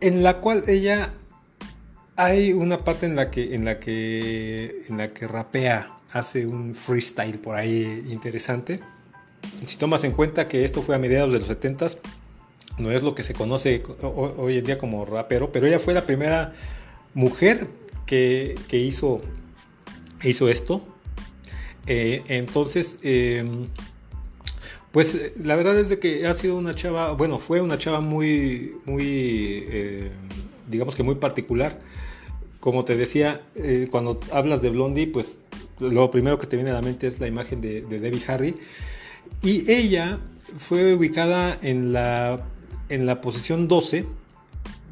en 0.00 0.22
la 0.22 0.38
cual 0.38 0.64
ella... 0.66 1.14
Hay 2.16 2.52
una 2.52 2.84
parte 2.84 3.06
en 3.06 3.16
la 3.16 3.28
que, 3.32 3.56
en 3.56 3.64
la 3.64 3.80
que, 3.80 4.84
en 4.88 4.98
la 4.98 5.08
que 5.08 5.26
rapea, 5.26 5.98
hace 6.12 6.46
un 6.46 6.76
freestyle 6.76 7.40
por 7.40 7.56
ahí 7.56 8.04
interesante. 8.08 8.80
si 9.64 9.76
tomas 9.76 10.04
en 10.04 10.12
cuenta 10.12 10.46
que 10.46 10.64
esto 10.64 10.80
fue 10.80 10.94
a 10.94 10.98
mediados 10.98 11.32
de 11.32 11.40
los 11.40 11.48
70 11.48 11.86
no 12.78 12.90
es 12.90 13.02
lo 13.02 13.14
que 13.14 13.22
se 13.22 13.34
conoce 13.34 13.82
hoy 14.02 14.58
en 14.58 14.64
día 14.64 14.78
como 14.78 15.04
rapero, 15.04 15.52
pero 15.52 15.66
ella 15.66 15.78
fue 15.78 15.94
la 15.94 16.04
primera 16.06 16.54
mujer 17.14 17.68
que, 18.06 18.56
hizo, 18.70 19.20
hizo 20.22 20.48
esto. 20.48 20.82
Eh, 21.86 22.22
entonces, 22.28 22.98
em, 23.02 23.66
pues 24.90 25.32
la 25.42 25.56
verdad 25.56 25.78
es 25.78 25.88
de 25.88 25.98
que 25.98 26.26
ha 26.26 26.34
sido 26.34 26.56
una 26.56 26.74
chava, 26.74 27.12
bueno, 27.12 27.38
fue 27.38 27.60
una 27.60 27.78
chava 27.78 28.00
muy, 28.00 28.76
muy, 28.84 29.64
eh, 29.68 30.10
digamos 30.68 30.96
que 30.96 31.02
muy 31.02 31.16
particular. 31.16 31.80
Como 32.60 32.84
te 32.84 32.96
decía, 32.96 33.42
eh, 33.56 33.88
cuando 33.90 34.20
hablas 34.32 34.62
de 34.62 34.70
Blondie, 34.70 35.06
pues 35.06 35.38
lo 35.78 36.10
primero 36.10 36.38
que 36.38 36.46
te 36.46 36.56
viene 36.56 36.70
a 36.70 36.74
la 36.74 36.82
mente 36.82 37.06
es 37.06 37.20
la 37.20 37.26
imagen 37.26 37.60
de, 37.60 37.82
de 37.82 38.00
Debbie 38.00 38.22
Harry. 38.26 38.54
Y 39.42 39.70
ella 39.70 40.18
fue 40.58 40.94
ubicada 40.94 41.58
en 41.60 41.92
la, 41.92 42.46
en 42.88 43.06
la 43.06 43.20
posición 43.20 43.68
12 43.68 44.06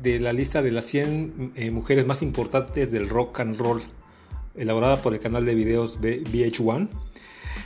de 0.03 0.19
la 0.19 0.33
lista 0.33 0.63
de 0.63 0.73
las 0.73 0.85
100 0.87 1.53
eh, 1.55 1.71
mujeres 1.71 2.07
más 2.07 2.23
importantes 2.23 2.91
del 2.91 3.09
rock 3.09 3.41
and 3.41 3.57
roll, 3.57 3.83
elaborada 4.57 5.01
por 5.01 5.15
el 5.15 5.21
canal 5.21 5.45
de 5.45 5.55
videos 5.55 6.01
VH1. 6.01 6.89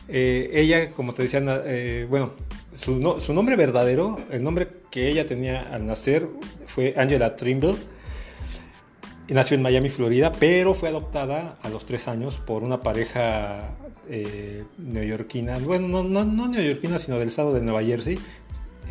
Eh, 0.08 0.50
ella, 0.52 0.90
como 0.90 1.14
te 1.14 1.22
decía, 1.22 1.40
eh, 1.64 2.06
bueno, 2.08 2.32
su, 2.74 3.16
su, 3.20 3.32
nombre 3.34 3.56
verdadero, 3.56 4.18
el 4.30 4.44
nombre 4.44 4.68
que 4.90 5.08
ella 5.08 5.26
tenía 5.26 5.62
al 5.72 5.86
nacer 5.86 6.28
fue 6.66 6.94
Angela 6.96 7.36
Trimble. 7.36 7.74
Nació 9.28 9.56
en 9.56 9.62
Miami, 9.62 9.88
Florida, 9.88 10.30
pero 10.30 10.74
fue 10.74 10.88
adoptada 10.88 11.58
a 11.62 11.68
los 11.68 11.84
tres 11.84 12.06
años 12.06 12.36
por 12.38 12.62
una 12.62 12.80
pareja 12.80 13.70
neoyorquina, 14.78 15.58
bueno, 15.58 15.88
no, 15.88 16.04
no, 16.04 16.24
no, 16.24 16.46
neoyorquina, 16.46 17.00
sino 17.00 17.18
del 17.18 17.26
estado 17.26 17.52
de 17.52 17.60
Nueva 17.60 17.82
Jersey. 17.82 18.20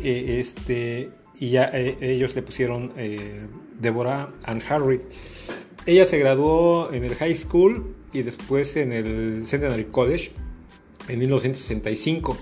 este, 0.02 1.10
y 1.38 1.50
ya 1.50 1.70
ellos 1.74 2.34
le 2.34 2.42
pusieron 2.42 2.92
Deborah 3.78 4.32
and 4.44 4.62
Harry. 4.68 5.00
Ella 5.86 6.04
se 6.04 6.18
graduó 6.18 6.92
en 6.92 7.04
el 7.04 7.14
high 7.14 7.36
school 7.36 7.94
y 8.12 8.22
después 8.22 8.76
en 8.76 8.92
el 8.92 9.46
Centenary 9.46 9.84
College 9.84 10.32
en 11.08 11.18
1965. 11.18 12.36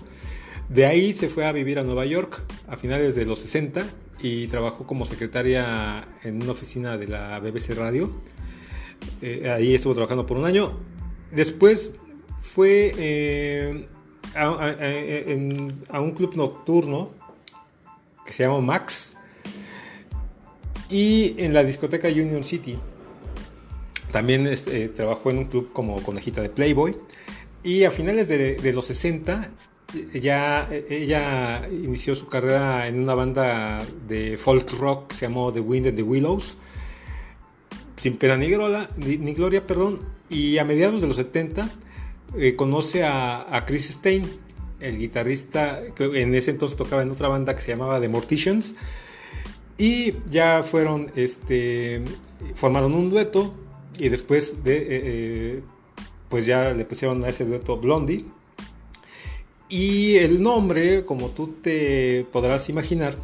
De 0.68 0.86
ahí 0.86 1.12
se 1.12 1.28
fue 1.28 1.46
a 1.46 1.52
vivir 1.52 1.78
a 1.78 1.82
Nueva 1.82 2.06
York 2.06 2.44
a 2.68 2.76
finales 2.76 3.14
de 3.14 3.26
los 3.26 3.40
60 3.40 3.84
y 4.22 4.46
trabajó 4.46 4.86
como 4.86 5.04
secretaria 5.04 6.08
en 6.22 6.42
una 6.42 6.52
oficina 6.52 6.96
de 6.96 7.08
la 7.08 7.38
BBC 7.38 7.76
Radio. 7.76 8.10
Eh, 9.20 9.50
ahí 9.50 9.74
estuvo 9.74 9.92
trabajando 9.92 10.24
por 10.24 10.38
un 10.38 10.46
año. 10.46 10.78
Después 11.30 11.92
fue 12.40 12.94
eh, 12.96 13.86
a, 14.34 16.00
un 16.00 16.12
club 16.12 16.34
nocturno 16.36 17.10
que 18.24 18.32
se 18.32 18.44
llama 18.44 18.60
Max 18.60 19.16
y 20.90 21.34
en 21.38 21.52
la 21.52 21.64
discoteca 21.64 22.08
Union 22.08 22.44
City. 22.44 22.78
También 24.12 24.46
eh, 24.46 24.92
trabajó 24.94 25.30
en 25.30 25.38
un 25.38 25.44
club 25.46 25.72
como 25.72 26.00
conejita 26.02 26.40
de 26.40 26.48
Playboy. 26.48 26.96
Y 27.64 27.84
a 27.84 27.90
finales 27.90 28.28
de, 28.28 28.72
los 28.72 28.84
60 28.86 29.50
ya 30.12 30.68
ella 30.88 31.68
inició 31.68 32.14
su 32.14 32.28
carrera 32.28 32.86
en 32.86 33.00
una 33.00 33.14
banda 33.14 33.84
de 34.06 34.36
folk 34.36 34.70
rock 34.78 35.08
que 35.08 35.14
se 35.14 35.26
llamó 35.26 35.52
The 35.52 35.60
Wind 35.60 35.88
and 35.88 35.96
the 35.96 36.02
Willows. 36.02 36.56
Sin 37.96 38.16
pena 38.16 38.36
ni, 38.36 38.48
gloria, 38.48 39.66
perdón. 39.66 40.00
Y 40.28 40.58
a 40.58 40.64
mediados 40.64 41.00
de 41.00 41.08
los 41.08 41.16
70 41.16 41.68
eh, 42.38 42.54
conoce 42.54 43.04
a, 43.04 43.64
Chris 43.66 43.88
Stein, 43.88 44.24
el 44.84 44.98
guitarrista 44.98 45.82
que 45.94 46.04
en 46.20 46.34
ese 46.34 46.52
entonces 46.52 46.76
tocaba 46.76 47.02
en 47.02 47.10
otra 47.10 47.28
banda 47.28 47.54
que 47.56 47.62
se 47.62 47.72
llamaba 47.72 48.00
The 48.00 48.08
Morticians. 48.08 48.74
Y 49.76 50.14
ya 50.26 50.62
fueron, 50.62 51.10
este, 51.16 52.02
formaron 52.54 52.94
un 52.94 53.10
dueto 53.10 53.52
y 53.98 54.08
después 54.08 54.62
de, 54.64 54.76
eh, 54.76 54.84
eh, 54.88 55.62
pues 56.28 56.46
ya 56.46 56.72
le 56.72 56.84
pusieron 56.84 57.24
a 57.24 57.28
ese 57.28 57.44
dueto 57.44 57.76
Blondie. 57.76 58.24
Y 59.68 60.16
el 60.16 60.42
nombre, 60.42 61.04
como 61.04 61.30
tú 61.30 61.48
te 61.60 62.26
podrás 62.32 62.68
imaginar, 62.68 63.16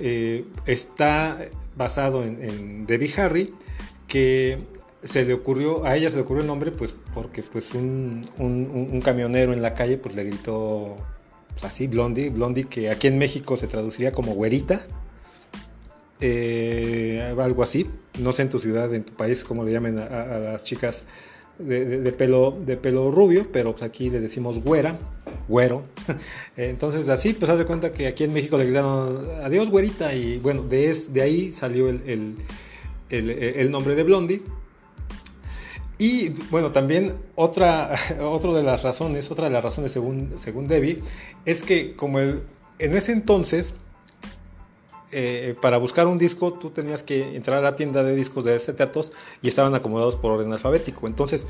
eh, 0.00 0.44
está 0.66 1.48
basado 1.76 2.22
en, 2.22 2.86
Debbie 2.86 3.12
Harry, 3.16 3.54
que 4.06 4.58
se 5.04 5.24
le 5.24 5.34
ocurrió, 5.34 5.84
a 5.84 5.96
ella 5.96 6.10
se 6.10 6.16
le 6.16 6.22
ocurrió 6.22 6.42
el 6.42 6.46
nombre, 6.46 6.70
pues 6.70 6.94
porque 7.14 7.42
pues 7.42 7.74
un, 7.74 8.24
un, 8.38 9.00
camionero 9.00 9.52
en 9.52 9.62
la 9.62 9.74
calle 9.74 9.98
pues 9.98 10.14
le 10.14 10.24
gritó 10.24 10.96
pues, 11.50 11.64
así, 11.64 11.86
Blondie, 11.86 12.30
Blondie, 12.30 12.64
que 12.64 12.90
aquí 12.90 13.08
en 13.08 13.18
México 13.18 13.56
se 13.56 13.66
traduciría 13.66 14.12
como 14.12 14.34
güerita 14.34 14.80
eh, 16.22 17.34
algo 17.36 17.62
así. 17.62 17.86
No 18.20 18.32
sé 18.32 18.42
en 18.42 18.50
tu 18.50 18.60
ciudad, 18.60 18.94
en 18.94 19.02
tu 19.02 19.12
país, 19.12 19.44
cómo 19.44 19.64
le 19.64 19.72
llamen 19.72 19.98
a, 19.98 20.38
las 20.38 20.64
chicas 20.64 21.04
de, 21.58 22.12
pelo, 22.12 22.56
de 22.64 22.76
pelo 22.76 23.10
rubio, 23.10 23.48
pero 23.52 23.72
pues 23.72 23.82
aquí 23.82 24.08
les 24.08 24.22
decimos 24.22 24.60
güera, 24.60 24.98
güero. 25.48 25.82
Entonces 26.56 27.08
así, 27.08 27.32
pues 27.32 27.50
haz 27.50 27.58
de 27.58 27.66
cuenta 27.66 27.92
que 27.92 28.06
aquí 28.06 28.24
en 28.24 28.32
México 28.32 28.56
le 28.56 28.64
gritaron 28.64 29.26
adiós 29.42 29.68
güerita 29.68 30.14
y 30.14 30.38
bueno, 30.38 30.62
de, 30.62 30.96
de 31.10 31.22
ahí 31.22 31.50
salió 31.50 31.88
el, 31.88 32.36
el, 33.10 33.70
nombre 33.70 33.96
de 33.96 34.02
Blondie. 34.04 34.42
Y 36.02 36.30
bueno, 36.50 36.72
también 36.72 37.14
otra, 37.36 37.94
otra 38.20 38.52
de 38.54 38.64
las 38.64 38.82
razones, 38.82 39.30
otra 39.30 39.44
de 39.44 39.52
las 39.52 39.62
razones 39.62 39.92
según, 39.92 40.32
según 40.36 40.66
Debbie, 40.66 41.00
es 41.44 41.62
que 41.62 41.94
como 41.94 42.18
el, 42.18 42.42
en 42.80 42.96
ese 42.96 43.12
entonces 43.12 43.72
eh, 45.12 45.54
para 45.62 45.78
buscar 45.78 46.08
un 46.08 46.18
disco 46.18 46.54
tú 46.54 46.70
tenías 46.70 47.04
que 47.04 47.36
entrar 47.36 47.58
a 47.58 47.62
la 47.62 47.76
tienda 47.76 48.02
de 48.02 48.16
discos 48.16 48.42
de 48.44 48.56
acetatos 48.56 49.12
y 49.42 49.46
estaban 49.46 49.76
acomodados 49.76 50.16
por 50.16 50.32
orden 50.32 50.52
alfabético. 50.52 51.06
Entonces, 51.06 51.46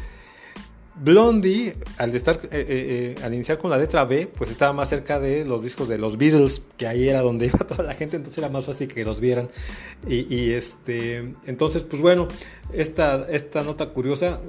Blondie, 0.95 1.74
al, 1.97 2.14
estar, 2.14 2.38
eh, 2.45 2.49
eh, 2.53 3.14
al 3.22 3.32
iniciar 3.34 3.59
con 3.59 3.70
la 3.70 3.78
letra 3.78 4.05
B, 4.05 4.26
pues 4.26 4.51
estaba 4.51 4.72
más 4.72 4.88
cerca 4.88 5.18
de 5.18 5.45
los 5.45 5.62
discos 5.62 5.88
de 5.88 5.99
los 5.99 6.18
Beatles, 6.18 6.62
que 6.76 6.86
ahí 6.86 7.09
era 7.09 7.22
donde 7.22 7.47
iba 7.55 7.59
toda 7.61 7.82
la 7.82 7.95
gente, 7.95 8.16
entonces 8.16 8.38
era 8.38 8.49
más 8.49 8.66
fácil 8.66 8.88
que 8.88 9.05
los 9.05 9.20
vieran. 9.20 9.49
Y, 10.07 10.51
este, 10.51 11.34
entonces, 11.47 11.84
pues 11.84 12.03
bueno, 12.03 12.28
esta, 12.72 13.26
esta 13.30 13.62
nota 13.62 13.90
curiosa, 13.90 14.40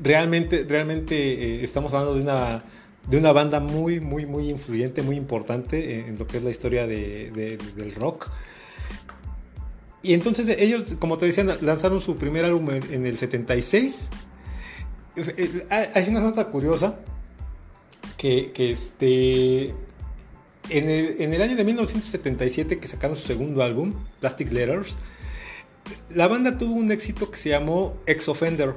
realmente, 0.00 0.64
realmente 0.68 1.64
estamos 1.64 1.92
hablando 1.92 2.14
de 2.14 2.22
una 2.22 2.64
de 3.08 3.16
una 3.16 3.32
banda 3.32 3.58
muy, 3.60 4.00
muy, 4.00 4.26
muy 4.26 4.50
influyente, 4.50 5.02
muy 5.02 5.16
importante 5.16 6.00
en 6.00 6.18
lo 6.18 6.26
que 6.26 6.38
es 6.38 6.44
la 6.44 6.50
historia 6.50 6.86
del 6.86 7.94
rock. 7.96 8.30
Y 10.02 10.14
entonces 10.14 10.48
ellos, 10.58 10.94
como 10.98 11.18
te 11.18 11.26
decía, 11.26 11.44
lanzaron 11.60 12.00
su 12.00 12.16
primer 12.16 12.44
álbum 12.44 12.68
en, 12.70 13.06
el 13.06 13.16
76. 13.16 14.10
Eh, 15.36 15.66
hay 15.70 16.08
una 16.08 16.20
nota 16.20 16.46
curiosa 16.46 16.98
que, 18.16 18.52
este, 18.56 19.74
en 20.70 20.90
el, 20.90 21.16
en 21.20 21.34
el, 21.34 21.42
año 21.42 21.56
de 21.56 21.64
1977 21.64 22.78
que 22.78 22.88
sacaron 22.88 23.16
su 23.16 23.26
segundo 23.26 23.62
álbum, 23.62 23.94
Plastic 24.20 24.52
Letters, 24.52 24.98
la 26.14 26.28
banda 26.28 26.58
tuvo 26.58 26.74
un 26.74 26.90
éxito 26.90 27.30
que 27.30 27.36
se 27.36 27.50
llamó 27.50 27.96
Ex 28.06 28.28
Offender 28.28 28.74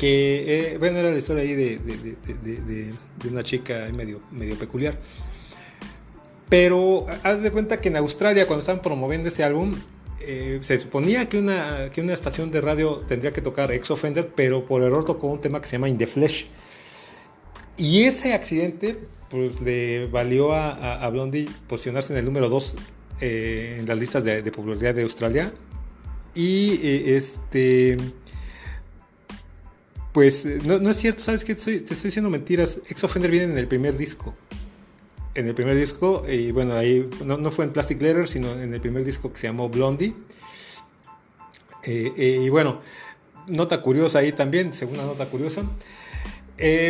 que, 0.00 0.72
eh, 0.72 0.78
bueno, 0.78 0.98
era 0.98 1.10
la 1.10 1.18
historia 1.18 1.42
ahí 1.42 1.54
de, 1.54 1.78
de, 1.78 2.94
una 3.28 3.42
chica 3.42 3.86
medio, 3.94 4.22
medio 4.30 4.58
peculiar. 4.58 4.98
Pero 6.48 7.04
haz 7.22 7.42
de 7.42 7.50
cuenta 7.50 7.82
que 7.82 7.90
en 7.90 7.98
Australia, 7.98 8.46
cuando 8.46 8.60
estaban 8.60 8.80
promoviendo 8.80 9.28
ese 9.28 9.44
álbum, 9.44 9.74
eh, 10.20 10.58
se 10.62 10.78
suponía 10.78 11.28
que 11.28 11.38
una, 11.38 11.90
que 11.90 12.00
una 12.00 12.14
estación 12.14 12.50
de 12.50 12.60
radio 12.60 13.02
tendría 13.08 13.32
que 13.32 13.40
tocar 13.40 13.72
Ex 13.72 13.90
Offender, 13.90 14.28
pero 14.34 14.64
por 14.64 14.82
error 14.82 15.04
tocó 15.04 15.28
un 15.28 15.40
tema 15.40 15.60
que 15.60 15.66
se 15.66 15.72
llama 15.72 15.88
In 15.88 15.98
the 15.98 16.06
Flesh. 16.06 16.46
Y 17.76 18.02
ese 18.02 18.34
accidente, 18.34 18.98
pues 19.28 19.60
le 19.60 20.06
valió 20.06 20.52
a, 20.52 21.02
a, 21.02 21.08
Blondie 21.10 21.48
posicionarse 21.66 22.12
en 22.12 22.18
el 22.18 22.24
número 22.26 22.48
2 22.48 22.76
eh, 23.20 23.76
en 23.80 23.86
las 23.86 23.98
listas 23.98 24.24
de, 24.24 24.42
popularidad 24.52 24.94
de 24.94 25.02
Australia. 25.02 25.52
Y 26.34 26.78
este 26.82 27.96
pues 30.12 30.44
eh, 30.44 30.58
no, 30.64 30.90
es 30.90 30.96
cierto, 30.96 31.22
¿sabes 31.22 31.44
qué? 31.44 31.54
te 31.54 31.74
estoy 31.74 32.08
diciendo 32.08 32.30
mentiras. 32.30 32.80
Ex 32.88 33.04
Offender 33.04 33.30
viene 33.30 33.52
en 33.52 33.58
el 33.58 33.68
primer 33.68 33.96
disco. 33.96 34.34
En 35.34 35.46
el 35.46 35.54
primer 35.54 35.76
disco, 35.76 36.24
y 36.28 36.50
bueno, 36.50 36.74
ahí 36.74 37.08
no, 37.24 37.50
fue 37.50 37.64
en 37.64 37.72
Plastic 37.72 38.02
Letter, 38.02 38.26
sino 38.26 38.50
en 38.50 38.74
el 38.74 38.80
primer 38.80 39.04
disco 39.04 39.32
que 39.32 39.38
se 39.38 39.46
llamó 39.46 39.68
Blondie. 39.68 40.14
Eh, 41.84 42.12
eh, 42.16 42.40
y 42.42 42.48
bueno, 42.48 42.80
nota 43.46 43.80
curiosa 43.80 44.18
ahí 44.18 44.32
también, 44.32 44.72
segunda 44.72 45.04
nota 45.04 45.26
curiosa. 45.26 45.62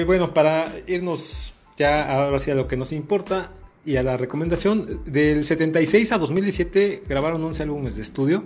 bueno, 0.06 0.32
para 0.32 0.72
irnos 0.86 1.52
ya 1.76 2.10
ahora 2.10 2.38
sí 2.38 2.50
a 2.50 2.54
lo 2.54 2.66
que 2.66 2.76
nos 2.76 2.92
importa, 2.92 3.50
y 3.84 3.96
a 3.96 4.02
la 4.02 4.16
recomendación. 4.16 5.02
Del 5.04 5.44
76 5.44 6.12
a 6.12 6.18
2017 6.18 7.02
grabaron 7.08 7.42
11 7.44 7.62
álbumes 7.62 7.96
de 7.96 8.02
estudio. 8.02 8.44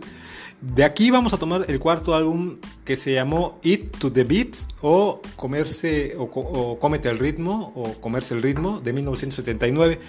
De 0.72 0.82
aquí 0.82 1.10
vamos 1.10 1.34
a 1.34 1.36
tomar 1.36 1.66
el 1.68 1.78
cuarto 1.78 2.14
álbum 2.14 2.56
que 2.86 2.96
se 2.96 3.12
llamó 3.12 3.58
Eat 3.62 3.98
to 3.98 4.10
the 4.10 4.24
Beat 4.24 4.56
o 4.80 5.20
Comerse 5.36 6.16
o, 6.18 6.78
el 7.10 7.18
ritmo 7.18 7.72
o 7.76 7.94
Comerse 8.00 8.34
el 8.34 8.42
ritmo 8.42 8.80
de 8.80 8.92
1979. 8.94 10.00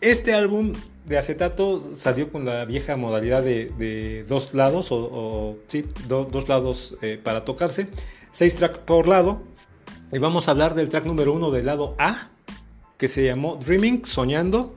Este 0.00 0.34
álbum 0.34 0.72
de 1.06 1.16
acetato 1.16 1.90
salió 1.94 2.32
con 2.32 2.44
la 2.44 2.64
vieja 2.64 2.96
modalidad 2.96 3.42
de, 3.44 4.24
dos 4.28 4.52
lados 4.52 4.90
o, 4.90 4.96
o- 4.96 5.58
sí, 5.68 5.84
do- 6.08 6.24
dos 6.24 6.48
lados 6.48 6.96
eh, 7.00 7.20
para 7.22 7.44
tocarse, 7.44 7.86
seis 8.32 8.56
tracks 8.56 8.78
por 8.80 9.06
lado. 9.06 9.42
Y 10.12 10.18
vamos 10.18 10.48
a 10.48 10.50
hablar 10.50 10.74
del 10.74 10.88
track 10.88 11.04
número 11.06 11.32
uno 11.32 11.52
del 11.52 11.66
lado 11.66 11.94
A, 11.98 12.30
que 12.98 13.06
se 13.06 13.24
llamó 13.24 13.56
Dreaming, 13.64 14.04
Soñando. 14.04 14.74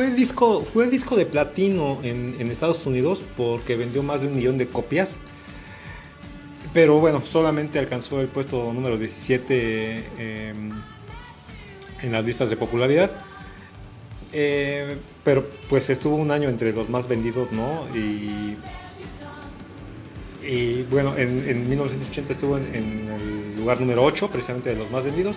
Fue 0.00 0.08
disco, 0.12 0.64
fue 0.64 0.88
disco 0.88 1.14
de 1.14 1.26
platino 1.26 1.98
en, 2.02 2.50
Estados 2.50 2.86
Unidos 2.86 3.22
porque 3.36 3.76
vendió 3.76 4.02
más 4.02 4.22
de 4.22 4.28
un 4.28 4.36
millón 4.36 4.56
de 4.56 4.66
copias. 4.66 5.18
Pero 6.72 6.98
bueno, 6.98 7.20
solamente 7.26 7.78
alcanzó 7.78 8.22
el 8.22 8.28
puesto 8.28 8.72
número 8.72 8.96
17 8.96 9.44
eh, 10.18 10.54
en 12.00 12.12
las 12.12 12.24
listas 12.24 12.48
de 12.48 12.56
popularidad. 12.56 13.10
Eh, 14.32 14.96
pero 15.22 15.46
pues 15.68 15.90
estuvo 15.90 16.16
un 16.16 16.30
año 16.30 16.48
entre 16.48 16.72
los 16.72 16.88
más 16.88 17.06
vendidos, 17.06 17.52
¿no? 17.52 17.86
Y, 17.94 18.56
bueno, 20.90 21.14
en, 21.18 21.46
en 21.46 21.68
1980 21.68 22.32
estuvo 22.32 22.56
en, 22.56 22.74
en 22.74 23.08
el 23.12 23.56
lugar 23.56 23.78
número 23.78 24.02
8, 24.02 24.30
precisamente 24.30 24.70
de 24.70 24.76
los 24.76 24.90
más 24.90 25.04
vendidos. 25.04 25.36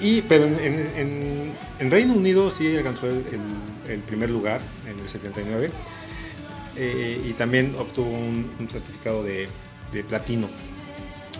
Y, 0.00 0.22
pero 0.22 0.46
en, 0.46 1.54
en- 1.78 1.90
Reino 1.90 2.14
Unido 2.14 2.50
sí 2.50 2.74
alcanzó 2.76 3.06
el, 3.08 4.00
primer 4.00 4.30
lugar 4.30 4.60
en 4.88 4.98
el 4.98 5.08
79 5.08 5.70
eh, 6.76 7.20
y 7.28 7.32
también 7.32 7.74
obtuvo 7.78 8.08
un, 8.10 8.50
certificado 8.70 9.22
de, 9.22 9.48
de 9.92 10.04
platino. 10.04 10.48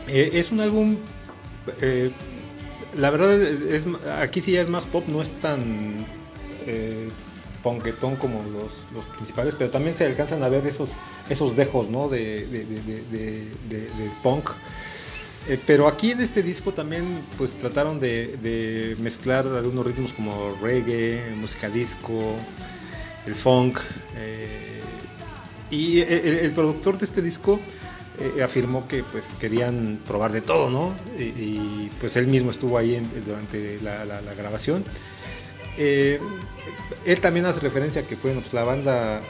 Eh, 0.08 0.30
es 0.34 0.50
un 0.50 0.61
álbum, 0.61 0.96
eh, 1.80 2.11
la 2.96 3.11
verdad, 3.11 3.40
es, 3.40 3.84
aquí 4.20 4.40
sí 4.40 4.56
es 4.56 4.68
más 4.68 4.86
pop, 4.86 5.04
no 5.08 5.22
es 5.22 5.30
tan 5.40 6.04
eh, 6.66 7.08
ponquetón 7.62 8.16
como 8.16 8.42
los, 8.50 8.82
los 8.92 9.04
principales, 9.14 9.54
pero 9.56 9.70
también 9.70 9.94
se 9.94 10.04
alcanzan 10.04 10.42
a 10.42 10.48
ver 10.48 10.66
esos, 10.66 10.90
esos 11.28 11.56
dejos 11.56 11.88
¿no? 11.88 12.08
de- 12.08 12.46
de- 12.46 12.64
de- 12.64 13.80
de 13.80 14.11
punk. 14.22 14.50
Eh, 15.49 15.59
pero 15.66 15.88
aquí 15.88 16.11
en 16.12 16.20
este 16.20 16.43
disco 16.43 16.72
también 16.72 17.05
pues 17.38 17.55
trataron 17.55 17.99
de, 17.99 18.97
mezclar 19.01 19.47
algunos 19.47 19.86
ritmos 19.86 20.12
como 20.12 20.57
reggae, 20.62 21.34
música 21.36 21.68
disco, 21.68 22.36
el 23.26 23.34
funk. 23.34 23.78
eh, 24.16 24.80
y 25.70 26.01
el, 26.01 26.09
el- 26.12 26.38
el 26.41 26.53
productor 26.53 26.99
de 26.99 27.05
este 27.05 27.22
disco 27.22 27.61
eh, 28.18 28.43
afirmó 28.43 28.86
que 28.88 29.03
pues 29.05 29.34
querían 29.41 30.01
probar 30.07 30.32
de 30.32 30.41
todo, 30.43 30.68
¿no? 30.68 30.95
Y, 31.18 31.88
pues 32.01 32.16
él 32.16 32.26
mismo 32.26 32.51
estuvo 32.51 32.76
ahí 32.76 33.01
durante 33.24 33.80
la, 33.80 34.05
grabación. 34.36 34.84
Él 35.78 37.20
también 37.20 37.47
hace 37.47 37.61
referencia 37.61 38.03
a 38.03 38.05
que 38.05 38.16
pues, 38.16 38.53
la 38.53 38.64
banda 38.64 39.22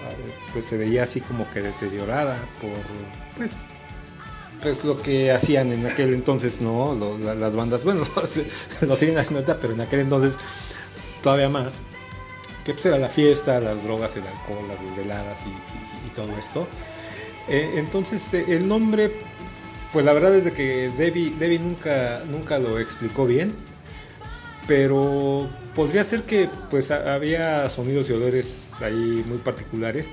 pues, 0.53 0.65
se 0.67 0.77
veía 0.77 1.05
así 1.05 1.21
como 1.21 1.49
que 1.51 1.61
deteriorada 1.61 2.37
por 2.61 2.71
pues, 3.37 3.53
pues 4.63 4.85
lo 4.85 5.01
que 5.01 5.31
hacían 5.33 5.73
en 5.73 5.87
aquel 5.87 6.15
entonces, 6.15 6.61
¿no? 6.61 6.97
Las 7.19 7.57
bandas, 7.57 7.85
bueno, 7.85 8.07
lo 8.83 8.97
siguen 8.97 9.19
haciendo 9.19 9.41
ahorita, 9.41 9.59
pero 9.61 9.75
en 9.75 9.81
aquel 9.81 10.01
entonces 10.01 10.35
todavía 11.23 11.49
más. 11.49 11.75
Que 12.65 12.75
pues 12.75 12.85
era 12.87 12.99
la 12.99 13.09
fiesta, 13.09 13.59
las 13.61 13.83
drogas, 13.83 14.17
el 14.17 14.23
alcohol, 14.27 14.69
las 14.69 14.83
desveladas 14.85 15.45
y, 15.47 16.11
todo 16.15 16.37
esto. 16.37 16.67
Eh, 17.49 17.75
entonces 17.77 18.35
eh, 18.35 18.45
el 18.49 18.67
nombre, 18.67 19.13
pues 19.93 20.05
la 20.05 20.13
verdad 20.13 20.35
es 20.35 20.53
que 20.53 20.91
Debbie, 20.99 21.35
Debbie 21.39 21.59
nunca, 21.59 22.23
nunca 22.29 22.59
lo 22.59 22.79
explicó 22.79 23.27
bien. 23.27 23.55
Pero 24.67 25.49
podría 25.75 26.05
ser 26.05 26.23
que 26.23 26.49
pues 26.71 26.91
había 26.91 27.69
sonidos 27.71 28.11
y 28.11 28.13
olores 28.13 28.75
ahí 28.83 29.25
muy 29.27 29.39
particulares 29.39 30.09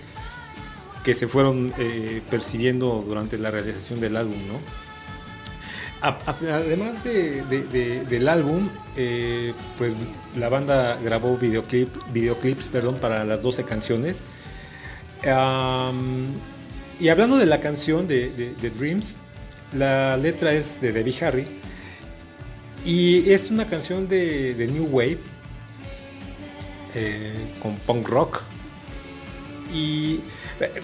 que 1.07 1.15
se 1.15 1.25
fueron 1.29 1.73
eh, 1.79 2.21
percibiendo 2.29 3.01
durante 3.07 3.37
la 3.37 3.49
realización 3.49 4.01
del 4.01 4.17
álbum, 4.17 4.45
¿no? 4.45 4.59
Además 6.01 7.01
de- 7.05 7.43
de- 7.45 7.63
de- 7.63 8.03
del 8.03 8.27
álbum, 8.27 8.67
eh, 8.97 9.53
pues 9.77 9.93
la 10.35 10.49
banda 10.49 10.97
grabó 11.01 11.37
videoclip, 11.37 11.87
videoclips 12.11 12.67
perdón, 12.67 12.97
para 12.97 13.23
las 13.23 13.41
12 13.41 13.63
canciones. 13.63 14.19
Y 16.99 17.07
hablando 17.07 17.37
de 17.37 17.45
la 17.45 17.61
canción 17.61 18.05
de, 18.05 18.53
Dreams, 18.77 19.15
la 19.71 20.17
letra 20.17 20.51
es 20.51 20.81
de 20.81 20.91
Debbie 20.91 21.15
Harry 21.23 21.47
y 22.85 23.29
es 23.31 23.49
una 23.49 23.65
canción 23.69 24.09
de, 24.09 24.67
New 24.73 24.87
Wave 24.91 25.19
eh, 26.95 27.33
con 27.61 27.75
punk 27.77 28.09
rock. 28.09 28.41
Y 29.73 30.19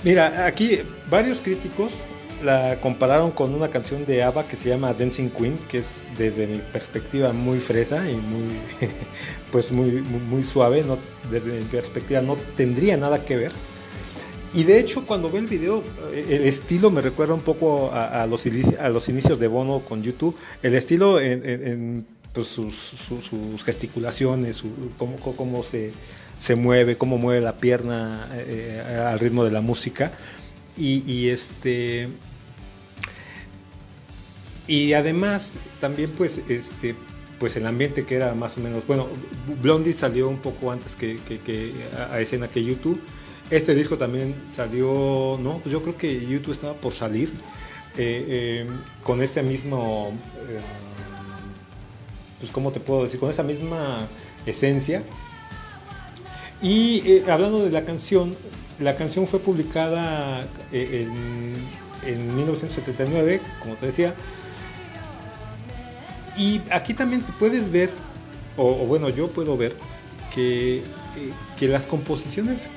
mira, 0.04 0.46
aquí 0.46 0.80
varios 1.10 1.42
críticos 1.42 2.02
la 2.44 2.80
compararon 2.82 3.32
con 3.32 3.54
una 3.54 3.70
canción 3.70 4.06
de 4.06 4.22
ABBA 4.24 4.48
que 4.48 4.58
se 4.58 4.68
llama 4.70 4.94
Dancing 4.94 5.30
Queen, 5.30 5.58
que 5.70 5.78
es 5.78 6.04
desde 6.18 6.46
mi 6.46 6.58
perspectiva 6.60 7.32
muy 7.32 7.60
fresa 7.60 8.10
y 8.10 8.16
muy 8.18 8.44
pues 9.52 9.72
muy, 9.72 10.02
muy, 10.02 10.44
suave, 10.44 10.84
no, 10.86 10.98
desde 11.32 11.52
mi 11.54 11.64
perspectiva 11.64 12.22
no 12.22 12.36
tendría 12.58 12.98
nada 12.98 13.24
que 13.24 13.38
ver. 13.38 13.52
Y 14.54 14.66
de 14.66 14.80
hecho, 14.80 15.06
cuando 15.08 15.32
ve 15.32 15.40
el 15.40 15.48
video, 15.48 15.84
eh, 16.12 16.26
el 16.30 16.44
estilo 16.44 16.92
me 16.92 17.02
recuerda 17.02 17.34
un 17.34 17.42
poco 17.42 17.90
a, 17.92 18.28
los, 18.28 18.46
inicios 18.46 19.40
de 19.40 19.48
Bono 19.48 19.80
con 19.80 20.04
YouTube. 20.04 20.36
El 20.62 20.76
estilo 20.76 21.20
en, 21.20 22.06
pues, 22.34 22.48
sus, 22.48 22.76
su- 22.76 23.22
sus 23.22 23.64
gesticulaciones, 23.64 24.58
su- 24.58 24.70
cómo- 24.98 25.16
cómo 25.18 25.64
se, 25.64 25.92
se 26.38 26.56
mueve, 26.56 26.98
cómo 26.98 27.18
mueve 27.18 27.42
la 27.42 27.58
pierna 27.58 28.28
eh, 28.34 29.06
al 29.08 29.20
ritmo 29.20 29.46
de 29.46 29.52
la 29.52 29.62
música. 29.62 30.12
Y, 30.76 31.30
este. 31.30 32.10
Y 34.68 34.94
además, 34.94 35.56
también, 35.80 36.12
pues, 36.12 36.42
este. 36.50 36.96
Pues 37.40 37.56
el 37.58 37.68
ambiente 37.68 38.06
que 38.06 38.16
era 38.16 38.34
más 38.36 38.58
o 38.58 38.62
menos. 38.62 38.88
Bueno, 38.88 39.08
Blondie 39.62 39.94
salió 39.94 40.30
un 40.30 40.40
poco 40.40 40.72
antes 40.72 40.96
que, 40.96 41.20
a, 42.10 42.20
escena 42.20 42.48
que 42.48 42.64
YouTube. 42.64 43.02
Este 43.50 43.76
disco 43.76 43.98
también 43.98 44.36
salió, 44.46 45.38
no, 45.42 45.60
pues 45.60 45.72
yo 45.72 45.82
creo 45.82 45.98
que 45.98 46.26
YouTube 46.26 46.54
estaba 46.54 46.74
por 46.74 46.94
salir 46.94 47.30
eh, 47.98 48.26
eh, 48.28 48.68
con 49.04 49.22
ese 49.22 49.44
mismo, 49.44 50.14
eh, 50.48 50.60
pues 52.40 52.52
cómo 52.52 52.72
te 52.72 52.80
puedo 52.80 53.04
decir, 53.04 53.20
con 53.20 53.30
esa 53.30 53.44
misma 53.44 54.08
esencia. 54.46 55.04
Y 56.64 57.04
eh, 57.06 57.26
hablando 57.30 57.64
de 57.64 57.70
la 57.70 57.84
canción, 57.84 58.34
la 58.80 58.96
canción 58.96 59.28
fue 59.28 59.40
publicada 59.40 60.48
eh, 60.72 61.06
en, 62.06 62.10
en 62.10 62.36
1979, 62.38 63.42
como 63.60 63.76
te 63.76 63.88
decía. 63.88 64.16
Y 66.38 66.62
aquí 66.72 66.94
también 66.94 67.22
te 67.22 67.34
puedes 67.34 67.70
ver, 67.70 67.92
o, 68.56 68.74
bueno, 68.86 69.10
yo 69.10 69.28
puedo 69.28 69.58
ver, 69.58 69.76
que, 70.34 70.78
eh, 70.78 70.82
que 71.60 71.68
las 71.68 71.86
composiciones 71.86 72.70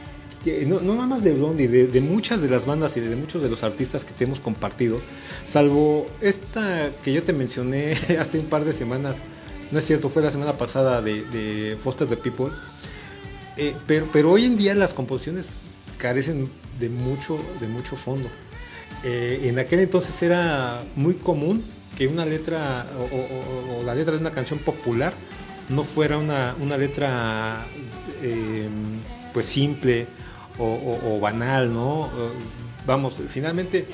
no, 0.66 0.80
nada 0.80 1.07
más 1.07 1.24
de 1.24 1.32
Blondie, 1.32 1.66
de, 1.66 1.87
de 1.89 2.01
muchas 2.01 2.41
de 2.41 2.49
las 2.49 2.66
bandas 2.66 2.97
y 2.97 3.01
de 3.01 3.16
muchos 3.16 3.43
de 3.43 3.49
los 3.49 3.64
artistas 3.64 4.05
que 4.05 4.12
te 4.12 4.24
hemos 4.24 4.39
compartido, 4.39 5.01
salvo 5.45 6.07
esta 6.20 6.91
que 7.03 7.12
yo 7.12 7.24
te 7.24 7.32
mencioné 7.32 7.95
hace 8.20 8.39
un 8.39 8.47
par 8.47 8.64
de 8.64 8.72
semanas, 8.72 9.18
no 9.72 9.78
es 9.80 9.87
cierto, 9.87 10.09
fue 10.09 10.22
la 10.22 10.30
semana 10.30 10.53
pasada 10.53 11.03
de, 11.03 11.24
de 11.24 11.76
Foster 11.82 12.07
the 12.07 12.16
People, 12.16 12.53
eh, 13.57 13.74
pero, 13.86 14.09
pero 14.12 14.30
hoy 14.32 14.44
en 14.44 14.57
día 14.57 14.74
las 14.74 14.94
composiciones 14.94 15.61
carecen 15.98 16.50
de 16.78 16.88
mucho, 16.88 17.38
de 17.61 17.68
mucho 17.68 17.96
fondo. 17.96 18.28
Eh, 19.04 19.40
en 19.44 19.59
aquel 19.59 19.80
entonces 19.80 20.20
era 20.22 20.82
muy 20.94 21.14
común 21.14 21.64
que 21.96 22.07
una 22.09 22.24
letra 22.26 22.86
o, 22.98 23.82
la 23.82 23.94
letra 23.94 24.12
de 24.14 24.20
una 24.20 24.30
canción 24.30 24.59
popular 24.59 25.12
no 25.68 25.82
fuera 25.82 26.18
una, 26.18 26.54
una 26.61 26.76
letra 26.76 27.64
eh, 28.22 28.68
pues 29.32 29.46
simple 29.46 30.07
o, 30.59 30.64
o- 30.64 31.20
banal, 31.20 31.72
¿no? 31.72 32.09
Vamos, 32.86 33.16
finalmente 33.28 33.84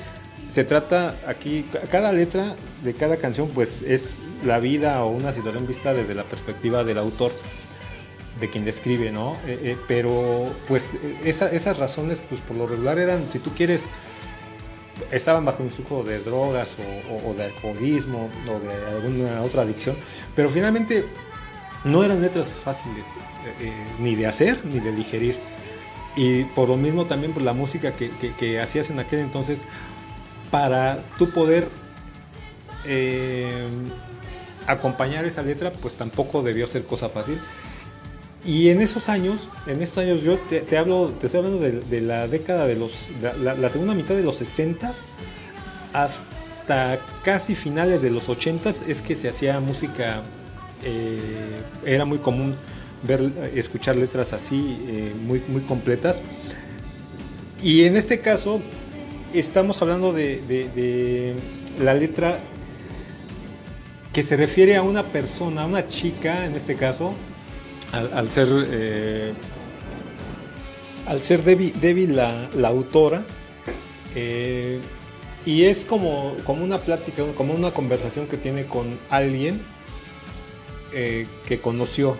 se 0.49 0.63
trata 0.63 1.15
aquí, 1.27 1.65
ca- 1.71 1.81
cada 1.81 2.11
letra 2.13 2.55
de 2.83 2.93
cada 2.93 3.17
canción 3.17 3.49
pues 3.49 3.81
es 3.81 4.19
la 4.45 4.59
vida 4.59 5.03
o 5.03 5.09
una 5.09 5.31
situación 5.33 5.65
vista 5.65 5.93
desde 5.93 6.13
la 6.13 6.23
perspectiva 6.23 6.83
del 6.83 6.97
autor, 6.99 7.31
de 8.39 8.49
quien 8.49 8.65
describe, 8.65 9.11
¿no? 9.11 9.33
Eh, 9.45 9.59
eh, 9.63 9.77
pero 9.87 10.51
pues 10.67 10.95
esa- 11.23 11.51
esas 11.51 11.77
razones 11.77 12.21
pues 12.27 12.41
por 12.41 12.57
lo 12.57 12.65
regular 12.67 12.97
eran, 12.99 13.29
si 13.29 13.39
tú 13.39 13.51
quieres, 13.55 13.85
estaban 15.11 15.45
bajo 15.45 15.63
un 15.63 15.69
flujo 15.69 16.03
de 16.03 16.19
drogas 16.19 16.75
o, 17.27 17.33
de 17.33 17.43
alcoholismo 17.45 18.29
o 18.47 18.59
de 18.59 18.85
alguna 18.97 19.41
otra 19.43 19.61
adicción, 19.63 19.95
pero 20.35 20.49
finalmente 20.49 21.05
no 21.83 22.03
eran 22.03 22.21
letras 22.21 22.49
fáciles 22.63 23.05
eh, 23.59 23.71
ni 23.99 24.15
de 24.15 24.27
hacer 24.27 24.65
ni 24.65 24.79
de 24.79 24.91
digerir. 24.93 25.35
Y 26.15 26.43
por 26.43 26.69
lo 26.69 26.77
mismo 26.77 27.05
también 27.05 27.33
por 27.33 27.41
la 27.41 27.53
música 27.53 27.91
que, 27.93 28.09
que- 28.21 28.31
que 28.33 28.61
hacías 28.61 28.89
en 28.91 28.99
aquel 28.99 29.19
entonces, 29.19 29.59
para 30.51 31.03
tú 31.17 31.29
poder 31.31 31.67
acompañar 34.67 35.25
esa 35.25 35.41
letra, 35.41 35.71
pues 35.71 35.95
tampoco 35.95 36.41
debió 36.41 36.67
ser 36.67 36.83
cosa 36.85 37.09
fácil. 37.09 37.39
Y 38.45 38.69
en 38.69 38.81
esos 38.81 39.07
años, 39.07 39.47
en 39.67 39.81
esos 39.81 39.99
años 39.99 40.21
yo 40.21 40.37
te, 40.37 40.77
hablo, 40.77 41.13
te 41.19 41.27
estoy 41.27 41.39
hablando 41.39 41.61
de, 41.61 42.01
la 42.01 42.27
década 42.27 42.67
de 42.67 42.75
los, 42.75 43.09
la, 43.41 43.69
segunda 43.69 43.93
mitad 43.93 44.15
de 44.15 44.23
los 44.23 44.35
60 44.35 44.93
hasta 45.93 46.99
casi 47.23 47.55
finales 47.55 48.01
de 48.01 48.09
los 48.09 48.27
80 48.27 48.69
es 48.87 49.01
que 49.01 49.15
se 49.15 49.29
hacía 49.29 49.59
música, 49.61 50.23
eh, 50.83 51.19
era 51.85 52.03
muy 52.03 52.17
común 52.17 52.53
ver, 53.03 53.31
escuchar 53.55 53.95
letras 53.95 54.33
así, 54.33 54.77
eh, 54.87 55.13
muy, 55.25 55.41
muy 55.47 55.61
completas. 55.61 56.19
Y 57.61 57.85
en 57.85 57.95
este 57.95 58.19
caso 58.19 58.59
estamos 59.33 59.81
hablando 59.81 60.11
de 60.11 61.33
la 61.81 61.93
letra 61.93 62.39
que 64.11 64.21
se 64.21 64.35
refiere 64.35 64.75
a 64.75 64.83
una 64.83 65.03
persona, 65.03 65.63
a 65.63 65.65
una 65.65 65.87
chica 65.87 66.45
en 66.45 66.55
este 66.55 66.75
caso, 66.75 67.13
al, 67.93 68.29
ser 68.31 68.47
eh, 68.51 69.33
al 71.07 71.21
ser 71.21 71.43
Debbie, 71.43 71.73
Debbie 71.79 72.07
la, 72.07 72.49
la 72.55 72.69
autora, 72.69 73.25
eh, 74.15 74.79
y 75.45 75.63
es 75.63 75.85
como, 75.85 76.35
como 76.45 76.63
una 76.63 76.79
plática, 76.79 77.23
como 77.35 77.53
una 77.53 77.71
conversación 77.73 78.27
que 78.27 78.37
tiene 78.37 78.65
con 78.65 78.97
alguien 79.09 79.61
eh, 80.93 81.27
que 81.45 81.59
conoció, 81.59 82.17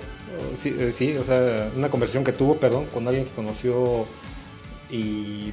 sí, 0.58 0.76
eh, 0.78 0.92
sí, 0.94 1.16
o 1.18 1.24
sea, 1.24 1.72
una 1.76 1.90
conversación 1.90 2.24
que 2.24 2.34
tuvo, 2.34 2.58
perdón, 2.58 2.86
con 2.94 3.08
alguien 3.08 3.26
que 3.26 3.32
conoció 3.32 4.06
y, 4.92 5.52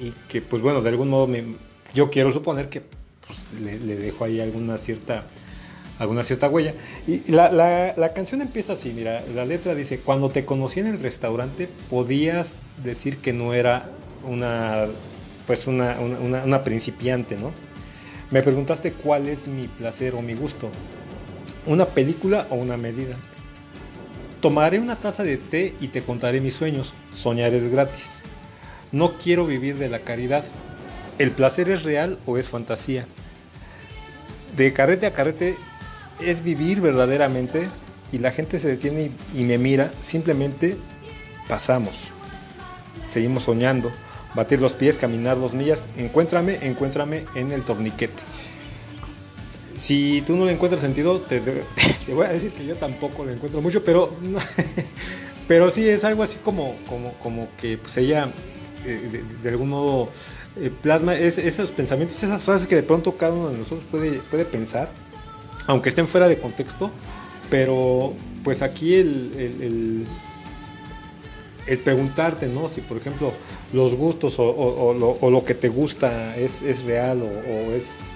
y 0.00 0.14
que, 0.28 0.40
pues 0.40 0.62
bueno, 0.62 0.80
de 0.82 0.88
algún 0.88 1.10
modo 1.10 1.26
me- 1.26 1.56
yo 1.94 2.10
quiero 2.10 2.32
suponer 2.32 2.68
que 2.68 2.80
pues, 2.80 3.38
le, 3.62 3.78
le 3.78 3.96
dejó 3.96 4.24
ahí 4.24 4.40
alguna 4.40 4.78
cierta 4.78 5.26
alguna 5.98 6.22
cierta 6.24 6.48
huella. 6.48 6.74
Y 7.06 7.30
la, 7.30 7.50
la- 7.52 7.94
la 7.96 8.12
canción 8.12 8.40
empieza 8.42 8.72
así, 8.74 8.90
mira, 8.94 9.22
la 9.34 9.44
letra 9.44 9.74
dice, 9.74 9.98
cuando 9.98 10.30
te 10.30 10.44
conocí 10.44 10.80
en 10.80 10.86
el 10.88 11.00
restaurante 11.00 11.68
podías 11.90 12.54
decir 12.82 13.18
que 13.18 13.32
no 13.32 13.54
era 13.54 13.88
una, 14.26 14.86
pues 15.46 15.66
una, 15.66 15.96
una- 16.00 16.42
una- 16.44 16.64
principiante, 16.64 17.36
¿no? 17.36 17.52
Me 18.30 18.42
preguntaste 18.42 18.92
cuál 18.92 19.28
es 19.28 19.46
mi 19.46 19.68
placer 19.68 20.14
o 20.14 20.22
mi 20.22 20.34
gusto, 20.34 20.70
una 21.66 21.86
película 21.86 22.46
o 22.50 22.56
una 22.56 22.76
medida. 22.76 23.16
Tomaré 24.40 24.78
una 24.78 24.96
taza 24.96 25.22
de 25.24 25.36
té 25.38 25.74
y 25.80 25.88
te 25.88 26.02
contaré 26.02 26.40
mis 26.40 26.54
sueños, 26.54 26.94
soñar 27.12 27.54
es 27.54 27.70
gratis. 27.70 28.20
No 28.92 29.18
quiero 29.18 29.46
vivir 29.46 29.76
de 29.76 29.88
la 29.88 30.00
caridad. 30.00 30.44
¿El 31.18 31.30
placer 31.30 31.70
es 31.70 31.82
real 31.84 32.18
o 32.26 32.36
es 32.38 32.48
fantasía? 32.48 33.06
De 34.56 34.72
carrete 34.72 35.06
a 35.06 35.12
carrete 35.12 35.56
es 36.20 36.42
vivir 36.44 36.80
verdaderamente 36.80 37.68
y 38.12 38.18
la 38.18 38.30
gente 38.30 38.58
se 38.58 38.68
detiene 38.68 39.10
y, 39.34 39.42
me 39.44 39.58
mira, 39.58 39.92
simplemente 40.00 40.76
pasamos. 41.48 42.08
Seguimos 43.08 43.44
soñando, 43.44 43.90
batir 44.34 44.60
los 44.60 44.72
pies, 44.72 44.96
caminar 44.96 45.38
dos 45.38 45.52
millas, 45.54 45.88
encuéntrame, 45.96 46.58
encuéntrame 46.62 47.24
en 47.34 47.52
el 47.52 47.62
torniquete. 47.62 48.22
Si 49.74 50.22
tú 50.22 50.36
no 50.36 50.46
le 50.46 50.52
encuentras 50.52 50.80
sentido, 50.80 51.20
te, 51.20 51.40
te 52.06 52.14
voy 52.14 52.26
a 52.26 52.30
decir 52.30 52.52
que 52.52 52.64
yo 52.64 52.76
tampoco 52.76 53.24
le 53.24 53.32
encuentro 53.32 53.60
mucho, 53.60 53.82
pero, 53.84 54.16
no- 54.22 54.38
pero 55.48 55.70
sí 55.70 55.88
es 55.88 56.04
algo 56.04 56.22
así 56.22 56.38
como, 56.44 56.76
como, 56.88 57.12
como 57.14 57.48
que 57.60 57.78
pues 57.78 57.96
ella 57.96 58.28
eh, 58.86 59.08
de, 59.10 59.22
de 59.42 59.48
algún 59.48 59.70
modo 59.70 60.10
eh, 60.56 60.70
plasma 60.82 61.16
es- 61.16 61.38
esos 61.38 61.72
pensamientos, 61.72 62.22
esas 62.22 62.42
frases 62.42 62.66
que 62.68 62.76
de 62.76 62.84
pronto 62.84 63.16
cada 63.16 63.32
uno 63.34 63.50
de 63.50 63.58
nosotros 63.58 63.82
puede, 63.90 64.12
puede 64.30 64.44
pensar, 64.44 64.90
aunque 65.66 65.88
estén 65.88 66.08
fuera 66.08 66.28
de 66.28 66.38
contexto, 66.38 66.90
pero 67.50 68.14
pues 68.42 68.62
aquí 68.62 68.94
el, 68.94 69.32
el- 69.36 70.06
preguntarte, 71.82 72.46
¿no? 72.46 72.68
Si 72.68 72.82
por 72.82 72.98
ejemplo 72.98 73.32
los 73.72 73.94
gustos 73.94 74.34
o, 74.38 74.94
lo, 75.30 75.44
que 75.44 75.54
te 75.54 75.68
gusta 75.68 76.36
es, 76.36 76.62
es 76.62 76.84
real 76.84 77.22
o, 77.22 77.72
es, 77.72 78.10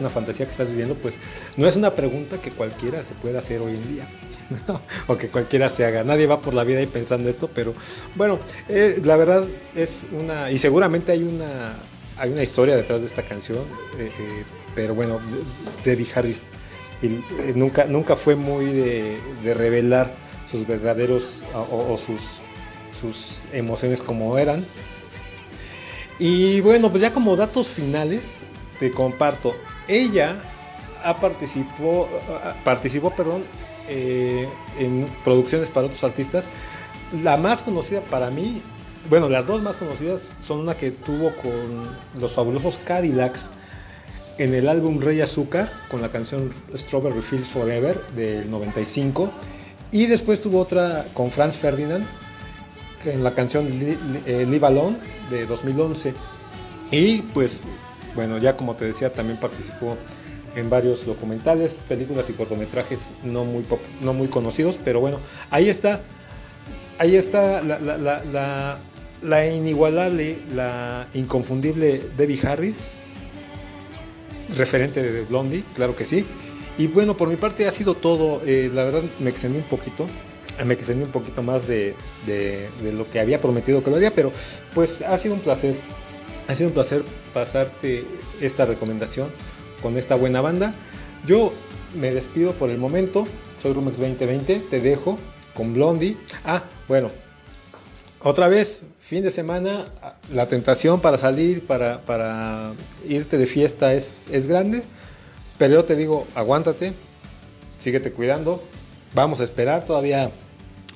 una 0.00 0.10
fantasía 0.10 0.46
que 0.46 0.50
estás 0.52 0.68
viviendo, 0.68 0.94
pues 0.94 1.14
no 1.56 1.66
es 1.68 1.76
una 1.76 1.94
pregunta 1.94 2.40
que 2.40 2.50
cualquiera 2.50 3.02
se 3.02 3.14
pueda 3.14 3.38
hacer 3.38 3.60
hoy 3.60 3.74
en 3.74 3.88
día. 3.88 4.08
o 5.06 5.16
que 5.16 5.28
cualquiera 5.28 5.68
se 5.68 5.84
haga. 5.84 6.04
Nadie 6.04 6.26
va 6.26 6.40
por 6.40 6.54
la 6.54 6.64
vida 6.64 6.78
ahí 6.78 6.86
pensando 6.86 7.28
esto, 7.28 7.50
pero 7.54 7.74
bueno, 8.16 8.38
eh, 8.68 9.00
la 9.04 9.16
verdad 9.16 9.44
es 9.76 10.04
una, 10.12 10.50
y 10.50 10.58
seguramente 10.58 11.12
hay 11.12 11.22
una, 11.22 11.74
hay 12.16 12.32
una 12.32 12.42
historia 12.42 12.74
detrás 12.74 13.00
de 13.00 13.06
esta 13.06 13.22
canción, 13.22 13.64
eh, 13.98 14.10
eh, 14.18 14.44
pero 14.74 14.94
bueno, 14.94 15.20
Debbie 15.84 16.06
Harris 16.14 16.40
y, 17.02 17.06
eh, 17.06 17.52
nunca, 17.54 17.84
nunca 17.84 18.16
fue 18.16 18.36
muy 18.36 18.66
de, 18.66 19.20
revelar 19.54 20.10
sus 20.50 20.66
verdaderos 20.66 21.42
o, 21.54 21.92
o 21.92 21.98
sus, 21.98 22.40
sus 23.00 23.44
emociones 23.52 24.00
como 24.00 24.38
eran. 24.38 24.64
Y 26.18 26.60
bueno, 26.60 26.90
pues 26.90 27.02
ya 27.02 27.12
como 27.12 27.36
datos 27.36 27.68
finales, 27.68 28.40
te 28.78 28.90
comparto. 28.90 29.54
Ella 29.86 30.36
ha 31.04 31.16
participó, 31.16 32.08
participó 32.64 33.10
perdón, 33.10 33.44
eh, 33.88 34.48
en 34.78 35.08
producciones 35.24 35.70
para 35.70 35.86
otros 35.86 36.02
artistas. 36.04 36.44
La 37.22 37.36
más 37.36 37.62
conocida 37.62 38.00
para 38.02 38.30
mí, 38.30 38.60
bueno, 39.08 39.28
las 39.28 39.46
dos 39.46 39.62
más 39.62 39.76
conocidas 39.76 40.34
son 40.40 40.60
una 40.60 40.76
que 40.76 40.90
tuvo 40.90 41.32
con 41.36 42.20
los 42.20 42.32
fabulosos 42.32 42.78
Cadillacs 42.84 43.50
en 44.38 44.54
el 44.54 44.68
álbum 44.68 45.00
Rey 45.00 45.20
Azúcar 45.20 45.70
con 45.90 46.00
la 46.02 46.08
canción 46.10 46.50
Strawberry 46.76 47.22
Fields 47.22 47.48
Forever 47.48 48.00
del 48.14 48.48
95 48.50 49.30
y 49.90 50.06
después 50.06 50.40
tuvo 50.40 50.60
otra 50.60 51.06
con 51.14 51.30
Franz 51.30 51.56
Ferdinand 51.56 52.04
en 53.04 53.24
la 53.24 53.34
canción 53.34 53.68
Li- 53.68 53.86
Li- 53.96 53.98
eh, 54.26 54.46
Live 54.48 54.66
Alone 54.66 54.96
de 55.30 55.46
2011 55.46 56.14
y 56.90 57.22
pues 57.22 57.62
bueno 58.14 58.38
ya 58.38 58.56
como 58.56 58.74
te 58.76 58.84
decía 58.84 59.12
también 59.12 59.38
participó 59.38 59.96
en 60.56 60.70
varios 60.70 61.04
documentales 61.06 61.84
películas 61.88 62.28
y 62.30 62.32
cortometrajes 62.32 63.10
no 63.24 63.44
muy 63.44 63.64
no 64.00 64.12
muy 64.12 64.28
conocidos 64.28 64.78
pero 64.84 65.00
bueno 65.00 65.18
ahí 65.50 65.68
está 65.68 66.00
ahí 66.98 67.16
está 67.16 67.62
la- 67.62 68.78
la 69.22 69.46
inigualable 69.48 70.38
la 70.54 71.08
inconfundible 71.14 72.02
Debbie 72.16 72.40
Harris 72.46 72.88
referente 74.56 75.02
de 75.02 75.22
Blondie, 75.22 75.62
claro 75.74 75.94
que 75.96 76.04
sí. 76.04 76.24
Y 76.78 76.86
bueno, 76.86 77.16
por 77.16 77.28
mi 77.28 77.36
parte 77.36 77.66
ha 77.66 77.70
sido 77.72 77.94
todo. 77.94 78.40
Eh, 78.46 78.70
la 78.72 78.84
verdad 78.84 79.02
me 79.20 79.30
extendí 79.30 79.58
un 79.58 79.64
poquito. 79.64 80.06
Me 80.64 80.74
extendí 80.74 81.04
un 81.04 81.10
poquito 81.12 81.42
más 81.42 81.66
de, 81.68 81.94
de- 82.26 82.68
de 82.82 82.92
lo 82.92 83.08
que 83.10 83.20
había 83.20 83.40
prometido 83.40 83.82
que 83.82 83.90
lo 83.90 83.96
haría, 83.96 84.14
pero 84.14 84.32
pues 84.74 85.02
ha 85.02 85.16
sido 85.18 85.34
un 85.34 85.40
placer. 85.40 85.76
Ha 86.48 86.54
sido 86.54 86.68
un 86.68 86.74
placer 86.74 87.04
pasarte 87.34 88.04
esta 88.40 88.64
recomendación 88.64 89.30
con 89.82 89.96
esta 89.98 90.14
buena 90.14 90.40
banda. 90.40 90.74
Yo 91.26 91.52
me 91.94 92.12
despido 92.12 92.52
por 92.52 92.70
el 92.70 92.78
momento. 92.78 93.26
Soy 93.60 93.72
Rumex 93.72 93.98
2020. 93.98 94.62
Te 94.70 94.80
dejo 94.80 95.18
con 95.54 95.74
Blondie. 95.74 96.16
Ah, 96.44 96.64
bueno, 96.88 97.10
otra 98.20 98.48
vez, 98.48 98.82
fin 99.08 99.22
de 99.22 99.30
semana, 99.30 99.86
la 100.34 100.48
tentación 100.48 101.00
para 101.00 101.16
salir, 101.16 101.66
para, 101.66 102.02
para 102.02 102.72
irte 103.08 103.38
de 103.38 103.46
fiesta 103.46 103.94
es, 103.94 104.26
es 104.30 104.44
grande, 104.44 104.82
pero 105.56 105.76
yo 105.76 105.84
te 105.86 105.96
digo, 105.96 106.26
aguántate, 106.34 106.92
síguete 107.78 108.12
cuidando, 108.12 108.62
vamos 109.14 109.40
a 109.40 109.44
esperar, 109.44 109.86
todavía, 109.86 110.30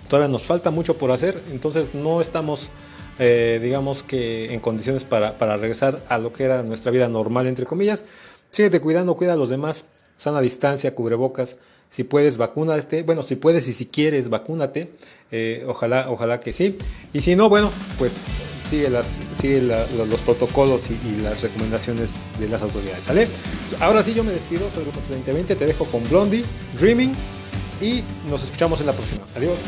todavía 0.08 0.30
nos 0.30 0.42
falta 0.42 0.70
mucho 0.70 0.98
por 0.98 1.10
hacer, 1.10 1.40
entonces 1.52 1.94
no 1.94 2.20
estamos, 2.20 2.68
eh, 3.18 3.58
digamos 3.62 4.02
que 4.02 4.52
en 4.52 4.60
condiciones 4.60 5.04
para, 5.04 5.38
para 5.38 5.56
regresar 5.56 6.04
a 6.10 6.18
lo 6.18 6.34
que 6.34 6.44
era 6.44 6.62
nuestra 6.62 6.92
vida 6.92 7.08
normal, 7.08 7.46
entre 7.46 7.64
comillas, 7.64 8.04
síguete 8.50 8.82
cuidando, 8.82 9.16
cuida 9.16 9.32
a 9.32 9.36
los 9.36 9.48
demás, 9.48 9.86
sana 10.18 10.42
distancia, 10.42 10.94
cubrebocas, 10.94 11.56
si 11.92 12.04
puedes, 12.04 12.38
vacúnate. 12.38 13.02
Bueno, 13.02 13.22
si 13.22 13.36
puedes 13.36 13.68
y 13.68 13.72
si 13.72 13.86
quieres, 13.86 14.30
vacúnate. 14.30 14.88
Eh, 15.30 15.64
ojalá, 15.68 16.06
ojalá 16.10 16.40
que 16.40 16.52
sí. 16.52 16.78
Y 17.12 17.20
si 17.20 17.36
no, 17.36 17.50
bueno, 17.50 17.70
pues 17.98 18.12
sigue, 18.68 18.88
las, 18.88 19.20
los 20.08 20.20
protocolos 20.20 20.82
y, 20.88 21.20
las 21.20 21.42
recomendaciones 21.42 22.30
de 22.40 22.48
las 22.48 22.62
autoridades, 22.62 23.04
¿sale? 23.04 23.28
Ahora 23.80 24.02
sí 24.02 24.14
yo 24.14 24.24
me 24.24 24.32
despido, 24.32 24.70
soy 24.74 24.84
Rumex 24.84 25.08
2020, 25.10 25.56
te 25.56 25.66
dejo 25.66 25.84
con 25.84 26.08
Blondie, 26.08 26.44
Dreaming 26.80 27.12
y 27.82 28.02
nos 28.30 28.42
escuchamos 28.44 28.80
en 28.80 28.86
la 28.86 28.92
próxima. 28.94 29.24
Adiós. 29.36 29.58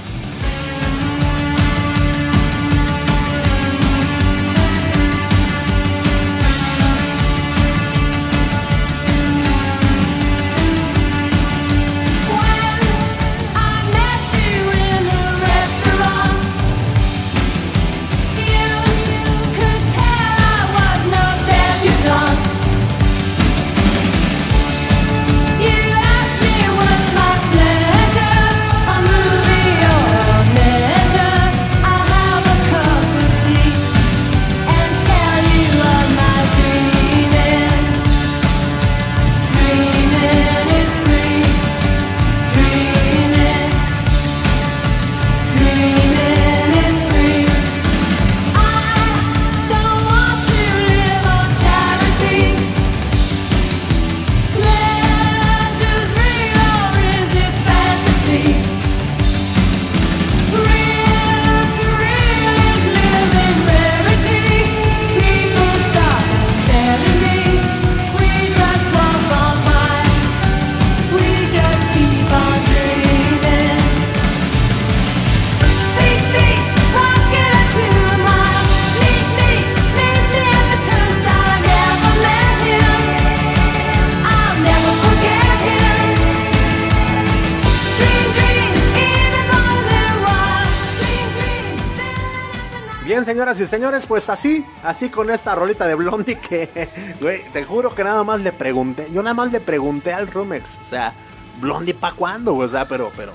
Señoras 93.55 93.61
y 93.61 93.67
señores, 93.67 94.07
pues 94.07 94.29
así, 94.29 94.67
así 94.83 95.09
con 95.11 95.31
esta 95.31 95.55
rolita 95.55 95.87
de 95.87 95.95
Blondie 95.95 96.39
que, 96.49 96.89
güey, 97.21 97.45
te 97.53 97.65
juro 97.65 97.95
que 97.95 98.05
nada 98.05 98.25
más 98.25 98.41
le 98.41 98.53
pregunté, 98.53 99.09
yo 99.13 99.23
nada 99.23 99.35
más 99.35 99.53
le 99.53 99.61
pregunté 99.61 100.13
al 100.13 100.27
Rumex, 100.29 100.79
o 100.81 100.85
sea, 100.85 101.13
Blondie 101.61 101.95
pa' 101.95 102.13
cuándo, 102.13 102.55
o 102.55 102.69
sea, 102.69 102.87
pero, 102.89 103.13
pero, 103.17 103.33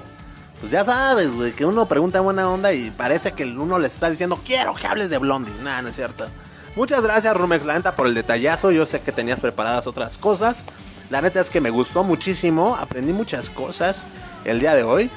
pues 0.60 0.72
ya 0.72 0.84
sabes, 0.84 1.36
güey, 1.36 1.54
que 1.54 1.66
uno 1.66 1.88
pregunta 1.88 2.20
en 2.20 2.26
buena 2.26 2.50
onda 2.50 2.74
y 2.74 2.92
parece 2.92 3.32
que 3.32 3.46
uno 3.46 3.80
les 3.80 3.94
está 3.94 4.10
diciendo, 4.10 4.40
quiero 4.46 4.74
que 4.74 4.88
hables 4.88 5.10
de 5.10 5.18
Blondie, 5.18 5.54
nada, 5.64 5.82
no 5.82 5.90
es 5.90 5.96
cierto. 5.96 6.28
Muchas 6.76 7.02
gracias, 7.02 7.36
Rumex, 7.36 7.66
la 7.66 7.76
neta, 7.76 7.96
por 7.96 8.08
el 8.08 8.14
detallazo, 8.14 8.72
yo 8.72 8.86
sé 8.86 9.02
que 9.02 9.12
tenías 9.12 9.40
preparadas 9.40 9.88
otras 9.88 10.18
cosas, 10.18 10.66
la 11.10 11.22
neta 11.22 11.40
es 11.40 11.50
que 11.50 11.62
me 11.62 11.70
gustó 11.70 12.04
muchísimo, 12.04 12.76
aprendí 12.76 13.14
muchas 13.14 13.50
cosas 13.50 14.06
el 14.46 14.60
día 14.60 14.76
de 14.76 14.84
hoy. 14.84 15.10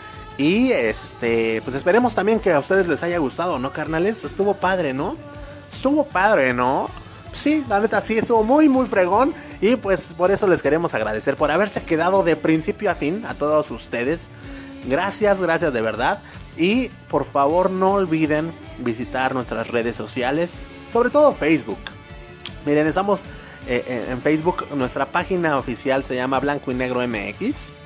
Y 0.43 0.73
este, 0.73 1.63
pues 1.63 1.77
esperemos 1.77 2.17
también 2.17 2.41
que 2.41 2.51
a 2.51 2.59
ustedes 2.59 2.89
les 2.89 3.01
haya 3.05 3.19
gustado, 3.19 3.61
¿no, 3.61 3.73
carnales? 3.73 4.25
Estuvo 4.25 4.55
padre, 4.55 4.93
¿no? 4.93 5.17
Estuvo 5.73 6.05
padre, 6.05 6.53
¿no? 6.53 6.91
Sí, 7.33 7.65
la 7.69 7.79
neta 7.79 8.01
sí, 8.01 8.19
estuvo 8.19 8.43
muy, 8.43 8.69
muy 8.69 8.87
fregón. 8.87 9.35
Y 9.61 9.77
pues 9.77 10.15
por 10.15 10.33
eso 10.33 10.49
les 10.49 10.61
queremos 10.61 10.95
agradecer 10.95 11.37
por 11.37 11.53
haberse 11.53 11.85
quedado 11.85 12.25
de 12.25 12.35
principio 12.35 12.91
a 12.91 12.97
fin 12.97 13.25
a 13.25 13.35
todos 13.35 13.71
ustedes. 13.71 14.31
Gracias, 14.85 15.41
gracias 15.41 15.73
de 15.73 15.81
verdad. 15.81 16.19
Y 16.57 16.89
por 17.09 17.25
favor 17.25 17.71
no 17.71 17.93
olviden 17.93 18.53
visitar 18.79 19.35
nuestras 19.35 19.69
redes 19.69 19.95
sociales, 19.95 20.59
sobre 20.93 21.11
todo 21.11 21.35
Facebook. 21.35 21.79
Miren, 22.67 22.89
estamos 22.89 23.23
eh, 23.69 24.09
en 24.11 24.21
Facebook, 24.21 24.67
nuestra 24.75 25.07
página 25.07 25.57
oficial 25.57 26.03
se 26.03 26.17
llama 26.17 26.41
Blanco 26.41 26.73
y 26.73 26.75
Negro 26.75 27.01
MX. 27.07 27.77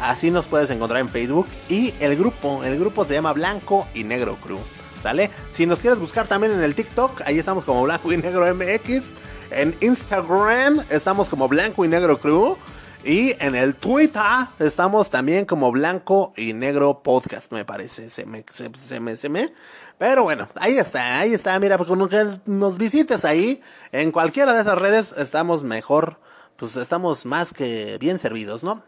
Así 0.00 0.30
nos 0.30 0.48
puedes 0.48 0.70
encontrar 0.70 1.00
en 1.00 1.08
Facebook. 1.08 1.46
Y 1.68 1.94
el 2.00 2.16
grupo, 2.16 2.64
el 2.64 2.78
grupo 2.78 3.04
se 3.04 3.14
llama 3.14 3.32
Blanco 3.32 3.88
y 3.94 4.04
Negro 4.04 4.38
Crew. 4.40 4.58
¿Sale? 5.00 5.30
Si 5.52 5.66
nos 5.66 5.80
quieres 5.80 6.00
buscar 6.00 6.26
también 6.26 6.52
en 6.52 6.62
el 6.62 6.74
TikTok, 6.74 7.22
ahí 7.26 7.38
estamos 7.38 7.64
como 7.64 7.82
Blanco 7.82 8.12
y 8.12 8.16
Negro 8.16 8.46
MX. 8.54 9.12
En 9.50 9.76
Instagram 9.80 10.82
estamos 10.90 11.30
como 11.30 11.48
Blanco 11.48 11.84
y 11.84 11.88
Negro 11.88 12.18
Crew. 12.18 12.56
Y 13.04 13.36
en 13.38 13.54
el 13.54 13.76
Twitter 13.76 14.48
estamos 14.58 15.10
también 15.10 15.44
como 15.44 15.70
Blanco 15.70 16.32
y 16.36 16.54
Negro 16.54 17.02
Podcast, 17.04 17.52
me 17.52 17.64
parece. 17.64 18.10
Se 18.10 18.26
me, 18.26 18.44
se, 18.52 18.98
me, 18.98 19.14
se 19.14 19.28
me. 19.28 19.52
Pero 19.98 20.24
bueno, 20.24 20.48
ahí 20.56 20.76
está, 20.76 21.20
ahí 21.20 21.32
está. 21.32 21.56
Mira, 21.60 21.78
con 21.78 22.08
que 22.08 22.26
nos 22.46 22.76
visites 22.78 23.24
ahí, 23.24 23.60
en 23.92 24.10
cualquiera 24.10 24.52
de 24.54 24.62
esas 24.62 24.78
redes, 24.78 25.14
estamos 25.16 25.62
mejor, 25.62 26.18
pues 26.56 26.74
estamos 26.74 27.26
más 27.26 27.54
que 27.54 27.96
bien 27.98 28.18
servidos, 28.18 28.64
¿no? 28.64 28.82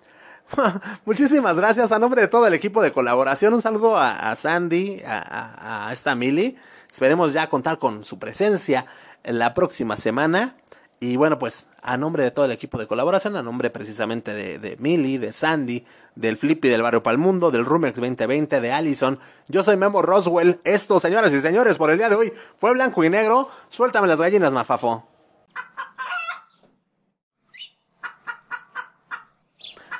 Muchísimas 1.05 1.57
gracias 1.57 1.93
a 1.93 1.99
nombre 1.99 2.23
de 2.23 2.29
todo 2.29 2.47
el 2.47 2.55
equipo 2.55 2.83
de 2.83 2.93
colaboración. 2.93 3.55
Un 3.55 3.63
saludo 3.63 3.97
a, 3.97 4.35
Sandy, 4.37 5.03
a, 5.07 5.91
esta 5.93 6.15
Mili. 6.15 6.57
Esperemos 6.91 7.33
ya 7.33 7.49
contar 7.49 7.79
con 7.79 8.05
su 8.05 8.19
presencia 8.19 8.87
en 9.25 9.39
la 9.39 9.55
próxima 9.55 9.97
semana. 9.97 10.57
Y 11.01 11.17
bueno, 11.17 11.39
pues 11.39 11.69
a 11.81 11.97
nombre 11.97 12.25
de 12.25 12.33
todo 12.33 12.47
el 12.47 12.51
equipo 12.51 12.77
de 12.77 12.89
colaboración, 12.89 13.37
a 13.37 13.43
nombre 13.43 13.71
precisamente 13.71 14.35
de, 14.35 14.59
de 14.59 14.77
Mili, 14.79 15.17
de 15.17 15.33
Sandy, 15.33 15.85
del 16.17 16.37
Flippy 16.37 16.69
del 16.69 16.83
Barrio 16.83 17.05
Palmundo, 17.05 17.53
del 17.53 17.65
Rumex 17.65 17.95
2020, 17.97 18.61
de 18.61 18.73
Allison, 18.73 19.21
yo 19.47 19.63
soy 19.63 19.77
Memo 19.77 20.03
Roswell. 20.03 20.61
Esto, 20.65 20.99
señoras 20.99 21.33
y 21.33 21.41
señores, 21.41 21.79
por 21.79 21.91
el 21.91 21.99
día 21.99 22.09
de 22.09 22.17
hoy 22.17 22.33
fue 22.59 22.73
blanco 22.73 23.05
y 23.05 23.11
negro. 23.11 23.49
Suéltame 23.69 24.09
las 24.09 24.21
gallinas, 24.21 24.53
mafafo. 24.53 25.07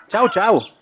Tchau, 0.09 0.27
tchau. 0.29 0.78